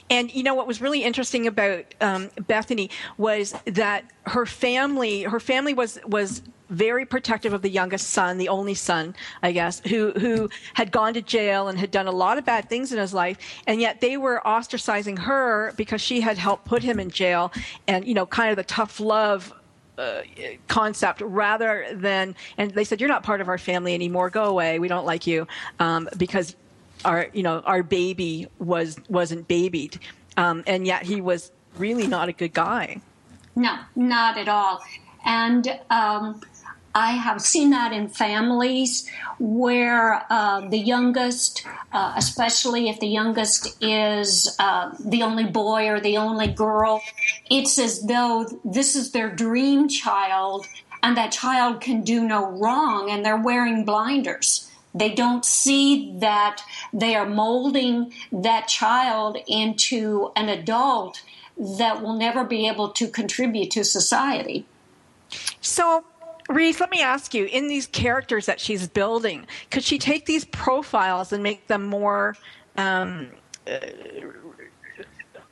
And 0.10 0.34
you 0.34 0.44
know 0.44 0.56
what 0.56 0.68
was 0.68 0.82
really 0.82 1.04
interesting 1.04 1.48
about 1.48 1.86
um, 2.02 2.30
Bethany 2.48 2.90
was 3.18 3.54
that 3.66 4.06
her 4.28 4.46
family, 4.46 5.24
her 5.24 5.40
family 5.40 5.74
was 5.74 6.00
was 6.06 6.42
very 6.70 7.04
protective 7.06 7.52
of 7.52 7.62
the 7.62 7.70
youngest 7.70 8.12
son, 8.12 8.38
the 8.38 8.50
only 8.50 8.76
son, 8.76 9.16
I 9.42 9.52
guess, 9.52 9.82
who 9.88 10.12
who 10.12 10.50
had 10.76 10.92
gone 10.92 11.14
to 11.16 11.22
jail 11.22 11.68
and 11.68 11.80
had 11.80 11.92
done 11.92 12.08
a 12.08 12.12
lot 12.12 12.38
of 12.38 12.46
bad 12.46 12.70
things 12.70 12.92
in 12.92 13.00
his 13.00 13.14
life, 13.14 13.38
and 13.68 13.82
yet 13.82 14.02
they 14.02 14.18
were 14.18 14.42
ostracizing 14.46 15.18
her 15.18 15.74
because 15.78 16.02
she 16.02 16.22
had 16.22 16.38
helped 16.38 16.66
put 16.66 16.84
him 16.84 17.00
in 17.00 17.10
jail, 17.10 17.52
and 17.88 18.06
you 18.06 18.14
know, 18.14 18.26
kind 18.26 18.52
of 18.52 18.56
the 18.56 18.64
tough 18.64 19.00
love 19.00 19.54
uh, 19.98 20.22
concept 20.68 21.22
rather 21.22 21.86
than 21.92 22.36
and 22.58 22.72
they 22.72 22.84
said 22.84 23.02
you're 23.02 23.10
not 23.10 23.24
part 23.24 23.42
of 23.42 23.50
our 23.50 23.58
family 23.58 23.94
anymore. 23.94 24.30
Go 24.30 24.46
away. 24.46 24.80
We 24.80 24.88
don't 24.88 25.06
like 25.06 25.28
you 25.28 25.48
um, 25.80 26.08
because 26.18 26.56
our 27.06 27.28
you 27.34 27.44
know 27.44 27.60
our 27.66 27.84
baby 27.84 28.48
was 28.60 28.98
wasn't 29.10 29.48
babied, 29.48 30.00
um, 30.38 30.64
and 30.68 30.86
yet 30.86 31.04
he 31.04 31.22
was 31.22 31.52
really 31.78 32.08
not 32.08 32.30
a 32.30 32.34
good 32.34 32.54
guy. 32.54 33.02
No, 33.56 33.78
not 33.96 34.38
at 34.38 34.48
all. 34.48 34.82
And 35.26 35.80
um, 35.90 36.42
I 36.96 37.12
have 37.12 37.42
seen 37.42 37.70
that 37.70 37.94
in 37.94 38.08
families 38.08 39.10
where 39.38 40.26
uh, 40.30 40.68
the 40.70 40.78
youngest, 40.78 41.66
uh, 41.92 42.14
especially 42.18 42.90
if 42.90 43.00
the 43.00 43.08
youngest 43.08 43.82
is 43.82 44.56
uh, 44.60 44.92
the 45.00 45.24
only 45.24 45.46
boy 45.46 45.88
or 45.90 46.00
the 46.00 46.18
only 46.18 46.48
girl, 46.48 47.02
it's 47.50 47.78
as 47.78 48.02
though 48.04 48.48
this 48.66 48.96
is 48.96 49.12
their 49.12 49.30
dream 49.30 49.88
child 49.88 50.66
and 51.04 51.16
that 51.16 51.32
child 51.32 51.80
can 51.80 52.02
do 52.02 52.24
no 52.24 52.50
wrong 52.50 53.10
and 53.10 53.24
they're 53.24 53.42
wearing 53.42 53.86
blinders. 53.86 54.69
They 54.94 55.14
don't 55.14 55.46
see 55.46 56.18
that 56.20 56.62
they 56.92 57.16
are 57.16 57.28
molding 57.28 58.14
that 58.32 58.68
child 58.68 59.38
into 59.48 60.32
an 60.36 60.50
adult 60.50 61.22
that 61.58 62.02
will 62.02 62.14
never 62.14 62.44
be 62.44 62.68
able 62.68 62.90
to 62.90 63.08
contribute 63.08 63.72
to 63.72 63.84
society. 63.84 64.66
So, 65.62 66.06
Rhys, 66.48 66.80
let 66.80 66.90
me 66.90 67.02
ask 67.02 67.34
you 67.34 67.46
in 67.46 67.68
these 67.68 67.86
characters 67.86 68.48
that 68.48 68.60
she's 68.60 68.88
building, 68.88 69.46
could 69.70 69.84
she 69.84 70.00
take 70.00 70.26
these 70.26 70.46
profiles 70.46 71.32
and 71.32 71.44
make 71.44 71.68
them 71.68 71.86
more 71.86 72.36
um, 72.78 73.28
uh, 73.68 73.78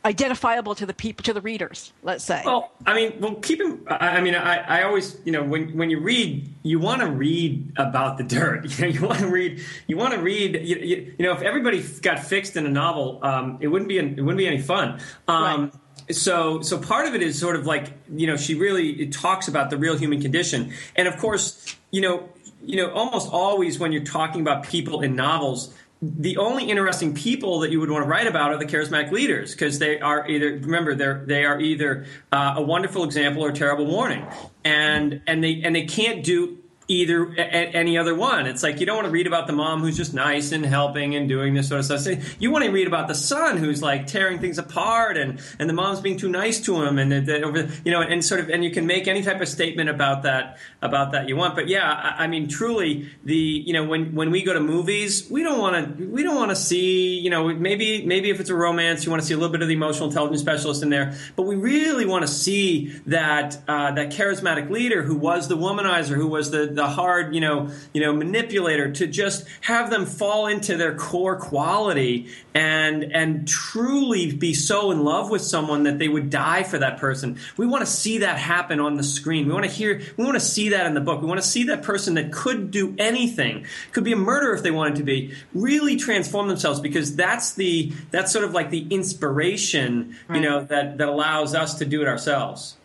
identifiable 0.06 0.76
to 0.76 0.86
the 0.86 0.94
people 0.94 1.24
to 1.24 1.34
the 1.34 1.42
readers 1.42 1.92
let's 2.04 2.24
say. 2.24 2.42
Well 2.46 2.72
i 2.86 2.94
mean 2.94 3.20
well 3.20 3.36
keep 3.36 3.60
in 3.60 3.82
i 3.90 4.22
mean 4.22 4.36
i, 4.36 4.80
I 4.80 4.84
always 4.84 5.18
you 5.26 5.32
know 5.32 5.44
when, 5.44 5.76
when 5.76 5.90
you 5.90 6.00
read 6.00 6.50
you 6.64 6.80
want 6.80 7.02
to 7.02 7.10
read 7.10 7.74
about 7.78 8.18
the 8.18 8.24
dirt. 8.24 8.66
You 8.78 8.86
know 8.86 8.88
you 8.88 9.02
want 9.02 9.20
to 9.20 9.28
read 9.28 9.62
you 9.88 9.98
want 9.98 10.14
to 10.14 10.20
read 10.20 10.56
you, 10.56 10.76
you, 10.76 11.14
you, 11.18 11.26
know 11.26 11.34
if 11.34 11.42
everybody 11.42 11.82
got 12.02 12.20
fixed 12.20 12.56
in 12.56 12.66
a 12.66 12.70
novel 12.70 13.20
um, 13.24 13.58
it 13.60 13.68
wouldn't 13.68 13.90
be 13.90 13.98
it 13.98 14.22
wouldn't 14.22 14.38
be 14.38 14.48
any 14.48 14.62
fun. 14.62 15.00
Um, 15.28 15.72
right. 16.08 16.16
so 16.16 16.62
so 16.62 16.78
part 16.78 17.08
of 17.08 17.16
it 17.16 17.24
is 17.24 17.40
sort 17.40 17.56
of 17.56 17.66
like 17.66 17.94
you 18.14 18.28
know 18.28 18.38
she 18.38 18.56
really 18.56 19.08
talks 19.08 19.48
about 19.48 19.70
the 19.70 19.78
real 19.78 19.98
human 19.98 20.22
condition. 20.22 20.74
And 20.96 21.08
of 21.08 21.18
course 21.18 21.76
you 21.92 22.02
know 22.02 22.30
you 22.64 22.78
know 22.78 22.92
almost 22.92 23.32
always 23.32 23.80
when 23.80 23.92
you're 23.92 24.04
talking 24.04 24.42
about 24.42 24.64
people 24.64 25.02
in 25.02 25.16
novels 25.16 25.74
the 26.02 26.38
only 26.38 26.70
interesting 26.70 27.14
people 27.16 27.60
that 27.60 27.72
you 27.72 27.80
would 27.80 27.90
want 27.90 28.04
to 28.04 28.10
write 28.10 28.28
about 28.28 28.52
are 28.52 28.58
the 28.58 28.66
charismatic 28.66 29.12
leaders 29.12 29.54
because 29.54 29.80
they 29.80 30.00
are 30.00 30.28
either 30.28 30.52
remember 30.52 30.94
they're 30.94 31.24
they 31.26 31.44
are 31.44 31.60
either 31.60 32.06
uh, 32.32 32.54
a 32.58 32.62
wonderful 32.62 33.04
example 33.04 33.44
or 33.44 33.50
a 33.50 33.54
terrible 33.54 33.88
warning. 33.88 34.26
And 34.64 35.22
and 35.26 35.44
they 35.44 35.62
and 35.64 35.76
they 35.76 35.86
can't 35.86 36.24
do 36.24 36.60
either 36.88 37.34
a, 37.34 37.42
any 37.42 37.98
other 37.98 38.16
one. 38.16 38.48
It's 38.48 38.64
like 38.64 38.80
you 38.80 38.86
don't 38.86 38.96
want 38.96 39.08
to 39.08 39.12
read 39.12 39.28
about 39.28 39.48
the 39.48 39.54
mom 39.54 39.82
who's 39.82 39.98
just 39.98 40.14
nice 40.14 40.52
and 40.52 40.66
helping 40.66 41.16
and 41.16 41.28
doing 41.28 41.54
this 41.54 41.68
sort 41.68 41.80
of 41.80 41.86
stuff. 41.86 42.00
So 42.02 42.16
you 42.40 42.52
want 42.52 42.64
to 42.66 42.72
read 42.72 42.88
about 42.88 43.08
the 43.08 43.16
son 43.16 43.58
who's 43.58 43.82
like 43.82 44.08
tearing 44.08 44.40
things 44.40 44.58
apart 44.58 45.18
and 45.18 45.40
and 45.60 45.70
the 45.70 45.74
mom's 45.74 46.00
being 46.00 46.18
too 46.18 46.30
nice 46.30 46.62
to 46.62 46.82
him 46.82 46.98
and 46.98 47.12
the, 47.12 47.42
over 47.42 47.70
you 47.84 47.92
know 47.92 48.02
and 48.02 48.24
sort 48.24 48.40
of 48.40 48.50
and 48.50 48.64
you 48.64 48.72
can 48.72 48.86
make 48.86 49.08
any 49.08 49.22
type 49.22 49.42
of 49.42 49.48
statement 49.48 49.90
about 49.90 50.24
that 50.24 50.60
about 50.82 51.12
that 51.12 51.28
you 51.28 51.36
want. 51.36 51.56
But 51.56 51.68
yeah, 51.68 51.92
I, 51.92 52.24
I 52.24 52.28
mean 52.28 52.48
truly 52.48 53.10
the 53.24 53.36
you 53.36 53.74
know 53.74 53.84
when 53.84 54.16
when 54.16 54.32
we 54.32 54.44
go 54.44 54.54
to 54.54 54.62
movies, 54.62 55.30
we 55.30 55.44
don't 55.44 55.60
want 55.60 55.98
to 55.98 56.06
we 56.08 56.24
don't 56.24 56.36
want 56.36 56.52
to 56.52 56.56
see 56.56 57.20
you 57.20 57.30
know 57.30 57.54
maybe 57.54 58.06
maybe 58.06 58.30
if 58.30 58.40
it's 58.40 58.50
a 58.50 58.56
romance 58.56 59.04
you 59.04 59.12
want 59.12 59.22
to 59.22 59.28
see 59.28 59.34
a 59.34 59.38
little 59.38 59.52
bit 59.52 59.62
of 59.62 59.68
the 59.68 59.74
emotional 59.74 60.08
intelligence 60.08 60.42
specialist 60.42 60.84
in 60.84 60.90
there, 60.90 61.16
but 61.36 61.44
we 61.44 61.56
really 61.56 62.06
want 62.06 62.26
to 62.26 62.32
see 62.32 62.88
that 63.08 63.58
uh, 63.68 63.92
that 63.92 64.12
charismatic 64.12 64.70
leader 64.70 65.04
who 65.04 65.16
was 65.16 65.50
the 65.50 65.58
womanizer 65.58 66.16
who 66.16 66.28
was 66.28 66.50
the 66.52 66.77
the 66.78 66.88
hard, 66.88 67.36
you 67.36 67.42
know, 67.42 67.70
you 67.94 68.02
know, 68.02 68.14
manipulator 68.14 68.92
to 68.94 69.08
just 69.08 69.46
have 69.62 69.90
them 69.90 70.06
fall 70.06 70.48
into 70.48 70.78
their 70.78 70.96
core 70.96 71.36
quality 71.36 72.30
and 72.54 73.04
and 73.04 73.48
truly 73.48 74.32
be 74.32 74.54
so 74.54 74.92
in 74.92 75.04
love 75.04 75.30
with 75.30 75.42
someone 75.42 75.84
that 75.84 76.00
they 76.00 76.08
would 76.08 76.30
die 76.30 76.64
for 76.64 76.78
that 76.78 77.00
person. 77.00 77.38
We 77.58 77.66
want 77.66 77.86
to 77.86 77.92
see 77.92 78.20
that 78.20 78.38
happen 78.38 78.80
on 78.80 78.96
the 78.96 79.04
screen. 79.04 79.48
We 79.48 79.54
want 79.54 79.66
to 79.66 79.72
hear 79.72 80.02
we 80.16 80.24
want 80.24 80.36
to 80.36 80.46
see 80.46 80.70
that 80.70 80.86
in 80.86 80.94
the 80.94 81.02
book. 81.02 81.22
We 81.22 81.28
want 81.28 81.42
to 81.42 81.48
see 81.48 81.64
that 81.66 81.84
person 81.84 82.14
that 82.14 82.32
could 82.32 82.72
do 82.72 82.96
anything, 82.98 83.66
could 83.92 84.04
be 84.04 84.14
a 84.14 84.18
murderer 84.18 84.54
if 84.54 84.64
they 84.64 84.72
wanted 84.72 84.96
to 84.96 85.04
be, 85.04 85.34
really 85.54 85.98
transform 85.98 86.48
themselves 86.48 86.80
because 86.80 87.16
that's 87.16 87.56
the 87.56 87.92
that's 88.12 88.32
sort 88.32 88.46
of 88.46 88.54
like 88.54 88.70
the 88.70 88.88
inspiration, 88.90 90.16
right. 90.28 90.38
you 90.38 90.42
know, 90.42 90.64
that 90.64 91.00
that 91.00 91.10
allows 91.10 91.56
us 91.56 91.80
to 91.80 91.86
do 91.86 92.02
it 92.02 92.08
ourselves. 92.08 92.77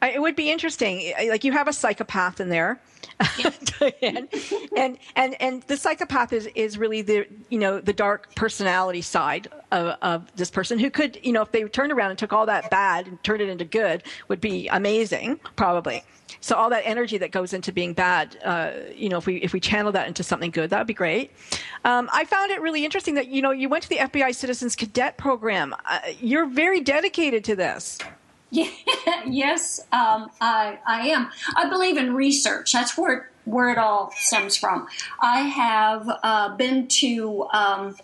It 0.00 0.20
would 0.20 0.36
be 0.36 0.50
interesting. 0.50 1.12
Like 1.28 1.42
you 1.42 1.52
have 1.52 1.66
a 1.66 1.72
psychopath 1.72 2.40
in 2.40 2.50
there, 2.50 2.80
and, 4.02 4.28
and 4.76 4.98
and 5.16 5.42
and 5.42 5.62
the 5.64 5.76
psychopath 5.76 6.32
is 6.32 6.46
is 6.54 6.78
really 6.78 7.02
the 7.02 7.26
you 7.48 7.58
know 7.58 7.80
the 7.80 7.92
dark 7.92 8.32
personality 8.36 9.02
side 9.02 9.48
of, 9.72 9.96
of 10.02 10.36
this 10.36 10.50
person 10.50 10.78
who 10.78 10.88
could 10.88 11.18
you 11.24 11.32
know 11.32 11.42
if 11.42 11.50
they 11.50 11.64
turned 11.64 11.90
around 11.90 12.10
and 12.10 12.18
took 12.18 12.32
all 12.32 12.46
that 12.46 12.70
bad 12.70 13.08
and 13.08 13.22
turned 13.24 13.40
it 13.40 13.48
into 13.48 13.64
good 13.64 14.04
would 14.28 14.40
be 14.40 14.68
amazing 14.68 15.40
probably. 15.56 16.04
So 16.40 16.54
all 16.54 16.70
that 16.70 16.82
energy 16.84 17.18
that 17.18 17.32
goes 17.32 17.52
into 17.52 17.72
being 17.72 17.94
bad, 17.94 18.38
uh, 18.44 18.70
you 18.94 19.08
know, 19.08 19.18
if 19.18 19.26
we 19.26 19.36
if 19.36 19.52
we 19.52 19.58
channel 19.58 19.90
that 19.92 20.06
into 20.06 20.22
something 20.22 20.52
good, 20.52 20.70
that 20.70 20.78
would 20.78 20.86
be 20.86 20.94
great. 20.94 21.32
Um, 21.84 22.08
I 22.12 22.24
found 22.24 22.52
it 22.52 22.60
really 22.60 22.84
interesting 22.84 23.14
that 23.14 23.28
you 23.28 23.42
know 23.42 23.50
you 23.50 23.68
went 23.68 23.82
to 23.82 23.88
the 23.88 23.96
FBI 23.96 24.34
Citizens 24.34 24.76
Cadet 24.76 25.16
Program. 25.16 25.74
Uh, 25.84 25.98
you're 26.20 26.46
very 26.46 26.80
dedicated 26.80 27.42
to 27.44 27.56
this. 27.56 27.98
Yes, 29.26 29.80
um, 29.92 30.30
I, 30.40 30.78
I 30.86 31.08
am. 31.08 31.30
I 31.56 31.68
believe 31.68 31.96
in 31.96 32.14
research. 32.14 32.72
That's 32.72 32.96
where 32.96 33.30
where 33.44 33.70
it 33.70 33.78
all 33.78 34.12
stems 34.16 34.56
from. 34.56 34.86
I 35.20 35.40
have 35.40 36.08
uh, 36.22 36.54
been 36.56 36.86
to 36.88 37.46
um, 37.52 37.96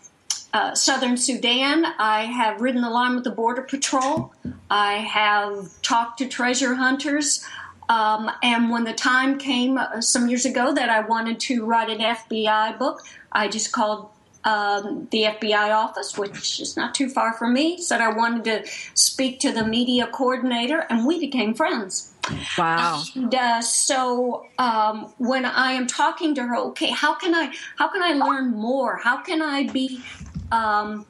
uh, 0.55 0.75
southern 0.75 1.17
Sudan. 1.17 1.85
I 1.99 2.23
have 2.25 2.61
ridden 2.61 2.81
the 2.81 2.91
line 2.91 3.15
with 3.15 3.25
the 3.25 3.31
Border 3.31 3.63
Patrol. 3.63 4.33
I 4.71 4.95
have 4.95 5.81
talked 5.83 6.19
to 6.19 6.29
treasure 6.29 6.75
hunters. 6.75 7.45
Um, 7.89 8.31
and 8.43 8.71
when 8.71 8.85
the 8.85 8.95
time 8.95 9.37
came 9.39 9.77
uh, 9.77 10.01
some 10.01 10.29
years 10.29 10.47
ago 10.47 10.73
that 10.73 10.89
I 10.89 11.01
wanted 11.01 11.41
to 11.41 11.67
write 11.67 11.91
an 11.91 11.99
FBI 11.99 12.79
book, 12.79 13.03
I 13.31 13.49
just 13.49 13.73
called 13.73 14.09
um, 14.45 15.09
the 15.11 15.23
FBI 15.23 15.75
office, 15.75 16.19
which 16.19 16.61
is 16.61 16.77
not 16.77 16.95
too 16.95 17.09
far 17.09 17.33
from 17.33 17.55
me, 17.55 17.81
said 17.81 18.01
I 18.01 18.11
wanted 18.11 18.45
to 18.45 18.71
speak 18.95 19.41
to 19.41 19.53
the 19.53 19.65
media 19.65 20.07
coordinator, 20.07 20.87
and 20.91 21.07
we 21.07 21.19
became 21.19 21.55
friends. 21.55 22.13
Wow! 22.57 23.03
And, 23.15 23.35
uh, 23.35 23.63
so 23.63 24.47
um, 24.59 25.13
when 25.19 25.45
I 25.45 25.73
am 25.73 25.87
talking 25.87 26.35
to 26.37 26.43
her, 26.43 26.57
okay, 26.57 26.91
how 26.91 27.15
can 27.15 27.35
I 27.35 27.53
how 27.77 27.89
can 27.89 28.03
I 28.03 28.13
learn 28.13 28.53
more? 28.53 28.97
How 28.97 29.19
can 29.19 29.43
I 29.43 29.67
be 29.69 30.03
um, 30.51 31.07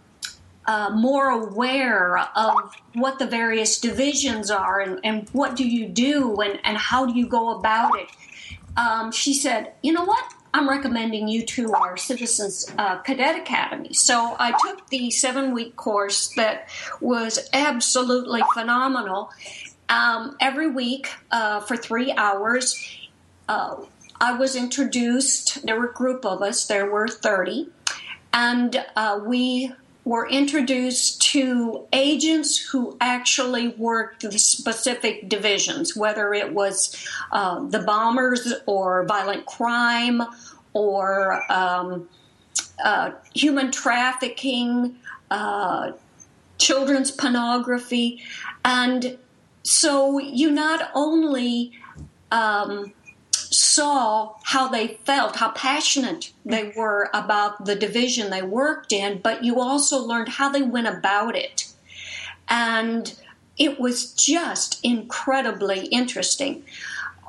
uh, 0.66 0.90
more 0.90 1.30
aware 1.30 2.18
of 2.18 2.74
what 2.94 3.18
the 3.18 3.26
various 3.26 3.78
divisions 3.80 4.50
are 4.50 4.80
and, 4.80 4.98
and 5.04 5.28
what 5.30 5.56
do 5.56 5.68
you 5.68 5.86
do 5.86 6.40
and, 6.40 6.58
and 6.64 6.76
how 6.76 7.06
do 7.06 7.18
you 7.18 7.26
go 7.26 7.58
about 7.58 7.98
it? 7.98 8.08
Um, 8.76 9.12
she 9.12 9.34
said, 9.34 9.72
you 9.82 9.92
know 9.92 10.04
what? 10.04 10.24
I'm 10.54 10.68
recommending 10.68 11.26
you 11.26 11.44
to 11.46 11.72
our 11.74 11.96
Citizens 11.96 12.72
uh, 12.78 12.98
Cadet 12.98 13.36
Academy. 13.36 13.92
So 13.92 14.36
I 14.38 14.52
took 14.64 14.88
the 14.88 15.10
seven 15.10 15.52
week 15.52 15.74
course 15.74 16.28
that 16.36 16.68
was 17.00 17.50
absolutely 17.52 18.40
phenomenal. 18.54 19.32
Um, 19.88 20.36
every 20.40 20.70
week 20.70 21.08
uh, 21.32 21.58
for 21.58 21.76
three 21.76 22.12
hours, 22.12 22.88
uh, 23.48 23.78
I 24.20 24.34
was 24.34 24.54
introduced. 24.54 25.66
There 25.66 25.76
were 25.76 25.88
a 25.88 25.92
group 25.92 26.24
of 26.24 26.40
us, 26.40 26.66
there 26.66 26.88
were 26.88 27.08
30, 27.08 27.68
and 28.32 28.84
uh, 28.94 29.20
we 29.26 29.72
were 30.04 30.28
introduced 30.28 31.22
to 31.22 31.86
agents 31.92 32.58
who 32.58 32.96
actually 33.00 33.68
worked 33.68 34.22
the 34.22 34.38
specific 34.38 35.28
divisions, 35.28 35.96
whether 35.96 36.34
it 36.34 36.52
was 36.52 37.08
uh, 37.32 37.60
the 37.68 37.80
bombers 37.80 38.52
or 38.66 39.04
violent 39.06 39.46
crime 39.46 40.22
or 40.74 41.40
um, 41.50 42.08
uh, 42.84 43.12
human 43.34 43.70
trafficking, 43.70 44.94
uh, 45.30 45.92
children's 46.58 47.10
pornography. 47.10 48.22
And 48.64 49.16
so 49.62 50.18
you 50.18 50.50
not 50.50 50.90
only 50.94 51.72
um, 52.30 52.92
saw 53.54 54.34
how 54.42 54.68
they 54.68 54.98
felt, 55.04 55.36
how 55.36 55.50
passionate 55.52 56.32
they 56.44 56.72
were 56.76 57.10
about 57.14 57.64
the 57.64 57.74
division 57.74 58.30
they 58.30 58.42
worked 58.42 58.92
in, 58.92 59.18
but 59.18 59.44
you 59.44 59.60
also 59.60 59.98
learned 59.98 60.28
how 60.28 60.48
they 60.48 60.62
went 60.62 60.86
about 60.86 61.36
it. 61.36 61.72
And 62.48 63.18
it 63.56 63.78
was 63.78 64.12
just 64.12 64.84
incredibly 64.84 65.86
interesting. 65.86 66.64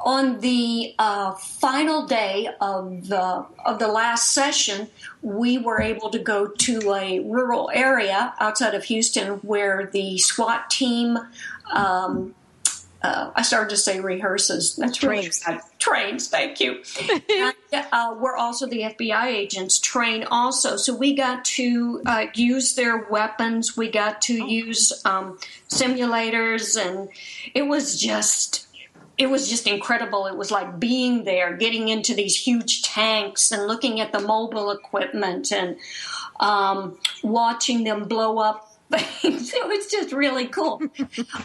On 0.03 0.39
the 0.39 0.93
uh, 0.99 1.33
final 1.33 2.05
day 2.05 2.49
of 2.61 3.07
the 3.07 3.45
of 3.65 3.79
the 3.79 3.87
last 3.87 4.33
session, 4.33 4.87
we 5.21 5.57
were 5.57 5.81
able 5.81 6.09
to 6.11 6.19
go 6.19 6.47
to 6.47 6.93
a 6.93 7.19
rural 7.21 7.71
area 7.73 8.33
outside 8.39 8.75
of 8.75 8.83
Houston 8.83 9.35
where 9.37 9.89
the 9.91 10.17
SWAT 10.19 10.69
team 10.69 11.17
um, 11.73 12.35
uh, 13.05 13.31
I 13.35 13.43
started 13.43 13.69
to 13.69 13.77
say 13.77 13.99
rehearses. 13.99 14.75
That's 14.75 14.97
trains. 14.97 15.43
Really 15.47 15.59
trains. 15.77 16.27
Thank 16.27 16.59
you. 16.59 16.81
and, 17.29 17.53
uh, 17.91 18.15
we're 18.19 18.35
also 18.35 18.65
the 18.65 18.81
FBI 18.81 19.25
agents 19.25 19.79
train 19.79 20.23
also. 20.23 20.75
So 20.75 20.95
we 20.95 21.13
got 21.15 21.45
to 21.45 22.01
uh, 22.05 22.25
use 22.33 22.73
their 22.73 23.05
weapons. 23.09 23.77
We 23.77 23.91
got 23.91 24.23
to 24.23 24.41
oh. 24.41 24.47
use 24.47 25.01
um, 25.05 25.37
simulators, 25.69 26.83
and 26.83 27.09
it 27.53 27.63
was 27.63 27.99
just. 27.99 28.63
It 29.17 29.29
was 29.29 29.49
just 29.49 29.65
incredible. 29.65 30.25
It 30.25 30.35
was 30.35 30.51
like 30.51 30.77
being 30.77 31.23
there, 31.23 31.55
getting 31.55 31.87
into 31.87 32.13
these 32.13 32.35
huge 32.35 32.81
tanks 32.81 33.53
and 33.53 33.65
looking 33.65 34.01
at 34.01 34.11
the 34.11 34.19
mobile 34.19 34.71
equipment 34.71 35.53
and 35.53 35.77
um, 36.41 36.97
watching 37.23 37.85
them 37.85 38.09
blow 38.09 38.39
up 38.39 38.74
things. 38.91 39.53
It 39.55 39.67
was 39.67 39.87
just 39.87 40.11
really 40.11 40.47
cool. 40.47 40.81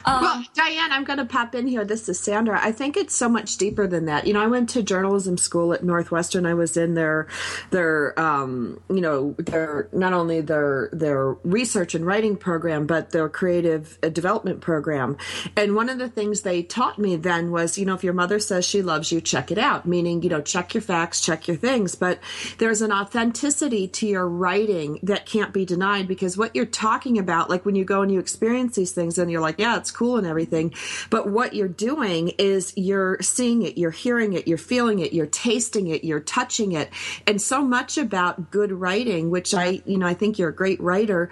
Um, 0.05 0.22
well, 0.22 0.45
DiAnn, 0.57 0.91
I'm 0.91 1.05
going 1.05 1.18
to 1.18 1.24
pop 1.24 1.55
in 1.55 1.66
here. 1.66 1.84
This 1.84 2.09
is 2.09 2.18
Sandra. 2.18 2.59
I 2.61 2.72
think 2.72 2.97
it's 2.97 3.14
so 3.14 3.28
much 3.28 3.57
deeper 3.57 3.86
than 3.86 4.07
that. 4.07 4.26
You 4.26 4.32
know, 4.32 4.43
I 4.43 4.49
went 4.49 4.68
to 4.70 4.82
journalism 4.82 5.38
school 5.38 5.72
at 5.72 5.84
Northwestern. 5.84 6.45
I 6.45 6.55
was 6.55 6.76
in 6.76 6.95
their 6.95 7.28
their 7.70 8.18
um, 8.18 8.80
you 8.91 9.01
know 9.01 9.34
their 9.38 9.88
not 9.93 10.12
only 10.12 10.41
their 10.41 10.91
their 10.93 11.30
research 11.45 11.95
and 11.95 12.05
writing 12.05 12.36
program, 12.36 12.86
but 12.86 13.11
their 13.11 13.28
creative 13.28 13.99
uh, 14.03 14.09
development 14.09 14.61
program. 14.61 15.16
And 15.57 15.76
one 15.76 15.88
of 15.88 15.99
the 15.99 16.09
things 16.09 16.41
they 16.41 16.62
taught 16.62 16.99
me 16.99 17.16
then 17.16 17.53
was, 17.53 17.78
you 17.78 17.86
know, 17.86 17.95
if 17.95 18.03
your 18.03 18.12
mother 18.12 18.41
says 18.41 18.64
she 18.64 18.82
loves 18.82 19.12
you, 19.12 19.20
check 19.20 19.51
it 19.51 19.59
out. 19.59 19.86
Meaning, 19.86 20.22
you 20.22 20.30
know, 20.30 20.43
check 20.43 20.74
your 20.74 20.82
facts, 20.82 21.20
check 21.20 21.47
your 21.47 21.57
things. 21.57 21.95
But 21.95 22.18
there's 22.59 22.82
an 22.82 22.93
authenticity 22.93 23.86
to 23.88 24.07
your 24.07 24.28
writing 24.28 24.99
that 25.05 25.26
can't 25.26 25.53
be 25.53 25.64
denied 25.64 26.09
because 26.09 26.36
what 26.36 26.57
you're 26.57 26.66
talking 26.66 27.18
about 27.18 27.30
about 27.31 27.49
like 27.49 27.64
when 27.64 27.76
you 27.76 27.85
go 27.85 28.03
and 28.03 28.11
you 28.11 28.18
experience 28.18 28.74
these 28.74 28.91
things 28.91 29.16
and 29.16 29.31
you're 29.31 29.41
like 29.41 29.59
yeah 29.59 29.76
it's 29.76 29.93
cool 29.93 30.16
and 30.16 30.26
everything. 30.26 30.74
But 31.11 31.28
what 31.28 31.55
you're 31.55 31.68
doing 31.68 32.28
is 32.39 32.72
you're 32.76 33.18
seeing 33.20 33.62
it 33.62 33.78
you're 33.78 33.93
hearing 33.93 34.33
it 34.33 34.49
you're 34.49 34.59
feeling 34.59 34.99
it 34.99 35.12
you're 35.12 35.26
tasting 35.26 35.87
it 35.87 36.03
you're 36.03 36.18
touching 36.18 36.72
it. 36.72 36.91
And 37.28 37.41
so 37.41 37.62
much 37.62 37.97
about 37.97 38.51
good 38.51 38.72
writing 38.72 39.31
which 39.31 39.55
i 39.55 39.81
you 39.85 39.97
know 39.97 40.07
i 40.07 40.14
think 40.14 40.39
you're 40.39 40.49
a 40.49 40.55
great 40.55 40.81
writer 40.81 41.31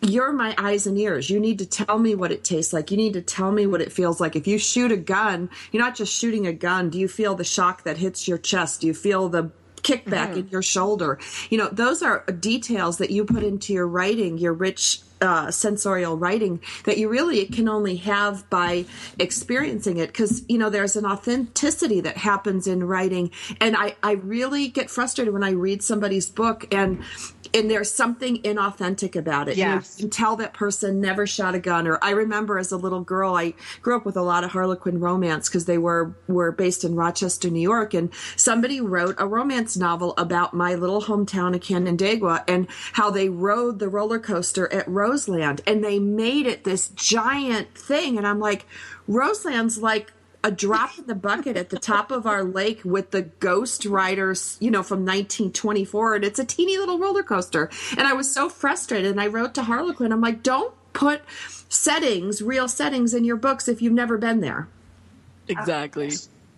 you're 0.00 0.32
my 0.32 0.54
eyes 0.56 0.86
and 0.86 0.96
ears. 0.96 1.28
You 1.28 1.40
need 1.40 1.58
to 1.58 1.66
tell 1.66 1.98
me 1.98 2.14
what 2.14 2.30
it 2.30 2.44
tastes 2.44 2.72
like. 2.72 2.92
You 2.92 2.96
need 2.96 3.14
to 3.14 3.22
tell 3.22 3.50
me 3.50 3.66
what 3.66 3.80
it 3.80 3.92
feels 3.92 4.20
like. 4.20 4.36
If 4.36 4.46
you 4.46 4.58
shoot 4.58 4.92
a 4.92 4.96
gun 4.96 5.50
you're 5.72 5.82
not 5.82 5.96
just 5.96 6.14
shooting 6.14 6.46
a 6.46 6.52
gun. 6.52 6.90
Do 6.90 6.98
you 7.00 7.08
feel 7.08 7.34
the 7.34 7.44
shock 7.44 7.82
that 7.82 7.96
hits 7.98 8.28
your 8.28 8.38
chest? 8.38 8.82
Do 8.82 8.86
you 8.86 8.94
feel 8.94 9.28
the 9.28 9.50
kickback 9.82 10.30
mm-hmm. 10.30 10.38
in 10.40 10.48
your 10.48 10.62
shoulder. 10.62 11.18
You 11.48 11.58
know, 11.58 11.68
those 11.68 12.02
are 12.02 12.24
details 12.26 12.98
that 12.98 13.10
you 13.10 13.24
put 13.24 13.42
into 13.42 13.72
your 13.72 13.86
writing, 13.86 14.38
your 14.38 14.52
rich 14.52 15.00
uh, 15.20 15.50
sensorial 15.50 16.16
writing 16.16 16.60
that 16.84 16.98
you 16.98 17.08
really 17.08 17.44
can 17.46 17.68
only 17.68 17.96
have 17.96 18.48
by 18.50 18.84
experiencing 19.18 19.98
it. 19.98 20.08
Because 20.08 20.42
you 20.48 20.58
know 20.58 20.70
there's 20.70 20.96
an 20.96 21.06
authenticity 21.06 22.00
that 22.00 22.16
happens 22.16 22.66
in 22.66 22.84
writing. 22.84 23.30
And 23.60 23.76
I, 23.76 23.96
I 24.02 24.12
really 24.12 24.68
get 24.68 24.90
frustrated 24.90 25.32
when 25.32 25.42
i 25.42 25.50
read 25.50 25.82
somebody's 25.82 26.28
book 26.28 26.72
and 26.72 27.02
and 27.52 27.68
there's 27.68 27.90
something 27.90 28.40
inauthentic 28.42 29.16
about 29.16 29.48
it. 29.48 29.56
Yes. 29.56 29.96
you 29.98 30.04
can 30.04 30.10
tell 30.10 30.36
that 30.36 30.54
person 30.54 31.00
never 31.00 31.26
shot 31.26 31.54
a 31.54 31.58
gun. 31.58 31.86
Or 31.86 31.98
i 32.02 32.10
remember 32.10 32.58
as 32.58 32.72
a 32.72 32.76
little 32.76 33.02
girl 33.02 33.34
i 33.34 33.54
grew 33.82 33.96
up 33.96 34.04
with 34.04 34.16
a 34.16 34.22
lot 34.22 34.44
of 34.44 34.50
harlequin 34.50 35.00
romance 35.00 35.48
because 35.48 35.64
they 35.64 35.78
were 35.78 36.14
were 36.28 36.52
based 36.52 36.84
in 36.84 36.94
rochester 36.94 37.50
new 37.50 37.60
york. 37.60 37.94
And 37.94 38.10
somebody 38.36 38.80
wrote 38.80 39.16
a 39.18 39.26
romance 39.26 39.76
novel 39.76 40.14
about 40.16 40.54
my 40.54 40.74
little 40.74 41.02
hometown 41.02 41.54
of 41.54 41.60
canandaigua 41.60 42.44
and 42.48 42.66
how 42.92 43.10
they 43.10 43.28
rode 43.28 43.78
the 43.78 43.88
roller 43.88 44.18
coaster 44.18 44.72
at 44.72 44.88
roseland 45.10 45.60
and 45.66 45.82
they 45.82 45.98
made 45.98 46.46
it 46.46 46.64
this 46.64 46.88
giant 46.90 47.74
thing 47.74 48.16
and 48.16 48.26
i'm 48.26 48.40
like 48.40 48.66
roseland's 49.06 49.78
like 49.78 50.12
a 50.42 50.50
drop 50.50 50.98
in 50.98 51.06
the 51.06 51.14
bucket 51.14 51.56
at 51.56 51.70
the 51.70 51.78
top 51.78 52.10
of 52.10 52.26
our 52.26 52.42
lake 52.42 52.80
with 52.84 53.10
the 53.10 53.22
ghost 53.22 53.84
riders, 53.84 54.56
you 54.60 54.70
know, 54.70 54.82
from 54.82 55.00
1924. 55.00 56.14
And 56.16 56.24
it's 56.24 56.38
a 56.38 56.44
teeny 56.44 56.78
little 56.78 56.98
roller 56.98 57.22
coaster. 57.22 57.70
And 57.90 58.06
I 58.06 58.14
was 58.14 58.32
so 58.32 58.48
frustrated. 58.48 59.10
And 59.10 59.20
I 59.20 59.26
wrote 59.26 59.54
to 59.54 59.64
Harlequin, 59.64 60.12
I'm 60.12 60.20
like, 60.20 60.42
don't 60.42 60.72
put 60.92 61.22
settings, 61.68 62.40
real 62.40 62.68
settings 62.68 63.12
in 63.12 63.24
your 63.24 63.36
books 63.36 63.68
if 63.68 63.82
you've 63.82 63.92
never 63.92 64.16
been 64.16 64.40
there. 64.40 64.68
Exactly. 65.48 66.12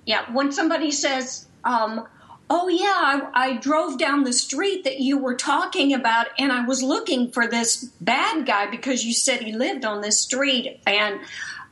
Yeah, 0.06 0.30
when 0.32 0.52
somebody 0.52 0.90
says, 0.90 1.46
um, 1.64 2.06
"Oh 2.54 2.68
yeah, 2.68 3.30
I, 3.32 3.52
I 3.52 3.56
drove 3.56 3.96
down 3.96 4.24
the 4.24 4.32
street 4.34 4.84
that 4.84 5.00
you 5.00 5.16
were 5.16 5.34
talking 5.34 5.94
about, 5.94 6.26
and 6.38 6.52
I 6.52 6.66
was 6.66 6.82
looking 6.82 7.30
for 7.30 7.46
this 7.46 7.84
bad 8.02 8.44
guy 8.44 8.66
because 8.66 9.06
you 9.06 9.14
said 9.14 9.40
he 9.40 9.52
lived 9.54 9.86
on 9.86 10.02
this 10.02 10.20
street," 10.20 10.78
and 10.86 11.18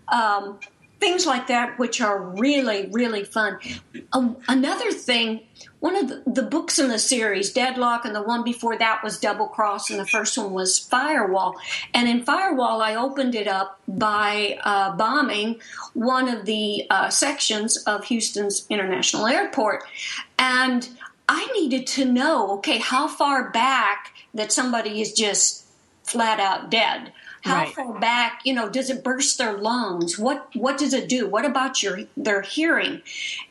um, 0.09 0.59
things 1.01 1.27
like 1.27 1.47
that, 1.49 1.79
which 1.79 2.01
are 2.01 2.21
really 2.21 2.89
really 2.93 3.25
fun. 3.25 3.59
Um, 4.13 4.37
another 4.49 4.93
thing, 4.93 5.43
one 5.81 5.97
of 5.97 6.09
the, 6.09 6.23
the 6.27 6.43
books 6.43 6.79
in 6.79 6.89
the 6.89 6.99
series, 6.99 7.53
Deadlock, 7.53 8.05
and 8.05 8.15
the 8.15 8.23
one 8.23 8.45
before 8.45 8.77
that 8.79 9.03
was 9.03 9.19
Double 9.19 9.49
Cross, 9.49 9.91
and 9.91 9.99
the 9.99 10.07
first 10.07 10.37
one 10.37 10.53
was 10.53 10.79
Firewall. 10.79 11.57
And 11.95 12.09
in 12.09 12.25
Firewall, 12.25 12.83
I 12.83 12.95
opened 12.95 13.35
it 13.35 13.49
up 13.49 13.81
by 13.89 14.59
uh, 14.63 14.97
bombing 14.97 15.61
one 15.95 16.29
of 16.29 16.45
the 16.45 16.87
uh, 16.91 17.09
sections 17.09 17.77
of 17.85 18.05
Houston's 18.05 18.67
International 18.69 19.27
Airport. 19.27 19.85
And 20.39 20.89
I 21.29 21.47
needed 21.55 21.87
to 21.89 22.05
know 22.05 22.51
okay, 22.59 22.79
how 22.79 23.09
far 23.09 23.51
back 23.51 24.13
that 24.35 24.53
somebody 24.53 25.01
is 25.01 25.13
just 25.13 25.65
flat 26.03 26.41
out 26.41 26.71
dead. 26.71 27.13
How 27.43 27.55
Right. 27.55 27.75
far 27.75 27.99
back, 27.99 28.43
you 28.45 28.53
know, 28.53 28.69
does 28.69 28.91
it 28.91 29.03
burst 29.03 29.39
their 29.39 29.55
lungs? 29.55 30.19
What 30.19 30.49
what 30.55 30.77
does 30.77 30.93
it 30.93 31.09
do? 31.09 31.27
What 31.27 31.45
about 31.45 31.83
your 31.83 32.01
their 32.17 32.43
hearing? 32.43 33.03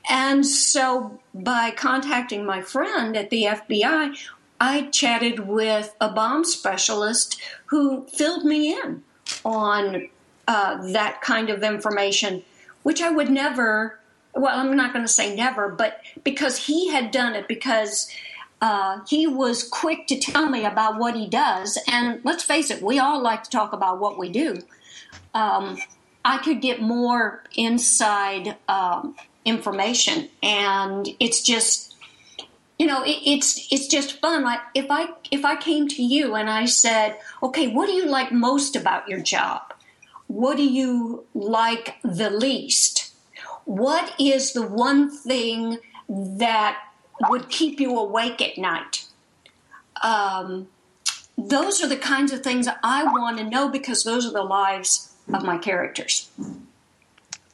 And 0.10 0.46
so 0.46 1.20
by 1.34 1.72
contacting 1.72 2.46
my 2.46 2.62
friend 2.62 3.18
at 3.18 3.30
the 3.32 3.46
FBI, 3.46 4.16
I 4.62 4.82
chatted 4.92 5.48
with 5.48 5.96
a 6.00 6.10
bomb 6.10 6.44
specialist 6.46 7.42
who 7.68 8.06
filled 8.08 8.46
me 8.46 8.74
in 8.74 9.04
on 9.44 10.10
uh, 10.48 10.92
that 10.92 11.22
kind 11.22 11.50
of 11.50 11.64
information, 11.64 12.44
which 12.84 13.02
I 13.02 13.10
would 13.10 13.30
never, 13.30 14.00
well, 14.34 14.58
I'm 14.60 14.76
not 14.76 14.94
going 14.94 15.06
to 15.06 15.12
say 15.12 15.36
never, 15.36 15.70
but 15.70 16.02
because 16.24 16.66
he 16.66 16.90
had 16.90 17.12
done 17.12 17.36
it, 17.36 17.48
because 17.48 18.10
uh, 18.62 19.00
he 19.08 19.26
was 19.26 19.64
quick 19.64 20.08
to 20.08 20.20
tell 20.20 20.50
me 20.50 20.66
about 20.66 21.00
what 21.00 21.16
he 21.16 21.28
does. 21.28 21.78
And 21.88 22.20
let's 22.24 22.44
face 22.44 22.70
it, 22.70 22.82
we 22.82 23.00
all 23.00 23.22
like 23.22 23.44
to 23.44 23.50
talk 23.50 23.74
about 23.74 24.00
what 24.00 24.18
we 24.18 24.30
do. 24.30 24.62
Um, 25.34 25.78
I 26.26 26.38
could 26.40 26.62
get 26.62 26.82
more 26.82 27.44
inside 27.56 28.58
um, 28.68 29.16
information, 29.46 30.30
and 30.44 31.08
it's 31.20 31.42
just 31.42 31.96
you 32.78 32.88
know 32.88 33.04
it, 33.04 33.18
it's 33.26 33.72
it's 33.72 33.88
just 33.88 34.20
fun 34.22 34.44
like 34.44 34.62
if 34.74 34.86
i 34.90 35.10
if 35.32 35.44
i 35.44 35.56
came 35.58 35.86
to 35.90 36.02
you 36.02 36.36
and 36.36 36.50
i 36.50 36.64
said 36.64 37.20
okay 37.44 37.68
what 37.68 37.88
do 37.88 37.92
you 37.92 38.06
like 38.06 38.32
most 38.32 38.74
about 38.74 39.08
your 39.10 39.20
job 39.20 39.74
what 40.28 40.56
do 40.56 40.64
you 40.64 41.26
like 41.34 41.96
the 42.04 42.30
least 42.30 43.14
what 43.66 44.14
is 44.18 44.54
the 44.54 44.66
one 44.66 45.12
thing 45.12 45.78
that 46.08 46.80
would 47.28 47.50
keep 47.50 47.80
you 47.80 47.98
awake 47.98 48.42
at 48.42 48.58
night. 48.58 49.06
Um, 50.02 50.68
those 51.38 51.82
are 51.84 51.88
the 51.88 51.98
kinds 51.98 52.32
of 52.32 52.42
things 52.42 52.68
i 52.84 53.04
want 53.04 53.38
to 53.38 53.44
know 53.44 53.70
because 53.70 54.04
those 54.04 54.26
are 54.26 54.32
the 54.32 54.44
lives 54.44 55.14
of 55.34 55.44
my 55.44 55.58
characters. 55.58 56.30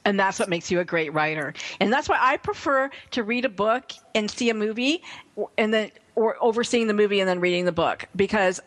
And 0.05 0.19
that's 0.19 0.39
what 0.39 0.49
makes 0.49 0.71
you 0.71 0.79
a 0.79 0.85
great 0.85 1.13
writer. 1.13 1.53
And 1.79 1.91
that's 1.91 2.07
why 2.07 2.17
i 2.19 2.37
prefer 2.37 2.89
to 3.11 3.23
read 3.23 3.45
a 3.45 3.49
book 3.49 3.91
and 4.13 4.29
see 4.29 4.49
a 4.49 4.53
movie 4.53 5.03
and 5.57 5.73
then 5.73 5.91
or 6.15 6.37
overseeing 6.41 6.87
the 6.87 6.93
movie 6.93 7.19
and 7.19 7.27
then 7.27 7.39
reading 7.39 7.65
the 7.65 7.71
book 7.71 8.07
because 8.15 8.59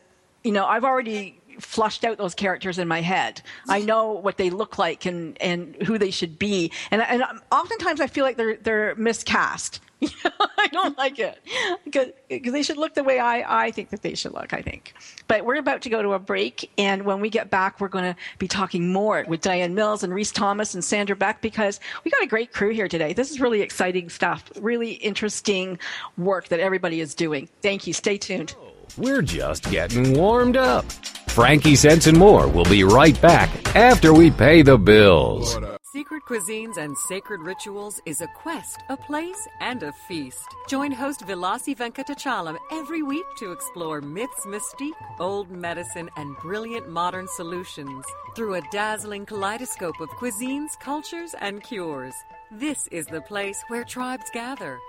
you 0.45 0.53
know 0.53 0.67
i've 0.67 0.85
already 0.85 1.41
flushed 1.59 2.05
out 2.05 2.19
those 2.19 2.35
characters 2.35 2.79
in 2.79 2.89
my 2.89 3.01
head 3.01 3.43
i 3.69 3.81
know 3.81 4.13
what 4.13 4.37
they 4.37 4.51
look 4.51 4.79
like 4.79 5.07
and 5.07 5.41
and 5.41 5.77
who 5.83 5.99
they 5.99 6.11
should 6.11 6.39
be 6.39 6.71
and 6.91 7.03
and 7.03 7.23
oftentimes 7.53 8.01
i 8.01 8.07
feel 8.07 8.25
like 8.25 8.37
they're 8.37 8.57
they're 8.57 8.95
miscast 8.97 9.81
I 10.59 10.69
don't 10.71 10.97
like 10.97 11.19
it 11.19 11.41
because, 11.85 12.09
they 12.29 12.63
should 12.63 12.77
look 12.77 12.95
the 12.95 13.03
way 13.03 13.19
I, 13.19 13.65
I 13.67 13.71
think 13.71 13.91
that 13.91 14.03
they 14.03 14.15
should 14.15 14.33
look, 14.33 14.55
I 14.55 14.63
think. 14.63 14.95
But 15.27 15.45
we're 15.45 15.57
about 15.57 15.83
to 15.83 15.91
go 15.91 16.03
to 16.03 16.13
a 16.13 16.19
break. 16.19 16.71
And 16.79 17.05
when 17.05 17.21
we 17.21 17.31
get 17.31 17.51
back, 17.51 17.81
we're 17.81 17.89
going 17.89 18.05
to 18.05 18.17
be 18.39 18.47
talking 18.47 18.93
more 18.93 19.25
with 19.27 19.41
DiAnn 19.41 19.73
Mills 19.73 20.05
and 20.05 20.15
Rhys 20.15 20.31
Thomas 20.31 20.75
and 20.75 20.85
Sandra 20.85 21.17
Beck 21.17 21.43
because 21.43 21.81
we 22.05 22.11
got 22.11 22.23
a 22.23 22.27
great 22.27 22.53
crew 22.53 22.71
here 22.71 22.87
today. 22.87 23.13
This 23.13 23.31
is 23.31 23.41
really 23.41 23.61
exciting 23.61 24.09
stuff, 24.09 24.51
really 24.61 24.93
interesting 24.93 25.79
work 26.17 26.49
that 26.49 26.61
everybody 26.61 27.01
is 27.01 27.15
doing. 27.15 27.49
Thank 27.63 27.87
you. 27.87 27.93
Stay 27.93 28.19
tuned. 28.19 28.55
We're 28.99 29.23
just 29.23 29.71
getting 29.71 30.15
warmed 30.15 30.57
up. 30.57 30.85
Frankie 31.29 31.77
Says 31.77 32.09
and 32.09 32.19
more 32.19 32.49
will 32.49 32.65
be 32.65 32.83
right 32.83 33.19
back 33.23 33.49
after 33.77 34.13
we 34.13 34.29
pay 34.29 34.63
the 34.63 34.77
bills. 34.77 35.57
Secret 35.93 36.25
Cuisines 36.29 36.79
and 36.79 36.99
Sacred 37.09 37.41
Rituals 37.41 38.03
is 38.07 38.21
a 38.21 38.27
quest, 38.27 38.81
a 38.89 38.97
place, 38.97 39.47
and 39.61 39.85
a 39.85 39.93
feast. 39.93 40.45
Join 40.69 40.91
host 40.91 41.21
Vilasi 41.21 41.77
Venkatachalam 41.77 42.59
every 42.73 43.03
week 43.03 43.25
to 43.39 43.53
explore 43.53 44.01
myths, 44.01 44.45
mystique, 44.47 44.99
old 45.21 45.49
medicine, 45.49 46.11
and 46.17 46.37
brilliant 46.39 46.89
modern 46.89 47.29
solutions 47.37 48.05
through 48.35 48.55
a 48.55 48.63
dazzling 48.73 49.25
kaleidoscope 49.25 50.01
of 50.01 50.09
cuisines, 50.11 50.79
cultures, 50.81 51.35
and 51.41 51.63
cures. 51.63 52.15
This 52.51 52.89
is 52.89 53.07
the 53.07 53.21
place 53.21 53.63
where 53.69 53.85
tribes 53.85 54.31
gather, 54.33 54.79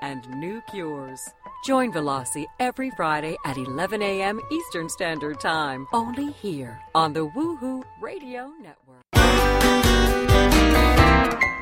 and 0.00 0.28
new 0.30 0.60
cures. 0.70 1.20
Join 1.64 1.92
Velasi 1.92 2.46
every 2.58 2.90
Friday 2.90 3.36
at 3.44 3.56
11 3.56 4.02
a.m. 4.02 4.40
Eastern 4.50 4.88
Standard 4.88 5.40
Time, 5.40 5.86
only 5.92 6.32
here 6.32 6.80
on 6.94 7.12
the 7.12 7.28
Woohoo 7.28 7.82
Radio 8.00 8.50
Network. 8.62 9.02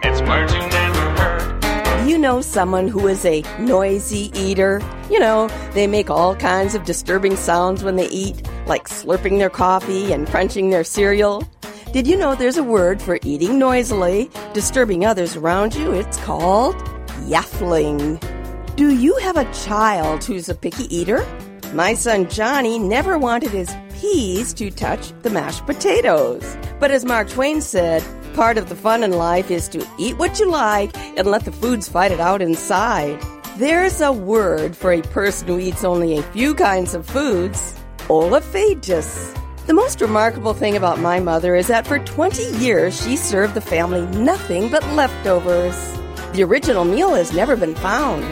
It's 0.03 0.21
words 0.23 0.53
you 0.55 0.61
never 0.69 1.11
heard. 1.21 2.09
You 2.09 2.17
know 2.17 2.41
someone 2.41 2.89
who 2.89 3.07
is 3.09 3.25
a 3.25 3.43
noisy 3.59 4.31
eater? 4.35 4.81
You 5.11 5.19
know, 5.19 5.49
they 5.73 5.87
make 5.87 6.11
all 6.11 6.35
kinds 6.37 6.75
of 6.75 6.85
disturbing 6.85 7.37
sounds 7.37 7.83
when 7.83 7.97
they 7.97 8.09
eat, 8.09 8.47
like 8.67 8.89
slurping 8.89 9.39
their 9.39 9.51
coffee 9.51 10.13
and 10.13 10.27
crunching 10.27 10.71
their 10.71 10.85
cereal. 10.85 11.43
Did 11.93 12.07
you 12.07 12.17
know 12.17 12.35
there's 12.35 12.57
a 12.59 12.63
word 12.63 13.01
for 13.01 13.19
eating 13.23 13.59
noisily, 13.59 14.31
disturbing 14.53 15.05
others 15.07 15.37
around 15.37 15.75
you? 15.75 15.93
It's 15.93 16.19
called 16.19 16.77
yaffling. 17.29 18.19
Do 18.77 18.95
you 18.95 19.17
have 19.19 19.37
a 19.37 19.53
child 19.53 20.25
who's 20.25 20.49
a 20.49 20.55
picky 20.55 20.85
eater? 20.95 21.27
My 21.75 21.95
son 21.95 22.29
Johnny 22.31 22.79
never 22.79 23.19
wanted 23.19 23.51
his 23.51 23.75
peas 24.01 24.55
to 24.55 24.71
touch 24.71 25.13
the 25.23 25.31
mashed 25.31 25.67
potatoes. 25.67 26.57
But 26.81 26.91
as 26.91 27.05
Mark 27.05 27.29
Twain 27.29 27.61
said, 27.61 28.03
part 28.35 28.57
of 28.57 28.69
the 28.69 28.77
fun 28.77 29.03
in 29.03 29.13
life 29.13 29.51
is 29.51 29.69
to 29.71 29.87
eat 29.99 30.17
what 30.17 30.41
you 30.41 30.51
like 30.51 30.97
and 31.19 31.27
let 31.27 31.45
the 31.45 31.53
foods 31.53 31.89
fight 31.89 32.13
it 32.13 32.21
out 32.21 32.41
inside. 32.41 33.21
There's 33.59 34.01
a 34.01 34.13
word 34.13 34.77
for 34.77 34.93
a 34.93 35.03
person 35.03 35.49
who 35.49 35.59
eats 35.59 35.85
only 35.85 36.17
a 36.17 36.23
few 36.23 36.55
kinds 36.55 36.95
of 36.95 37.05
foods 37.05 37.75
oligophagous. 38.09 39.35
The 39.67 39.75
most 39.75 40.01
remarkable 40.01 40.55
thing 40.55 40.77
about 40.77 40.99
my 40.99 41.21
mother 41.21 41.55
is 41.55 41.67
that 41.67 41.87
for 41.87 41.99
20 41.99 42.43
years 42.57 43.03
she 43.03 43.17
served 43.17 43.53
the 43.53 43.61
family 43.61 44.07
nothing 44.19 44.71
but 44.71 44.87
leftovers. 44.95 45.98
The 46.33 46.43
original 46.45 46.85
meal 46.85 47.15
has 47.15 47.33
never 47.33 47.57
been 47.57 47.75
found. 47.75 48.23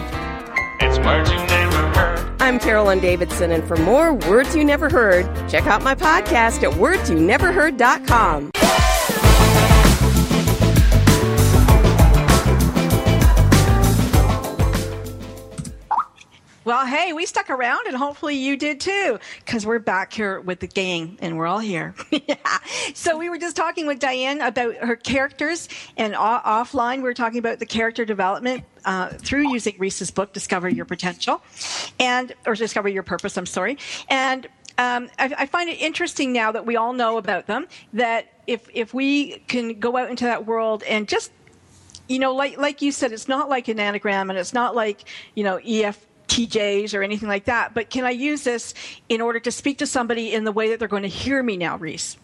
It's 0.81 0.99
words 0.99 1.31
you 1.31 1.39
never 1.39 1.89
heard. 1.99 2.31
I'm 2.41 2.59
Carolyn 2.59 3.01
Davidson, 3.01 3.51
and 3.51 3.67
for 3.67 3.77
more 3.77 4.13
Words 4.13 4.55
You 4.55 4.65
Never 4.65 4.89
Heard, 4.89 5.25
check 5.49 5.67
out 5.67 5.83
my 5.83 5.95
podcast 5.95 6.63
at 6.63 6.73
wordsyouneverheard.com. 6.79 8.51
Well, 16.67 16.85
hey, 16.85 17.13
we 17.13 17.27
stuck 17.27 17.49
around 17.49 17.87
and 17.87 17.97
hopefully 17.97 18.35
you 18.35 18.57
did 18.57 18.81
too, 18.81 19.21
because 19.39 19.65
we're 19.65 19.79
back 19.79 20.13
here 20.13 20.41
with 20.41 20.59
the 20.59 20.67
gang 20.67 21.17
and 21.23 21.39
we're 21.39 21.47
all 21.47 21.61
here. 21.61 21.95
yeah. 22.11 22.35
So 22.93 23.17
we 23.17 23.29
were 23.29 23.39
just 23.39 23.55
talking 23.55 23.87
with 23.87 24.01
DiAnn 24.01 24.45
about 24.45 24.75
her 24.79 24.97
characters 24.97 25.69
and 25.97 26.15
offline 26.15 26.97
we 26.97 27.03
were 27.05 27.15
talking 27.15 27.39
about 27.39 27.61
the 27.61 27.67
character 27.67 28.05
development 28.05 28.65
uh, 28.85 29.11
through 29.11 29.49
using 29.53 29.77
Rhys's 29.79 30.11
book, 30.11 30.33
Discover 30.33 30.69
Your 30.71 30.87
Potential, 30.87 31.41
and 32.01 32.35
or 32.47 32.57
Discover 32.57 32.89
Your 32.89 33.05
Purpose. 33.05 33.39
I'm 33.39 33.47
sorry, 33.47 33.79
and 34.09 34.47
um, 34.77 35.09
I, 35.21 35.33
I 35.39 35.47
find 35.47 35.71
it 35.71 35.81
interesting 35.81 36.33
now 36.33 36.51
that 36.51 36.67
we 36.67 36.75
all 36.75 36.93
know 36.93 37.17
about 37.17 37.47
them. 37.47 37.69
That 37.93 38.27
if 38.49 38.69
if 38.75 38.93
we 38.93 39.39
can 39.47 39.79
go 39.79 39.97
out 39.97 40.11
into 40.11 40.25
that 40.25 40.47
world 40.47 40.83
and 40.83 41.07
just 41.07 41.31
you 42.09 42.19
know, 42.19 42.35
like 42.35 42.59
like 42.59 42.83
you 42.83 42.93
said, 42.93 43.13
it's 43.13 43.29
not 43.29 43.49
like 43.49 43.69
an 43.69 43.79
Enneagram, 43.79 44.31
and 44.31 44.39
it's 44.39 44.53
not 44.53 44.75
like 44.75 45.05
you 45.35 45.45
know 45.45 45.59
EFTJs 46.29 46.95
or 46.95 47.03
anything 47.03 47.29
like 47.29 47.45
that. 47.47 47.75
But 47.75 47.91
can 47.91 48.05
I 48.05 48.11
use 48.11 48.45
this 48.45 48.75
in 49.09 49.21
order 49.21 49.41
to 49.41 49.51
speak 49.51 49.79
to 49.79 49.87
somebody 49.87 50.33
in 50.33 50.45
the 50.45 50.53
way 50.53 50.71
that 50.71 50.79
they're 50.79 50.89
going 50.89 51.03
to 51.03 51.09
hear 51.09 51.43
me 51.43 51.57
now, 51.57 51.77
Rhys? 51.77 52.17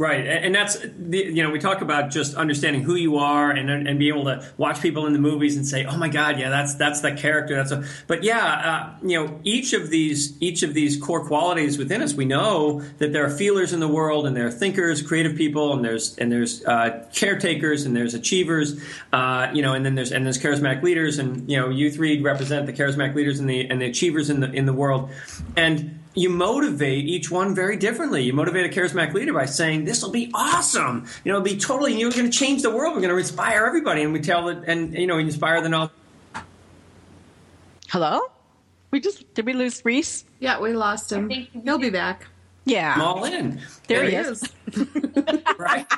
Right, 0.00 0.28
and 0.28 0.54
that's 0.54 0.84
you 1.10 1.42
know 1.42 1.50
we 1.50 1.58
talk 1.58 1.80
about 1.80 2.10
just 2.10 2.36
understanding 2.36 2.82
who 2.82 2.94
you 2.94 3.16
are 3.16 3.50
and 3.50 3.68
and 3.68 3.98
be 3.98 4.06
able 4.06 4.26
to 4.26 4.48
watch 4.56 4.80
people 4.80 5.06
in 5.06 5.12
the 5.12 5.18
movies 5.18 5.56
and 5.56 5.66
say, 5.66 5.86
oh 5.86 5.96
my 5.96 6.08
God, 6.08 6.38
yeah, 6.38 6.50
that's 6.50 6.76
that's 6.76 7.00
the 7.00 7.10
character. 7.10 7.56
That's 7.56 7.72
a 7.72 7.84
but 8.06 8.22
yeah, 8.22 8.44
uh, 8.46 8.90
you 9.02 9.20
know 9.20 9.40
each 9.42 9.72
of 9.72 9.90
these 9.90 10.40
each 10.40 10.62
of 10.62 10.72
these 10.72 10.96
core 10.96 11.26
qualities 11.26 11.78
within 11.78 12.00
us, 12.00 12.14
we 12.14 12.26
know 12.26 12.80
that 12.98 13.12
there 13.12 13.24
are 13.24 13.28
feelers 13.30 13.72
in 13.72 13.80
the 13.80 13.88
world 13.88 14.24
and 14.24 14.36
there 14.36 14.46
are 14.46 14.52
thinkers, 14.52 15.02
creative 15.02 15.36
people, 15.36 15.72
and 15.72 15.84
there's 15.84 16.16
and 16.18 16.30
there's 16.30 16.64
uh, 16.64 17.04
caretakers 17.12 17.84
and 17.84 17.96
there's 17.96 18.14
achievers, 18.14 18.80
uh, 19.12 19.50
you 19.52 19.62
know, 19.62 19.74
and 19.74 19.84
then 19.84 19.96
there's 19.96 20.12
and 20.12 20.24
there's 20.24 20.38
charismatic 20.38 20.80
leaders, 20.84 21.18
and 21.18 21.50
you 21.50 21.56
know 21.56 21.70
you 21.70 21.90
three 21.90 22.22
represent 22.22 22.66
the 22.66 22.72
charismatic 22.72 23.16
leaders 23.16 23.40
and 23.40 23.50
the 23.50 23.68
and 23.68 23.82
the 23.82 23.86
achievers 23.86 24.30
in 24.30 24.38
the 24.38 24.52
in 24.52 24.64
the 24.64 24.72
world, 24.72 25.10
and 25.56 25.98
you 26.18 26.28
motivate 26.30 27.04
each 27.06 27.30
one 27.30 27.54
very 27.54 27.76
differently. 27.76 28.22
You 28.22 28.32
motivate 28.32 28.66
a 28.66 28.80
charismatic 28.80 29.12
leader 29.14 29.32
by 29.32 29.46
saying, 29.46 29.84
"This 29.84 30.02
will 30.02 30.10
be 30.10 30.30
awesome. 30.34 31.06
You 31.24 31.32
know, 31.32 31.38
it'll 31.38 31.44
be 31.54 31.56
totally. 31.58 31.98
You're 31.98 32.10
going 32.10 32.30
to 32.30 32.36
change 32.36 32.62
the 32.62 32.70
world. 32.70 32.94
We're 32.94 33.00
going 33.00 33.12
to 33.14 33.18
inspire 33.18 33.64
everybody." 33.64 34.02
And 34.02 34.12
we 34.12 34.20
tell 34.20 34.48
it, 34.48 34.58
and 34.66 34.94
you 34.94 35.06
know, 35.06 35.18
inspire 35.18 35.60
the 35.60 35.68
knowledge. 35.68 35.90
Hello, 37.88 38.20
we 38.90 39.00
just 39.00 39.32
did 39.34 39.46
we 39.46 39.52
lose 39.54 39.82
Rhys? 39.84 40.24
Yeah, 40.40 40.60
we 40.60 40.72
lost 40.74 41.10
him. 41.10 41.30
He'll 41.30 41.78
be 41.78 41.90
back. 41.90 42.26
Yeah, 42.64 42.92
I'm 42.94 43.00
all 43.00 43.24
in. 43.24 43.60
There, 43.86 44.04
he 44.04 44.10
he 44.10 44.16
is. 44.16 44.42
right? 45.58 45.86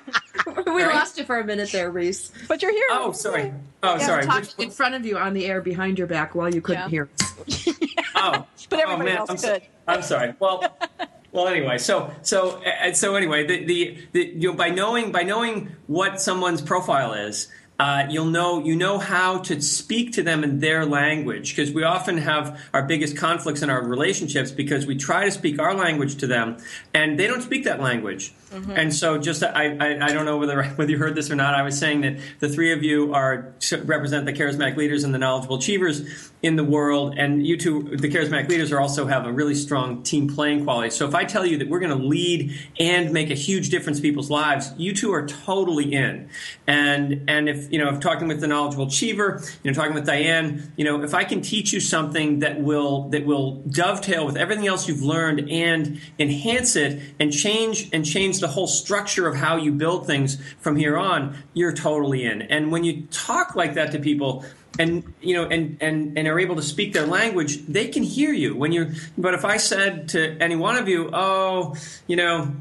We 0.66 0.83
Right. 0.85 0.95
lost 0.95 1.18
you 1.18 1.25
for 1.25 1.39
a 1.39 1.45
minute 1.45 1.71
there, 1.73 1.91
Rhys. 1.91 2.33
But 2.49 2.62
you're 2.62 2.71
here. 2.73 2.87
Oh, 2.93 3.12
sorry. 3.12 3.53
Oh, 3.83 3.97
Yeah, 3.97 4.07
sorry. 4.07 4.25
Talked 4.25 4.55
in 4.59 4.71
front 4.71 4.95
of 4.95 5.05
you 5.05 5.18
on 5.18 5.35
the 5.35 5.45
air 5.47 5.61
behind 5.61 5.99
your 5.99 6.07
back 6.07 6.35
while 6.35 6.53
you 6.53 6.61
couldn't 6.62 6.85
Yeah. 6.85 6.89
hear 6.89 7.09
us. 7.21 7.68
Oh, 8.23 8.47
But 8.71 8.79
oh, 8.79 8.83
everybody 8.83 9.11
man, 9.11 9.18
else 9.18 9.31
I'm, 9.31 9.37
is 9.37 9.43
so- 9.43 9.59
I'm 9.89 10.03
sorry. 10.03 10.35
Well, 10.39 10.77
well, 11.33 11.49
anyway, 11.49 11.79
so 11.79 12.12
so 12.23 12.59
and 12.62 12.97
so 12.97 13.14
anyway, 13.16 13.47
the, 13.47 13.64
the 13.64 13.99
the 14.12 14.27
you 14.37 14.51
know 14.51 14.57
by 14.57 14.71
knowing 14.71 15.12
by 15.12 15.23
knowing 15.23 15.71
what 15.87 16.21
someone's 16.21 16.62
profile 16.62 17.12
is. 17.14 17.49
Uh, 17.79 18.07
you'll 18.11 18.27
know 18.27 18.62
you 18.62 18.77
know 18.77 18.99
how 18.99 19.39
to 19.39 19.59
speak 19.62 20.12
to 20.12 20.23
them 20.23 20.45
in 20.45 20.61
their 20.61 20.85
language 20.85 21.57
because 21.57 21.73
we 21.73 21.83
often 21.83 22.18
have 22.18 22.61
our 22.75 22.83
biggest 22.83 23.16
conflicts 23.16 23.62
in 23.62 23.71
our 23.71 23.83
relationships 23.83 24.51
because 24.51 24.85
we 24.85 24.95
try 24.95 25.25
to 25.25 25.31
speak 25.31 25.59
our 25.59 25.73
language 25.73 26.16
to 26.16 26.27
them 26.27 26.59
and 26.93 27.18
they 27.18 27.27
don't 27.27 27.41
speak 27.41 27.64
that 27.64 27.81
language. 27.81 28.35
Mm-hmm. 28.51 28.72
And 28.72 28.94
so, 28.94 29.16
just 29.16 29.44
I, 29.44 29.76
I, 29.76 30.07
I 30.07 30.12
don't 30.12 30.24
know 30.24 30.36
whether 30.36 30.64
whether 30.76 30.90
you 30.90 30.98
heard 30.98 31.14
this 31.14 31.30
or 31.30 31.36
not. 31.36 31.55
I 31.55 31.62
was 31.62 31.78
saying 31.78 32.01
that 32.01 32.18
the 32.40 32.48
three 32.48 32.72
of 32.72 32.82
you 32.82 33.14
are 33.14 33.55
represent 33.84 34.26
the 34.26 34.32
charismatic 34.32 34.76
leaders 34.76 35.05
and 35.05 35.14
the 35.14 35.18
knowledgeable 35.18 35.57
achievers 35.57 36.30
in 36.42 36.57
the 36.57 36.64
world, 36.64 37.14
and 37.16 37.46
you 37.46 37.57
two, 37.57 37.96
the 37.96 38.09
charismatic 38.09 38.48
leaders, 38.48 38.72
are 38.72 38.80
also 38.80 39.07
have 39.07 39.26
a 39.26 39.32
really 39.32 39.55
strong 39.55 40.03
team 40.03 40.28
playing 40.34 40.64
quality. 40.64 40.90
So, 40.90 41.07
if 41.07 41.14
I 41.14 41.24
tell 41.24 41.46
you 41.46 41.59
that 41.59 41.68
we're 41.68 41.78
going 41.78 41.96
to 41.96 42.05
lead 42.05 42.59
and 42.80 43.12
make 43.12 43.30
a 43.30 43.34
huge 43.34 43.70
difference 43.70 43.98
in 43.98 44.03
people's 44.03 44.30
lives, 44.30 44.72
you 44.76 44.94
two 44.94 45.12
are 45.12 45.26
totally 45.26 45.92
in. 45.92 46.28
And 46.66 47.30
and 47.30 47.48
if 47.48 47.70
you 47.72 47.78
know, 47.78 47.90
if 47.90 48.01
talking 48.01 48.26
with 48.26 48.40
the 48.40 48.48
knowledgeable 48.48 48.86
achiever, 48.86 49.42
you 49.62 49.70
know, 49.70 49.74
talking 49.74 49.94
with 49.94 50.09
DiAnn, 50.09 50.70
you 50.76 50.84
know, 50.84 51.03
if 51.03 51.14
I 51.14 51.22
can 51.22 51.40
teach 51.40 51.72
you 51.72 51.78
something 51.78 52.40
that 52.40 52.61
will 52.61 53.11
that 53.11 53.24
will 53.24 53.62
dovetail 53.70 54.26
with 54.26 54.36
everything 54.36 54.66
else 54.66 54.88
you've 54.88 55.03
learned 55.03 55.48
and 55.51 56.01
enhance 56.18 56.74
it 56.74 57.01
and 57.20 57.32
change 57.32 57.90
and 57.92 58.05
change 58.05 58.39
the 58.41 58.49
whole 58.49 58.66
structure 58.66 59.26
of 59.28 59.36
how 59.36 59.57
you 59.57 59.72
build 59.72 60.07
things 60.07 60.38
from 60.61 60.76
here 60.76 60.97
on, 60.97 61.36
you're 61.55 61.72
totally 61.72 62.24
in. 62.24 62.43
And 62.43 62.72
when 62.72 62.84
you 62.84 63.03
talk 63.11 63.55
like 63.55 63.74
that 63.74 63.93
to 63.93 63.99
people 63.99 64.45
and 64.78 65.12
you 65.20 65.34
know 65.34 65.45
and 65.45 65.76
and 65.80 66.16
and 66.16 66.28
are 66.28 66.38
able 66.38 66.57
to 66.57 66.62
speak 66.62 66.93
their 66.93 67.07
language, 67.07 67.66
they 67.66 67.88
can 67.88 68.03
hear 68.03 68.32
you. 68.32 68.57
When 68.57 68.72
you're 68.72 68.93
but 69.18 69.34
if 69.34 69.45
I 69.45 69.57
said 69.57 70.09
to 70.11 70.36
any 70.38 70.57
one 70.57 70.76
of 70.76 70.88
you, 70.88 71.11
"Oh, 71.12 71.74
you 72.07 72.16
know, 72.16 72.55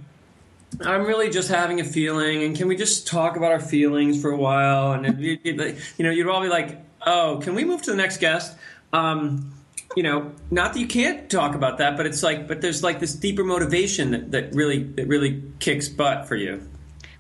I'm 0.82 1.06
really 1.06 1.30
just 1.30 1.50
having 1.50 1.80
a 1.80 1.84
feeling, 1.84 2.44
and 2.44 2.56
can 2.56 2.68
we 2.68 2.76
just 2.76 3.08
talk 3.08 3.38
about 3.38 3.52
our 3.52 3.60
feelings 3.60 4.22
for 4.22 4.32
a 4.32 4.38
while?" 4.38 4.94
And 4.94 5.22
you 5.22 5.70
know, 6.00 6.10
you'd 6.10 6.28
all 6.28 6.42
be 6.42 6.50
like, 6.50 6.82
"Oh, 7.06 7.40
can 7.44 7.56
we 7.56 7.64
move 7.64 7.82
to 7.84 7.92
the 7.92 7.98
next 7.98 8.18
guest?" 8.18 8.56
Um, 8.92 9.54
you 9.96 10.04
know, 10.04 10.32
not 10.52 10.74
that 10.74 10.80
you 10.80 10.88
can't 10.88 11.30
talk 11.30 11.56
about 11.56 11.78
that, 11.80 11.98
but 11.98 12.06
it's 12.06 12.24
like, 12.24 12.48
but 12.48 12.62
there's 12.62 12.84
like 12.84 13.00
this 13.00 13.14
deeper 13.14 13.44
motivation 13.44 14.12
that, 14.12 14.32
that 14.32 14.54
really 14.54 14.84
that 14.84 15.08
really 15.08 15.44
kicks 15.60 15.90
butt 15.90 16.28
for 16.28 16.36
you. 16.36 16.62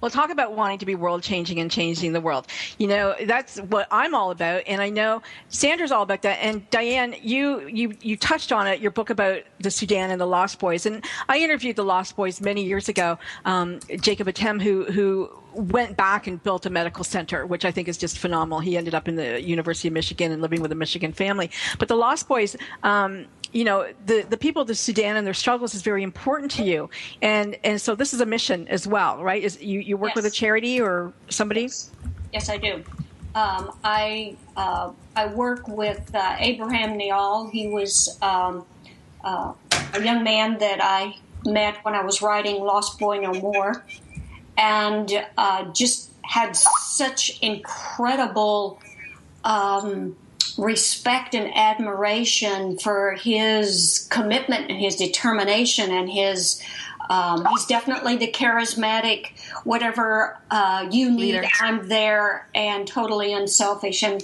Well, 0.02 0.10
talk 0.10 0.30
about 0.30 0.54
wanting 0.54 0.80
to 0.80 0.86
be 0.86 0.96
world 0.96 1.24
changing 1.24 1.60
and 1.60 1.70
changing 1.70 2.14
the 2.14 2.22
world. 2.22 2.48
You 2.78 2.88
know, 2.88 3.16
that's 3.26 3.58
what 3.60 3.88
I'm 3.92 4.16
all 4.16 4.32
about, 4.32 4.64
and 4.66 4.82
I 4.82 4.90
know 4.90 5.22
Sandra's 5.50 5.92
all 5.92 6.04
about 6.04 6.22
that. 6.22 6.40
And 6.42 6.70
DiAnn, 6.70 7.20
you 7.22 7.68
you 7.68 7.94
you 8.02 8.16
touched 8.16 8.52
on 8.52 8.66
it. 8.68 8.80
Your 8.80 8.92
book 8.92 9.10
about 9.10 9.42
the 9.60 9.72
Sudan 9.72 10.10
and 10.10 10.22
the 10.22 10.26
Lost 10.26 10.60
Boys, 10.60 10.86
and 10.86 11.04
I 11.28 11.40
interviewed 11.40 11.76
the 11.76 11.84
Lost 11.84 12.16
Boys 12.16 12.40
many 12.40 12.64
years 12.64 12.88
ago. 12.88 13.20
Um, 13.44 13.80
Jacob 14.00 14.28
Atem, 14.28 14.62
who 14.62 14.86
who 14.86 15.30
went 15.54 15.98
back 15.98 16.28
and 16.28 16.42
built 16.42 16.66
a 16.66 16.70
medical 16.70 17.04
center, 17.04 17.46
which 17.46 17.66
I 17.66 17.72
think 17.72 17.88
is 17.88 17.98
just 17.98 18.20
phenomenal. 18.20 18.60
He 18.60 18.78
ended 18.78 18.96
up 18.96 19.08
in 19.08 19.16
the 19.16 19.42
University 19.42 19.88
of 19.88 19.94
Michigan 19.94 20.32
and 20.32 20.42
living 20.42 20.62
with 20.62 20.72
a 20.72 20.76
Michigan 20.76 21.14
family. 21.14 21.52
But 21.78 21.88
the 21.88 21.96
Lost 21.96 22.28
Boys. 22.28 22.56
Um, 22.84 23.26
you 23.52 23.64
know 23.64 23.92
the 24.06 24.22
the 24.30 24.38
people 24.38 24.62
of 24.62 24.68
the 24.68 24.76
Sudan 24.76 25.18
and 25.18 25.26
their 25.26 25.34
struggles 25.34 25.74
is 25.74 25.82
very 25.82 26.04
important 26.04 26.52
to 26.52 26.64
you, 26.64 26.88
and 27.24 27.58
and 27.64 27.82
so 27.82 27.96
this 27.96 28.14
is 28.14 28.22
a 28.22 28.26
mission 28.26 28.68
as 28.68 28.86
well, 28.86 29.24
right? 29.24 29.42
Is 29.42 29.60
you, 29.60 29.80
you 29.80 29.98
work 29.98 30.14
with 30.14 30.26
a 30.26 30.30
charity 30.30 30.80
or 30.80 31.14
somebody? 31.30 31.68
Yes, 32.32 32.48
I 32.50 32.58
do. 32.58 32.84
Um, 33.36 33.76
I 33.84 34.36
uh, 34.56 34.92
I 35.16 35.28
work 35.28 35.68
with 35.68 36.14
uh, 36.14 36.36
Abraham 36.40 36.98
Nhial. 36.98 37.52
He 37.52 37.68
was 37.68 38.18
um, 38.22 38.66
uh, 39.24 39.54
a 39.94 40.04
young 40.04 40.24
man 40.24 40.58
that 40.60 40.80
I 40.84 41.16
met 41.46 41.84
when 41.84 41.96
I 41.96 42.04
was 42.04 42.22
writing 42.22 42.62
Lost 42.62 43.00
Boy 43.00 43.20
No 43.20 43.34
More, 43.34 43.84
and 44.60 45.26
uh, 45.38 45.72
just 45.72 46.12
had 46.22 46.56
such 46.56 47.40
incredible 47.42 48.80
um, 49.44 50.16
respect 50.58 51.34
and 51.34 51.52
admiration 51.56 52.78
for 52.78 53.14
his 53.14 54.08
commitment 54.12 54.70
and 54.70 54.80
his 54.80 54.98
determination 54.98 55.92
and 55.92 56.10
his. 56.10 56.62
Um, 57.10 57.44
he's 57.50 57.66
definitely 57.66 58.18
the 58.18 58.32
charismatic, 58.32 59.30
whatever 59.64 60.38
uh, 60.52 60.88
you 60.92 61.10
need, 61.10 61.34
Leader. 61.34 61.48
I'm 61.60 61.88
there, 61.88 62.48
and 62.54 62.88
totally 62.88 63.34
unselfish. 63.34 64.04
And 64.04 64.24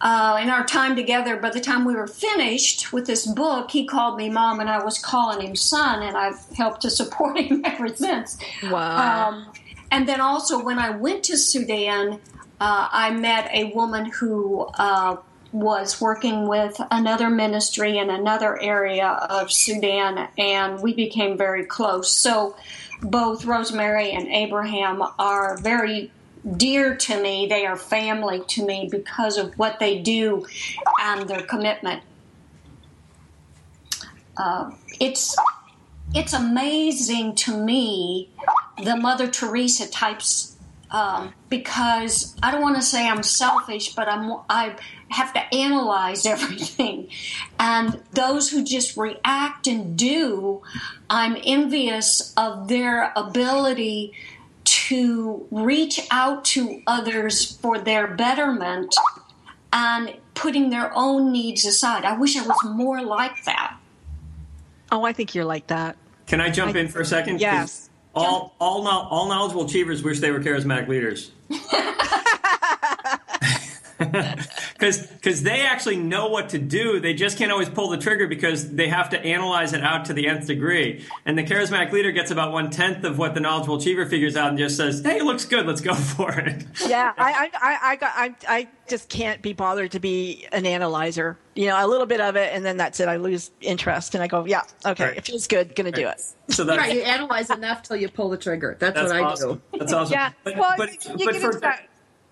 uh, 0.00 0.38
in 0.40 0.48
our 0.48 0.64
time 0.64 0.94
together, 0.94 1.36
by 1.36 1.50
the 1.50 1.60
time 1.60 1.84
we 1.84 1.94
were 1.94 2.06
finished 2.06 2.92
with 2.92 3.06
this 3.06 3.26
book, 3.26 3.70
he 3.70 3.84
called 3.84 4.16
me 4.16 4.30
mom, 4.30 4.60
and 4.60 4.70
I 4.70 4.82
was 4.84 4.98
calling 4.98 5.44
him 5.44 5.56
son, 5.56 6.02
and 6.02 6.16
I've 6.16 6.44
helped 6.56 6.82
to 6.82 6.90
support 6.90 7.38
him 7.40 7.62
ever 7.64 7.88
since. 7.88 8.38
Wow. 8.70 9.28
Um, 9.28 9.52
and 9.90 10.08
then 10.08 10.20
also, 10.20 10.62
when 10.62 10.78
I 10.78 10.90
went 10.90 11.24
to 11.24 11.36
Sudan, 11.36 12.20
uh, 12.60 12.88
I 12.92 13.10
met 13.10 13.50
a 13.52 13.72
woman 13.72 14.06
who 14.06 14.68
uh, 14.78 15.16
was 15.50 16.00
working 16.00 16.46
with 16.46 16.80
another 16.90 17.30
ministry 17.30 17.98
in 17.98 18.10
another 18.10 18.60
area 18.60 19.06
of 19.08 19.50
Sudan, 19.50 20.28
and 20.38 20.80
we 20.80 20.94
became 20.94 21.36
very 21.36 21.64
close. 21.64 22.12
So, 22.12 22.54
both 23.00 23.44
Rosemary 23.44 24.10
and 24.10 24.28
Abraham 24.28 25.02
are 25.18 25.56
very 25.58 26.10
dear 26.56 26.96
to 26.96 27.20
me. 27.20 27.46
They 27.46 27.66
are 27.66 27.76
family 27.76 28.42
to 28.48 28.66
me 28.66 28.88
because 28.90 29.38
of 29.38 29.58
what 29.58 29.78
they 29.78 29.98
do 29.98 30.46
and 31.00 31.28
their 31.28 31.42
commitment. 31.42 32.02
Uh, 34.36 34.70
it's 35.00 35.36
it's 36.14 36.32
amazing 36.32 37.34
to 37.34 37.56
me 37.56 38.30
the 38.82 38.96
Mother 38.96 39.26
Teresa 39.28 39.88
types 39.90 40.56
um, 40.90 41.34
because 41.48 42.34
I 42.42 42.50
don't 42.50 42.62
want 42.62 42.76
to 42.76 42.82
say 42.82 43.06
I'm 43.06 43.22
selfish, 43.22 43.94
but 43.94 44.08
I'm 44.08 44.38
I 44.48 44.76
have 45.10 45.32
to 45.34 45.54
analyze 45.54 46.24
everything, 46.34 47.08
and 47.58 48.00
those 48.12 48.50
who 48.50 48.64
just 48.64 48.96
react 48.96 49.66
and 49.66 49.96
do, 49.96 50.62
I'm 51.10 51.36
envious 51.44 52.32
of 52.36 52.68
their 52.68 53.12
ability 53.16 54.14
to 54.88 55.46
reach 55.50 56.00
out 56.10 56.44
to 56.46 56.82
others 56.86 57.52
for 57.58 57.78
their 57.78 58.06
betterment 58.06 58.94
and 59.72 60.16
putting 60.34 60.70
their 60.70 60.90
own 60.94 61.30
needs 61.32 61.64
aside. 61.66 62.04
I 62.04 62.16
wish 62.16 62.36
I 62.36 62.46
was 62.46 62.56
more 62.64 63.02
like 63.02 63.44
that. 63.44 63.76
Oh, 64.90 65.04
I 65.04 65.12
think 65.12 65.34
you're 65.34 65.44
like 65.44 65.66
that. 65.66 65.96
Can 66.26 66.40
I 66.40 66.48
jump 66.50 66.74
I- 66.74 66.80
in 66.80 66.88
for 66.88 67.00
a 67.00 67.04
second? 67.04 67.40
Yes. 67.40 67.90
All 68.14 68.54
all 68.58 68.86
all 68.88 69.28
knowledgeable 69.28 69.66
achievers 69.66 70.02
wish 70.02 70.18
they 70.20 70.30
were 70.32 70.40
charismatic 70.40 70.88
leaders. 70.88 71.30
Because 74.78 75.06
because 75.08 75.42
they 75.42 75.62
actually 75.62 75.96
know 75.96 76.28
what 76.28 76.50
to 76.50 76.58
do. 76.58 77.00
They 77.00 77.12
just 77.12 77.36
can't 77.36 77.50
always 77.50 77.68
pull 77.68 77.88
the 77.88 77.98
trigger 77.98 78.28
because 78.28 78.70
they 78.70 78.88
have 78.88 79.10
to 79.10 79.18
analyze 79.20 79.72
it 79.72 79.82
out 79.82 80.04
to 80.04 80.12
the 80.12 80.28
nth 80.28 80.46
degree. 80.46 81.04
And 81.26 81.36
the 81.36 81.42
charismatic 81.42 81.90
leader 81.90 82.12
gets 82.12 82.30
about 82.30 82.52
one 82.52 82.70
tenth 82.70 83.02
of 83.04 83.18
what 83.18 83.34
the 83.34 83.40
knowledgeable 83.40 83.76
achiever 83.78 84.06
figures 84.06 84.36
out 84.36 84.50
and 84.50 84.58
just 84.58 84.76
says, 84.76 85.02
"Hey, 85.02 85.16
it 85.18 85.24
looks 85.24 85.44
good. 85.44 85.66
Let's 85.66 85.80
go 85.80 85.94
for 86.16 86.30
it." 86.38 86.64
yeah, 86.86 87.12
I, 87.18 87.32
I, 87.32 87.50
I, 87.60 87.78
I 87.82 87.96
got, 87.96 88.12
I, 88.14 88.34
I 88.48 88.68
just 88.88 89.08
can't 89.08 89.42
be 89.42 89.52
bothered 89.52 89.90
to 89.92 90.00
be 90.00 90.46
an 90.52 90.64
analyzer. 90.64 91.36
You 91.56 91.66
know, 91.66 91.84
a 91.84 91.88
little 91.88 92.06
bit 92.06 92.20
of 92.20 92.36
it, 92.36 92.52
and 92.54 92.64
then 92.64 92.76
that's 92.76 93.00
it. 93.00 93.08
I 93.08 93.16
lose 93.16 93.50
interest, 93.60 94.14
and 94.14 94.22
I 94.22 94.28
go, 94.28 94.44
yeah, 94.46 94.62
okay, 94.86 95.06
Right. 95.06 95.16
it 95.16 95.24
feels 95.26 95.48
good, 95.48 95.74
gonna 95.74 95.90
do 95.90 96.06
it. 96.06 96.22
So 96.50 96.62
that's 96.62 96.78
right, 96.78 96.94
you 96.94 97.02
analyze 97.02 97.50
enough 97.50 97.82
till 97.82 97.96
you 97.96 98.08
pull 98.08 98.28
the 98.28 98.36
trigger. 98.38 98.76
That's, 98.78 98.94
That's 98.94 99.12
what 99.12 99.22
I 99.24 99.34
do. 99.34 99.60
That's 99.76 99.92
awesome. 99.92 100.12
Yeah, 100.12 100.30
But, 100.44 100.56
well, 100.56 100.74
but, 100.76 100.92
you 101.04 101.26
but 101.26 101.32
get 101.32 101.40
for 101.42 101.48
into 101.48 101.60
that. 101.60 101.88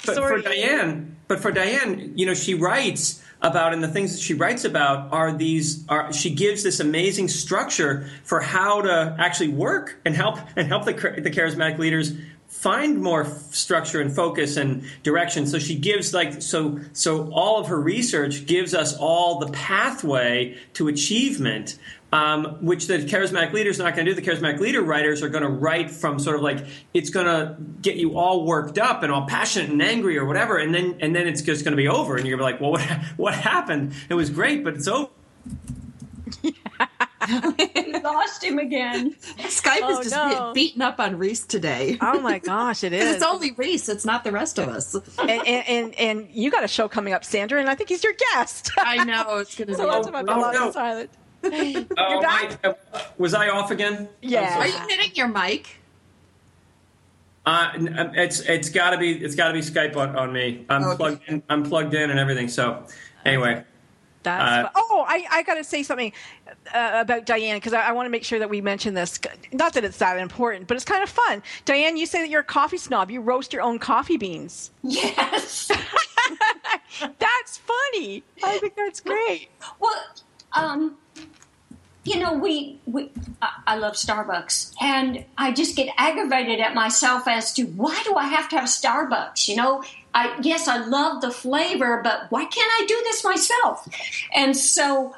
But 0.07 0.15
Sorry. 0.15 0.43
for 0.43 0.49
DiAnn, 0.49 1.11
but 1.29 1.41
for 1.41 1.53
DiAnn, 1.53 2.17
you 2.17 2.27
know, 2.27 2.35
she 2.35 2.55
writes 2.55 3.23
about, 3.43 3.73
and 3.73 3.83
the 3.83 3.89
things 3.89 4.13
that 4.13 4.21
she 4.21 4.35
writes 4.35 4.65
about 4.65 5.13
are 5.13 5.33
these. 5.33 5.87
Are 5.89 6.13
she 6.13 6.31
gives 6.31 6.63
this 6.63 6.81
amazing 6.81 7.29
structure 7.29 8.09
for 8.25 8.41
how 8.41 8.83
to 8.83 9.17
actually 9.19 9.49
work 9.49 10.01
and 10.05 10.15
help 10.15 10.39
and 10.57 10.69
help 10.69 10.85
the 10.85 10.93
the 10.93 11.31
charismatic 11.31 11.79
leaders 11.79 12.13
find 12.49 13.03
more 13.03 13.25
f- 13.25 13.55
structure 13.55 14.01
and 14.01 14.15
focus 14.15 14.57
and 14.57 14.85
direction. 15.03 15.47
So 15.47 15.59
she 15.59 15.75
gives 15.75 16.15
like 16.15 16.41
so 16.41 16.81
so 16.93 17.31
all 17.33 17.61
of 17.61 17.69
her 17.69 17.81
research 17.81 18.47
gives 18.47 18.75
us 18.75 18.97
all 18.97 19.39
the 19.39 19.53
pathway 19.53 20.57
to 20.75 20.89
achievement 20.89 21.79
um, 22.13 22.65
which 22.65 22.87
the 22.87 22.99
charismatic 22.99 23.53
leader 23.53 23.69
is 23.71 23.79
not 23.79 23.95
going 23.95 24.07
to 24.07 24.15
do. 24.15 24.21
The 24.21 24.27
charismatic 24.29 24.61
leader 24.61 24.81
writers 24.83 25.23
are 25.23 25.29
going 25.29 25.43
to 25.43 25.49
write 25.49 25.91
from 25.91 26.19
sort 26.19 26.37
of 26.37 26.43
like 26.43 26.65
it's 26.95 27.11
going 27.11 27.27
to 27.27 27.57
get 27.83 27.97
you 27.97 28.17
all 28.19 28.45
worked 28.47 28.79
up 28.79 29.03
and 29.03 29.13
all 29.13 29.27
passionate 29.27 29.71
and 29.71 29.83
angry 29.83 30.17
or 30.17 30.25
whatever, 30.25 30.57
and 30.57 30.75
then 30.75 30.97
and 31.01 31.15
then 31.15 31.27
it's 31.27 31.43
just 31.43 31.65
going 31.65 31.73
to 31.73 31.77
be 31.77 31.89
over, 31.89 32.17
and 32.17 32.27
you're 32.27 32.39
going 32.39 32.53
to 32.55 32.59
be 32.59 32.65
like, 32.65 32.73
well, 32.79 32.83
what 32.89 33.05
what 33.17 33.35
happened? 33.35 33.93
It 34.09 34.15
was 34.15 34.31
great, 34.31 34.63
but 34.65 34.75
it's 34.75 34.89
over. 34.89 35.11
We 37.29 37.93
lost 38.05 38.45
him 38.45 38.59
again. 38.61 39.13
Skype 39.39 39.81
Oh, 39.83 39.99
is 39.99 40.11
just 40.11 40.15
no. 40.15 40.53
beating 40.55 40.81
up 40.81 41.01
on 41.01 41.19
Rhys 41.19 41.45
today. 41.45 41.99
Oh 42.01 42.21
my 42.21 42.39
gosh, 42.39 42.85
it 42.85 42.93
is. 42.93 43.17
it's 43.17 43.25
only 43.25 43.51
Rhys. 43.53 43.89
It's 43.89 44.05
not 44.05 44.23
the 44.23 44.31
rest 44.31 44.59
of 44.59 44.69
us. 44.69 44.95
and, 45.19 45.31
and, 45.31 45.45
and 45.69 45.95
and 45.97 46.29
you 46.31 46.53
got 46.53 46.63
a 46.63 46.69
show 46.69 46.89
coming 46.89 47.15
up, 47.15 47.25
Sandra, 47.25 47.59
and 47.59 47.69
I 47.69 47.75
think 47.75 47.89
he's 47.89 48.05
your 48.05 48.13
guest. 48.33 48.71
I 48.79 49.03
know 49.03 49.39
it's 49.39 49.57
going 49.57 49.69
to 49.69 49.75
so 49.75 49.85
be. 49.87 49.91
that's 49.91 50.09
why 50.09 50.21
I'm 50.21 50.29
oh, 50.29 50.51
no. 50.53 50.71
silent. 50.71 51.11
Oh, 51.99 52.11
You're 52.13 52.21
back. 52.23 52.59
I- 52.65 52.69
uh, 52.69 52.75
was 53.19 53.35
I 53.35 53.49
off 53.49 53.71
again? 53.71 54.09
Yeah. 54.23 54.59
Are 54.59 54.67
you 54.67 54.89
hitting 54.89 55.15
your 55.15 55.29
mic? 55.29 55.81
Uh, 57.45 57.71
it's 58.15 58.41
it's 58.41 58.69
got 58.71 58.91
to 58.91 58.99
be 58.99 59.13
it's 59.13 59.37
got 59.37 59.49
to 59.49 59.55
be 59.55 59.61
Skype 59.61 59.97
on, 59.97 60.17
on 60.17 60.33
me. 60.33 60.65
I'm 60.69 60.83
Okay. 60.85 60.97
plugged 60.97 61.23
in. 61.29 61.43
I'm 61.49 61.63
plugged 61.63 61.95
in 61.95 62.11
and 62.11 62.19
everything. 62.19 62.49
So 62.49 62.85
anyway, 63.25 63.63
That's 64.25 64.67
Uh, 64.67 64.71
oh, 64.75 65.05
I, 65.07 65.25
I 65.31 65.43
got 65.45 65.55
to 65.55 65.63
say 65.63 65.85
something 65.85 66.13
uh, 66.75 66.91
about 66.95 67.25
DiAnn 67.25 67.55
because 67.55 67.73
I, 67.73 67.83
I 67.83 67.93
want 67.93 68.07
to 68.07 68.11
make 68.11 68.25
sure 68.25 68.41
that 68.41 68.51
we 68.51 68.61
mention 68.61 68.95
this. 68.95 69.21
Not 69.53 69.75
that 69.75 69.85
it's 69.85 69.99
that 69.99 70.19
important, 70.19 70.67
but 70.67 70.75
it's 70.77 70.85
kind 70.85 71.05
of 71.05 71.09
fun. 71.09 71.41
DiAnn, 71.67 71.97
you 71.97 72.07
say 72.07 72.21
that 72.21 72.29
you're 72.31 72.41
a 72.41 72.45
coffee 72.45 72.79
snob. 72.79 73.13
You 73.13 73.21
roast 73.21 73.53
your 73.53 73.63
own 73.63 73.79
coffee 73.79 74.17
beans. 74.17 74.73
Yes. 74.83 75.71
That's 77.19 77.59
funny. 77.59 78.25
I 78.43 78.59
think 78.59 78.75
that's 78.75 79.01
great. 79.01 79.49
Well, 79.79 79.93
um, 80.55 80.97
you 82.07 82.19
know, 82.21 82.35
we, 82.35 82.79
we 82.87 83.11
I, 83.67 83.77
love 83.77 83.95
Starbucks, 83.95 84.75
and 84.81 85.25
I 85.37 85.53
just 85.53 85.75
get 85.75 85.93
aggravated 85.99 86.61
at 86.61 86.75
myself 86.75 87.27
as 87.27 87.53
to 87.55 87.65
why 87.65 88.01
do 88.05 88.15
I 88.15 88.27
have 88.27 88.49
to 88.51 88.57
have 88.57 88.69
Starbucks? 88.69 89.49
You 89.49 89.57
know, 89.57 89.83
I 90.15 90.39
yes, 90.41 90.69
I 90.69 90.79
love 90.79 91.21
the 91.21 91.31
flavor, 91.31 92.01
but 92.03 92.31
why 92.31 92.45
can't 92.45 92.73
I 92.81 92.87
do 92.87 93.01
this 93.05 93.25
myself? 93.25 93.89
And 94.35 94.57
so, 94.57 95.15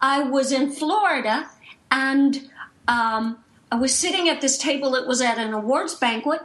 I 0.00 0.22
was 0.22 0.52
in 0.52 0.70
Florida, 0.70 1.48
and 1.90 2.48
um, 2.86 3.42
I 3.72 3.76
was 3.76 3.94
sitting 3.94 4.28
at 4.28 4.40
this 4.40 4.58
table. 4.58 4.94
It 4.94 5.06
was 5.06 5.20
at 5.20 5.38
an 5.38 5.52
awards 5.52 5.94
banquet, 5.94 6.42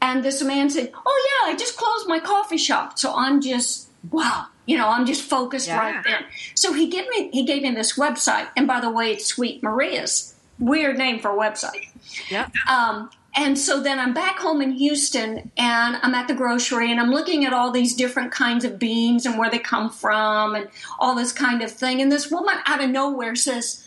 and 0.00 0.24
this 0.24 0.42
man 0.42 0.70
said, 0.70 0.90
"Oh 0.94 1.44
yeah, 1.46 1.52
I 1.52 1.56
just 1.56 1.76
closed 1.76 2.08
my 2.08 2.18
coffee 2.18 2.56
shop." 2.56 2.98
So 2.98 3.14
I'm 3.14 3.40
just 3.40 3.88
wow, 4.10 4.46
you 4.66 4.76
know, 4.78 4.88
I'm 4.88 5.06
just 5.06 5.22
focused 5.22 5.68
Yeah. 5.68 5.78
right 5.78 6.04
then. 6.04 6.24
So 6.54 6.72
he 6.72 6.88
gave 6.88 7.08
me 7.08 7.30
he 7.32 7.44
gave 7.44 7.62
me 7.62 7.70
this 7.72 7.98
website, 7.98 8.48
and 8.56 8.66
by 8.66 8.80
the 8.80 8.90
way, 8.90 9.12
it's 9.12 9.26
Sweet 9.26 9.62
Maria's. 9.62 10.34
Weird 10.60 10.96
name 10.98 11.18
for 11.18 11.30
a 11.32 11.36
website. 11.36 11.88
Yeah. 12.30 12.48
Um, 12.68 13.10
and 13.36 13.58
so 13.58 13.82
then 13.82 13.98
I'm 13.98 14.14
back 14.14 14.38
home 14.38 14.62
in 14.62 14.70
Houston 14.70 15.50
and 15.56 15.96
I'm 16.00 16.14
at 16.14 16.28
the 16.28 16.34
grocery 16.34 16.92
and 16.92 17.00
I'm 17.00 17.10
looking 17.10 17.44
at 17.44 17.52
all 17.52 17.72
these 17.72 17.94
different 17.96 18.30
kinds 18.30 18.64
of 18.64 18.78
beans 18.78 19.26
and 19.26 19.36
where 19.36 19.50
they 19.50 19.58
come 19.58 19.90
from 19.90 20.54
and 20.54 20.68
all 21.00 21.16
this 21.16 21.32
kind 21.32 21.60
of 21.62 21.72
thing. 21.72 22.00
And 22.00 22.12
this 22.12 22.30
woman 22.30 22.54
out 22.66 22.82
of 22.82 22.90
nowhere 22.90 23.34
says, 23.34 23.84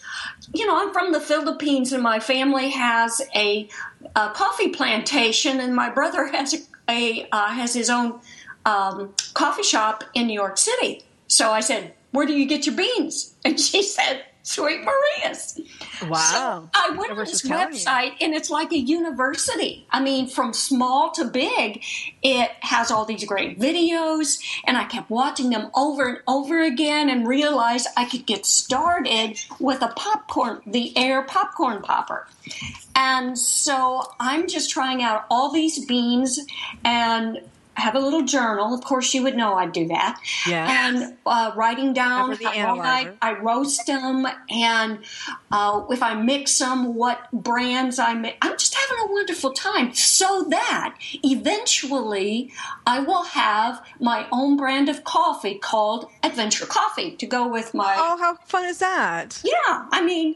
You 0.53 0.67
know, 0.67 0.77
I'm 0.77 0.91
from 0.91 1.13
the 1.13 1.21
Philippines 1.21 1.93
and 1.93 2.03
my 2.03 2.19
family 2.19 2.69
has 2.71 3.21
a, 3.33 3.69
a 4.17 4.29
coffee 4.31 4.67
plantation 4.69 5.61
and 5.61 5.73
my 5.73 5.89
brother 5.89 6.27
has 6.27 6.53
a, 6.53 6.57
a 6.89 7.27
uh, 7.31 7.47
has 7.47 7.73
his 7.73 7.89
own 7.89 8.19
um, 8.67 9.13
coffee 9.33 9.63
shop 9.63 10.03
in 10.13 10.27
New 10.27 10.33
York 10.33 10.57
City. 10.57 11.03
So 11.27 11.51
I 11.51 11.61
said, 11.61 11.93
Where 12.11 12.27
do 12.27 12.33
you 12.33 12.45
get 12.45 12.67
your 12.67 12.75
beans? 12.75 13.33
And 13.45 13.57
she 13.57 13.81
said, 13.81 14.25
Sweet 14.43 14.81
Maria's. 14.81 15.59
Wow. 16.07 16.69
So 16.71 16.79
I 16.79 16.95
went 16.97 17.11
on 17.11 17.17
this 17.17 17.41
telling 17.41 17.73
you. 17.73 17.79
website 17.79 18.13
and 18.21 18.33
it's 18.33 18.49
like 18.49 18.71
a 18.71 18.77
university. 18.77 19.85
I 19.91 20.01
mean, 20.01 20.27
from 20.27 20.53
small 20.53 21.11
to 21.11 21.25
big, 21.25 21.83
it 22.21 22.51
has 22.61 22.89
all 22.91 23.03
these 23.03 23.25
great 23.25 23.59
videos, 23.59 24.37
and 24.65 24.77
I 24.77 24.85
kept 24.85 25.09
watching 25.09 25.49
them 25.49 25.69
over 25.75 26.07
and 26.07 26.19
over 26.27 26.61
again 26.61 27.09
and 27.09 27.27
realized 27.27 27.87
I 27.97 28.05
could 28.05 28.25
get 28.25 28.45
started 28.45 29.37
with 29.59 29.81
a 29.81 29.89
popcorn, 29.97 30.61
the 30.65 30.97
air 30.97 31.23
popcorn 31.23 31.81
popper. 31.81 32.27
And 32.95 33.37
so 33.37 34.13
I'm 34.19 34.47
just 34.47 34.69
trying 34.69 35.03
out 35.03 35.25
all 35.29 35.51
these 35.51 35.85
beans 35.85 36.39
and 36.85 37.41
have 37.77 37.95
a 37.95 37.99
little 37.99 38.23
journal. 38.23 38.73
Of 38.73 38.83
course, 38.83 39.13
you 39.13 39.23
would 39.23 39.35
know 39.35 39.53
I'd 39.53 39.71
do 39.71 39.87
that. 39.87 40.19
Yes. 40.47 40.69
And 40.69 41.17
uh, 41.25 41.51
writing 41.55 41.93
down 41.93 42.33
how 42.33 42.79
I. 42.79 43.13
I 43.21 43.33
roast 43.33 43.85
them 43.85 44.27
and 44.49 44.99
uh, 45.51 45.85
if 45.89 46.01
I 46.01 46.15
mix 46.15 46.57
them, 46.57 46.95
what 46.95 47.31
brands 47.31 47.99
I 47.99 48.13
make. 48.13 48.37
I'm 48.41 48.53
just 48.53 48.75
having 48.75 49.09
a 49.09 49.13
wonderful 49.13 49.51
time 49.53 49.93
so 49.93 50.45
that 50.49 50.95
eventually 51.23 52.51
I 52.85 52.99
will 52.99 53.23
have 53.23 53.85
my 53.99 54.27
own 54.31 54.57
brand 54.57 54.89
of 54.89 55.03
coffee 55.03 55.55
called 55.55 56.09
Adventure 56.23 56.65
Coffee 56.65 57.15
to 57.17 57.25
go 57.25 57.47
with 57.47 57.73
my. 57.73 57.95
Oh, 57.97 58.17
how 58.17 58.35
fun 58.45 58.65
is 58.65 58.79
that? 58.79 59.41
Yeah, 59.43 59.87
I 59.91 60.03
mean, 60.03 60.35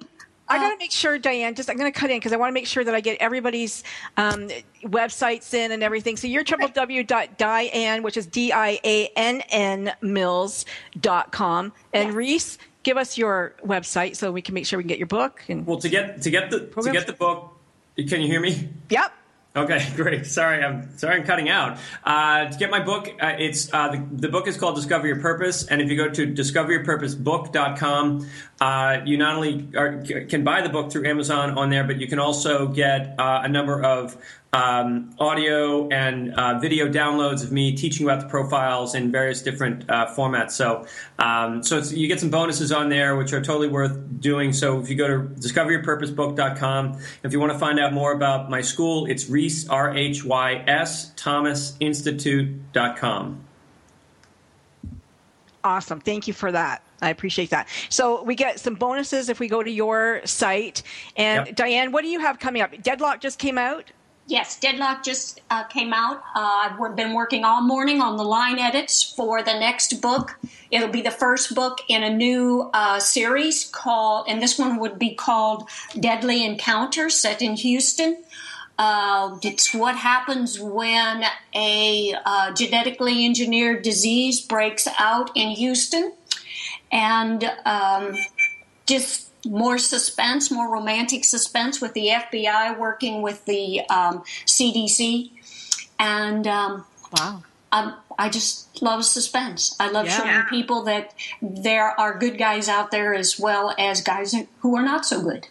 I 0.52 0.58
got 0.58 0.72
to 0.72 0.78
make 0.78 0.92
sure, 0.92 1.20
DiAnn. 1.20 1.56
Just 1.56 1.70
I'm 1.70 1.78
going 1.78 1.92
to 1.92 1.98
cut 1.98 2.10
in 2.10 2.18
because 2.18 2.34
I 2.34 2.38
want 2.38 2.50
to 2.50 2.54
make 2.54 2.68
sure 2.68 2.84
that 2.84 2.94
I 2.94 3.00
get 3.00 3.18
everybody's 3.20 3.84
um, 4.18 4.50
websites 4.84 5.54
in 5.54 5.72
and 5.72 5.84
everything. 5.84 6.18
So 6.18 6.28
you're 6.28 6.44
www.diann, 6.44 8.04
which 8.04 8.18
is 8.18 8.28
d 8.28 8.52
i 8.52 8.80
a 8.84 9.08
n 9.16 9.42
n 9.50 9.94
mills 10.02 10.66
dot 11.00 11.32
com, 11.32 11.72
and 11.94 12.14
Rhys, 12.14 12.58
give 12.84 12.98
us 12.98 13.18
your 13.18 13.56
website 13.66 14.16
so 14.16 14.32
we 14.32 14.42
can 14.42 14.54
make 14.54 14.66
sure 14.66 14.78
we 14.78 14.84
can 14.84 14.90
get 14.90 15.00
your 15.00 15.08
book. 15.08 15.42
And 15.48 15.66
Well, 15.66 15.80
to 15.80 15.90
get 15.90 16.22
to 16.22 16.30
get 16.30 16.50
the 16.52 16.60
to 16.82 16.92
get 16.92 17.08
the 17.08 17.14
book, 17.14 17.54
can 17.96 18.22
you 18.22 18.28
hear 18.28 18.42
me? 18.42 18.70
yep. 18.90 19.14
Okay, 19.54 19.86
great. 19.96 20.26
Sorry, 20.26 20.64
I'm 20.64 20.98
sorry 20.98 21.20
I'm 21.20 21.26
cutting 21.26 21.50
out. 21.50 21.78
Uh, 22.04 22.50
to 22.50 22.58
get 22.58 22.72
my 22.72 22.80
book, 22.80 23.10
uh, 23.20 23.36
it's 23.38 23.74
uh, 23.74 23.90
the, 23.90 24.08
the 24.12 24.30
book 24.30 24.48
is 24.48 24.58
called 24.58 24.76
Discover 24.76 25.08
Your 25.08 25.20
Purpose, 25.20 25.66
and 25.66 25.82
if 25.82 25.90
you 25.90 25.98
go 25.98 26.10
to 26.10 26.28
discoveryourpurposebook.com, 26.28 28.30
uh, 28.62 29.02
you 29.06 29.18
not 29.18 29.36
only 29.36 29.68
are, 29.76 30.02
can 30.04 30.44
buy 30.44 30.62
the 30.62 30.70
book 30.70 30.92
through 30.92 31.06
Amazon 31.06 31.58
on 31.58 31.70
there, 31.70 31.84
but 31.84 32.00
you 32.00 32.08
can 32.08 32.20
also 32.20 32.68
get 32.68 33.20
uh, 33.20 33.42
a 33.44 33.50
number 33.50 33.84
of 33.84 34.16
um, 34.54 35.16
audio 35.18 35.88
and 35.90 36.34
uh, 36.34 36.60
video 36.60 36.90
downloads 36.90 37.44
of 37.44 37.52
me 37.52 37.74
teaching 37.76 38.06
about 38.06 38.20
the 38.20 38.28
profiles 38.28 38.96
in 38.96 39.12
various 39.12 39.42
different 39.42 39.90
uh, 39.90 40.08
formats. 40.08 40.52
So, 40.52 40.86
um, 41.20 41.64
so 41.64 41.78
it's, 41.78 41.94
you 41.94 42.08
get 42.08 42.20
some 42.20 42.30
bonuses 42.30 42.72
on 42.72 42.90
there, 42.90 43.16
which 43.16 43.32
are 43.32 43.42
totally 43.42 43.70
worth 43.70 43.98
doing. 44.20 44.52
So, 44.52 44.80
if 44.80 44.90
you 44.90 44.96
go 44.98 45.08
to 45.08 45.20
discoveryourpurposebook.com, 45.40 47.00
if 47.24 47.32
you 47.32 47.40
want 47.40 47.54
to 47.54 47.60
find 47.60 47.80
out 47.80 47.94
more 47.94 48.12
about 48.12 48.50
my 48.50 48.62
school, 48.62 49.06
it's 49.06 49.30
Rhys 49.30 49.70
R 49.70 49.96
H 49.96 50.26
Y 50.26 50.64
S 50.68 51.14
Thomas 51.16 51.78
Institute.com. 51.80 53.46
Awesome. 55.64 56.02
Thank 56.02 56.28
you 56.28 56.34
for 56.34 56.52
that. 56.52 56.82
I 57.04 57.10
appreciate 57.10 57.52
that. 57.52 57.68
So 57.90 58.24
we 58.24 58.36
get 58.36 58.60
some 58.60 58.76
bonuses 58.76 59.30
if 59.30 59.40
we 59.40 59.48
go 59.48 59.64
to 59.64 59.70
your 59.70 60.22
site. 60.26 60.84
And 61.16 61.48
Yep. 61.48 61.56
DiAnn, 61.56 61.92
what 61.92 62.02
do 62.02 62.10
you 62.10 62.20
have 62.20 62.40
coming 62.40 62.62
up? 62.62 62.72
Deadlock 62.82 63.22
just 63.22 63.40
came 63.40 63.58
out. 63.58 63.92
Yes, 64.32 64.58
Deadlock 64.58 65.04
just 65.04 65.42
uh, 65.50 65.66
came 65.66 65.92
out. 65.92 66.24
Uh, 66.34 66.70
I've 66.80 66.96
been 66.96 67.14
working 67.14 67.44
all 67.44 67.62
morning 67.62 68.00
on 68.00 68.16
the 68.16 68.24
line 68.24 68.60
edits 68.60 69.04
for 69.04 69.44
the 69.44 69.60
next 69.60 70.00
book. 70.00 70.40
It'll 70.72 70.88
be 70.88 71.02
the 71.02 71.12
first 71.12 71.54
book 71.54 71.80
in 71.90 72.02
a 72.02 72.10
new 72.10 72.70
uh, 72.74 73.02
series 73.02 73.66
called, 73.66 74.28
and 74.30 74.42
this 74.42 74.58
one 74.58 74.80
would 74.80 74.98
be 74.98 75.16
called 75.16 75.68
Deadly 76.00 76.46
Encounter, 76.46 77.10
set 77.10 77.42
in 77.42 77.58
Houston. 77.58 78.24
Uh, 78.80 79.38
it's 79.44 79.74
what 79.74 79.98
happens 79.98 80.58
when 80.58 81.26
a 81.54 82.16
uh, 82.26 82.54
genetically 82.54 83.26
engineered 83.26 83.82
disease 83.82 84.40
breaks 84.40 84.88
out 84.98 85.30
in 85.36 85.50
Houston. 85.50 86.14
And 86.90 87.52
um, 87.66 88.16
just 88.86 89.31
more 89.46 89.78
suspense, 89.78 90.52
more 90.52 90.72
romantic 90.72 91.26
suspense 91.26 91.82
with 91.82 91.94
the 91.94 92.08
FBI 92.10 92.78
working 92.78 93.22
with 93.22 93.46
the 93.46 93.82
um, 93.90 94.24
CDC. 94.46 95.32
And 96.00 96.46
um, 96.48 96.86
wow. 97.18 97.44
Um, 97.74 97.96
I 98.20 98.28
just 98.28 98.82
love 98.82 99.06
suspense. 99.06 99.76
I 99.80 99.90
love 99.90 100.06
Yeah. 100.06 100.18
showing 100.18 100.46
people 100.50 100.84
that 100.84 101.14
there 101.42 101.98
are 102.00 102.18
good 102.18 102.38
guys 102.38 102.68
out 102.68 102.92
there 102.92 103.14
as 103.14 103.40
well 103.40 103.74
as 103.80 104.02
guys 104.02 104.36
who 104.60 104.76
are 104.76 104.84
not 104.84 105.06
so 105.06 105.22
good. 105.22 105.48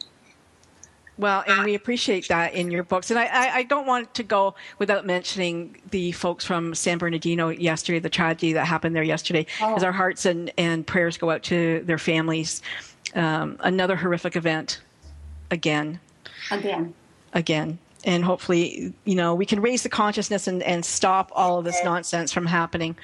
Well, 1.17 1.45
and 1.47 1.65
we 1.65 1.75
appreciate 1.75 2.29
that 2.29 2.55
in 2.55 2.71
your 2.71 2.83
books. 2.83 3.11
And 3.11 3.19
I, 3.19 3.25
I, 3.27 3.51
I 3.57 3.63
don't 3.65 3.87
want 3.87 4.15
to 4.15 4.23
go 4.23 4.55
without 4.79 5.05
mentioning 5.05 5.77
the 5.91 6.13
folks 6.13 6.47
from 6.47 6.75
San 6.75 6.97
Bernardino 6.97 7.51
yesterday, 7.51 7.99
the 7.99 8.09
tragedy 8.09 8.55
that 8.55 8.65
happened 8.67 8.97
there 8.97 9.03
yesterday, 9.03 9.45
Oh. 9.61 9.75
as 9.77 9.83
our 9.85 9.93
hearts 9.93 10.25
and, 10.25 10.51
and 10.57 10.87
prayers 10.87 11.19
go 11.19 11.31
out 11.31 11.43
to 11.45 11.83
their 11.85 11.99
families. 11.99 12.63
Um, 13.15 13.57
another 13.61 13.97
horrific 13.97 14.37
event 14.37 14.81
again, 15.51 16.01
Again. 16.51 16.95
again. 17.33 17.79
And 18.05 18.25
hopefully, 18.25 18.95
you 19.05 19.15
know, 19.15 19.35
we 19.35 19.45
can 19.45 19.61
raise 19.61 19.83
the 19.83 19.89
consciousness 19.89 20.47
and, 20.47 20.63
and 20.63 20.85
stop 20.85 21.31
all 21.35 21.59
of 21.59 21.65
this 21.65 21.79
nonsense 21.85 22.33
from 22.33 22.47
happening. 22.47 22.97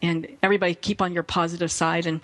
And 0.00 0.26
everybody 0.42 0.74
keep 0.74 1.02
on 1.02 1.12
your 1.12 1.22
positive 1.22 1.70
side 1.70 2.06
and 2.06 2.20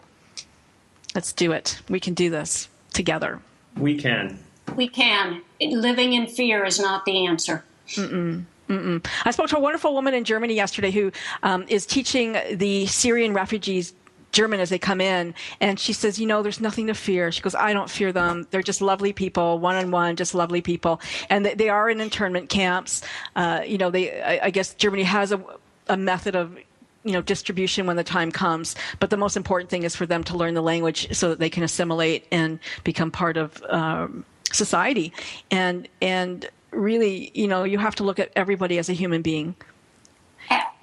let's 1.15 1.33
do 1.33 1.53
it. 1.53 1.81
We 1.89 2.01
can 2.01 2.15
do 2.15 2.31
this 2.31 2.69
together. 2.95 3.41
We 3.77 3.97
can. 3.99 4.39
We 4.75 4.89
can. 4.89 5.43
Living 5.61 6.13
in 6.15 6.27
fear 6.27 6.65
is 6.65 6.79
not 6.81 7.05
the 7.05 7.27
answer. 7.27 7.65
Mm-mm. 7.89 8.45
Mm-mm. 8.69 9.07
I 9.25 9.31
spoke 9.31 9.49
to 9.49 9.57
a 9.57 9.61
wonderful 9.61 9.95
woman 9.95 10.15
in 10.15 10.25
Germany 10.25 10.55
yesterday 10.55 10.91
who 10.91 11.11
um, 11.43 11.65
is 11.69 11.87
teaching 11.87 12.37
the 12.53 12.87
Syrian 12.87 13.33
refugees 13.33 13.95
German 14.33 14.61
as 14.61 14.71
they 14.71 14.79
come 14.79 15.01
in, 15.01 15.35
and 15.61 15.79
she 15.81 15.93
says, 15.93 16.19
"You 16.19 16.27
know, 16.27 16.43
there's 16.43 16.61
nothing 16.61 16.87
to 16.89 16.95
fear." 16.95 17.33
She 17.33 17.41
goes, 17.41 17.55
"I 17.55 17.73
don't 17.73 17.91
fear 17.91 18.13
them. 18.13 18.47
They're 18.51 18.63
just 18.63 18.81
lovely 18.81 19.13
people, 19.13 19.59
one 19.59 19.77
on 19.77 19.91
one, 19.91 20.17
just 20.17 20.35
lovely 20.35 20.61
people, 20.61 21.01
and 21.31 21.47
they, 21.47 21.55
they 21.55 21.69
are 21.69 21.91
in 21.91 22.01
internment 22.01 22.49
camps. 22.49 23.03
Uh, 23.37 23.61
you 23.67 23.79
know, 23.79 23.91
they. 23.91 24.21
I, 24.23 24.47
I 24.47 24.51
guess 24.51 24.75
Germany 24.75 25.05
has 25.05 25.33
a, 25.33 25.43
a 25.89 25.97
method 25.97 26.35
of." 26.37 26.57
You 27.05 27.13
know, 27.13 27.23
distribution 27.23 27.87
when 27.87 27.97
the 27.97 28.05
time 28.05 28.31
comes. 28.33 28.75
But 28.99 29.09
the 29.09 29.17
most 29.17 29.37
important 29.37 29.71
thing 29.71 29.85
is 29.85 29.97
for 29.97 30.05
them 30.05 30.25
to 30.25 30.37
learn 30.37 30.55
the 30.55 30.63
language 30.63 31.09
so 31.17 31.31
that 31.31 31.39
they 31.39 31.49
can 31.49 31.63
assimilate 31.63 32.27
and 32.31 32.59
become 32.85 33.11
part 33.11 33.37
of 33.39 33.63
um, 33.69 34.25
society. 34.53 35.13
And 35.51 35.89
and 36.03 36.47
really, 36.71 37.31
you 37.35 37.47
know, 37.47 37.65
you 37.65 37.79
have 37.79 37.95
to 37.95 38.05
look 38.05 38.19
at 38.19 38.31
everybody 38.37 38.79
as 38.79 38.91
a 38.91 38.93
human 38.93 39.23
being. 39.23 39.55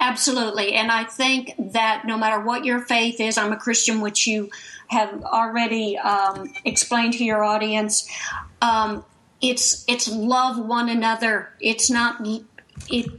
Absolutely. 0.06 0.74
And 0.74 0.90
I 0.92 1.04
think 1.04 1.54
that 1.72 2.04
no 2.06 2.16
matter 2.16 2.40
what 2.40 2.64
your 2.64 2.80
faith 2.80 3.20
is, 3.20 3.36
I'm 3.36 3.52
a 3.52 3.56
Christian, 3.56 4.00
which 4.00 4.26
you 4.26 4.50
have 4.88 5.24
already 5.24 5.98
um, 5.98 6.52
explained 6.64 7.14
to 7.14 7.24
your 7.24 7.42
audience. 7.42 8.08
Um, 8.62 9.04
it's 9.40 9.84
it's 9.88 10.08
love 10.08 10.58
one 10.58 10.88
another. 10.88 11.50
It's 11.60 11.90
not 11.90 12.24
it. 12.88 13.10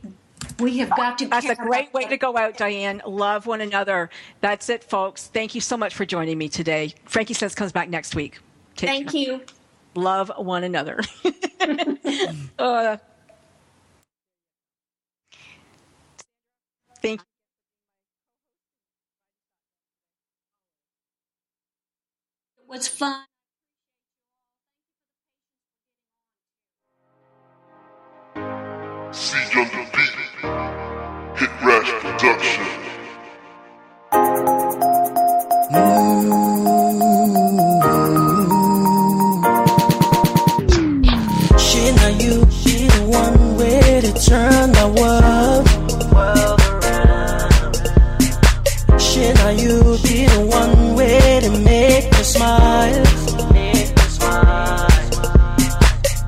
We 0.60 0.78
have 0.80 0.90
got 0.92 1.18
to. 1.20 1.28
That's 1.28 1.50
a 1.50 1.56
great 1.56 1.94
way 1.94 2.06
to 2.06 2.18
go 2.18 2.38
out, 2.38 2.56
DiAnn. 2.56 3.02
Love 3.06 3.46
one 3.46 3.62
another. 3.62 4.10
That's 4.42 4.70
it, 4.70 4.84
folks. 4.84 5.28
Thank 5.28 5.56
you 5.56 5.62
so 5.62 5.78
much 5.78 5.94
for 5.94 6.06
joining 6.06 6.38
me 6.38 6.50
today. 6.50 6.94
Frankie 7.06 7.34
Says 7.34 7.54
comes 7.54 7.72
back 7.72 7.90
next 7.90 8.16
week. 8.16 8.40
Take 8.76 8.90
Thank 8.90 9.12
care. 9.12 9.22
you. 9.22 9.42
Love 9.94 10.32
one 10.38 10.64
another. 10.64 11.02
uh, 12.58 12.98
was 22.68 22.88
fun. 22.88 23.24
See 29.12 29.38
on 29.56 29.68
the 29.74 29.84
beat. 29.94 30.18
Hit 31.40 31.52
Rash 31.64 31.92
Production. 32.02 32.68
Shit, 41.58 41.96
now 41.96 42.08
you 42.10 42.46
be 42.64 42.88
the 42.88 43.06
one 43.10 43.58
way 43.58 44.02
to 44.02 44.14
turn 44.14 44.72
my 44.74 44.86
world. 44.88 45.27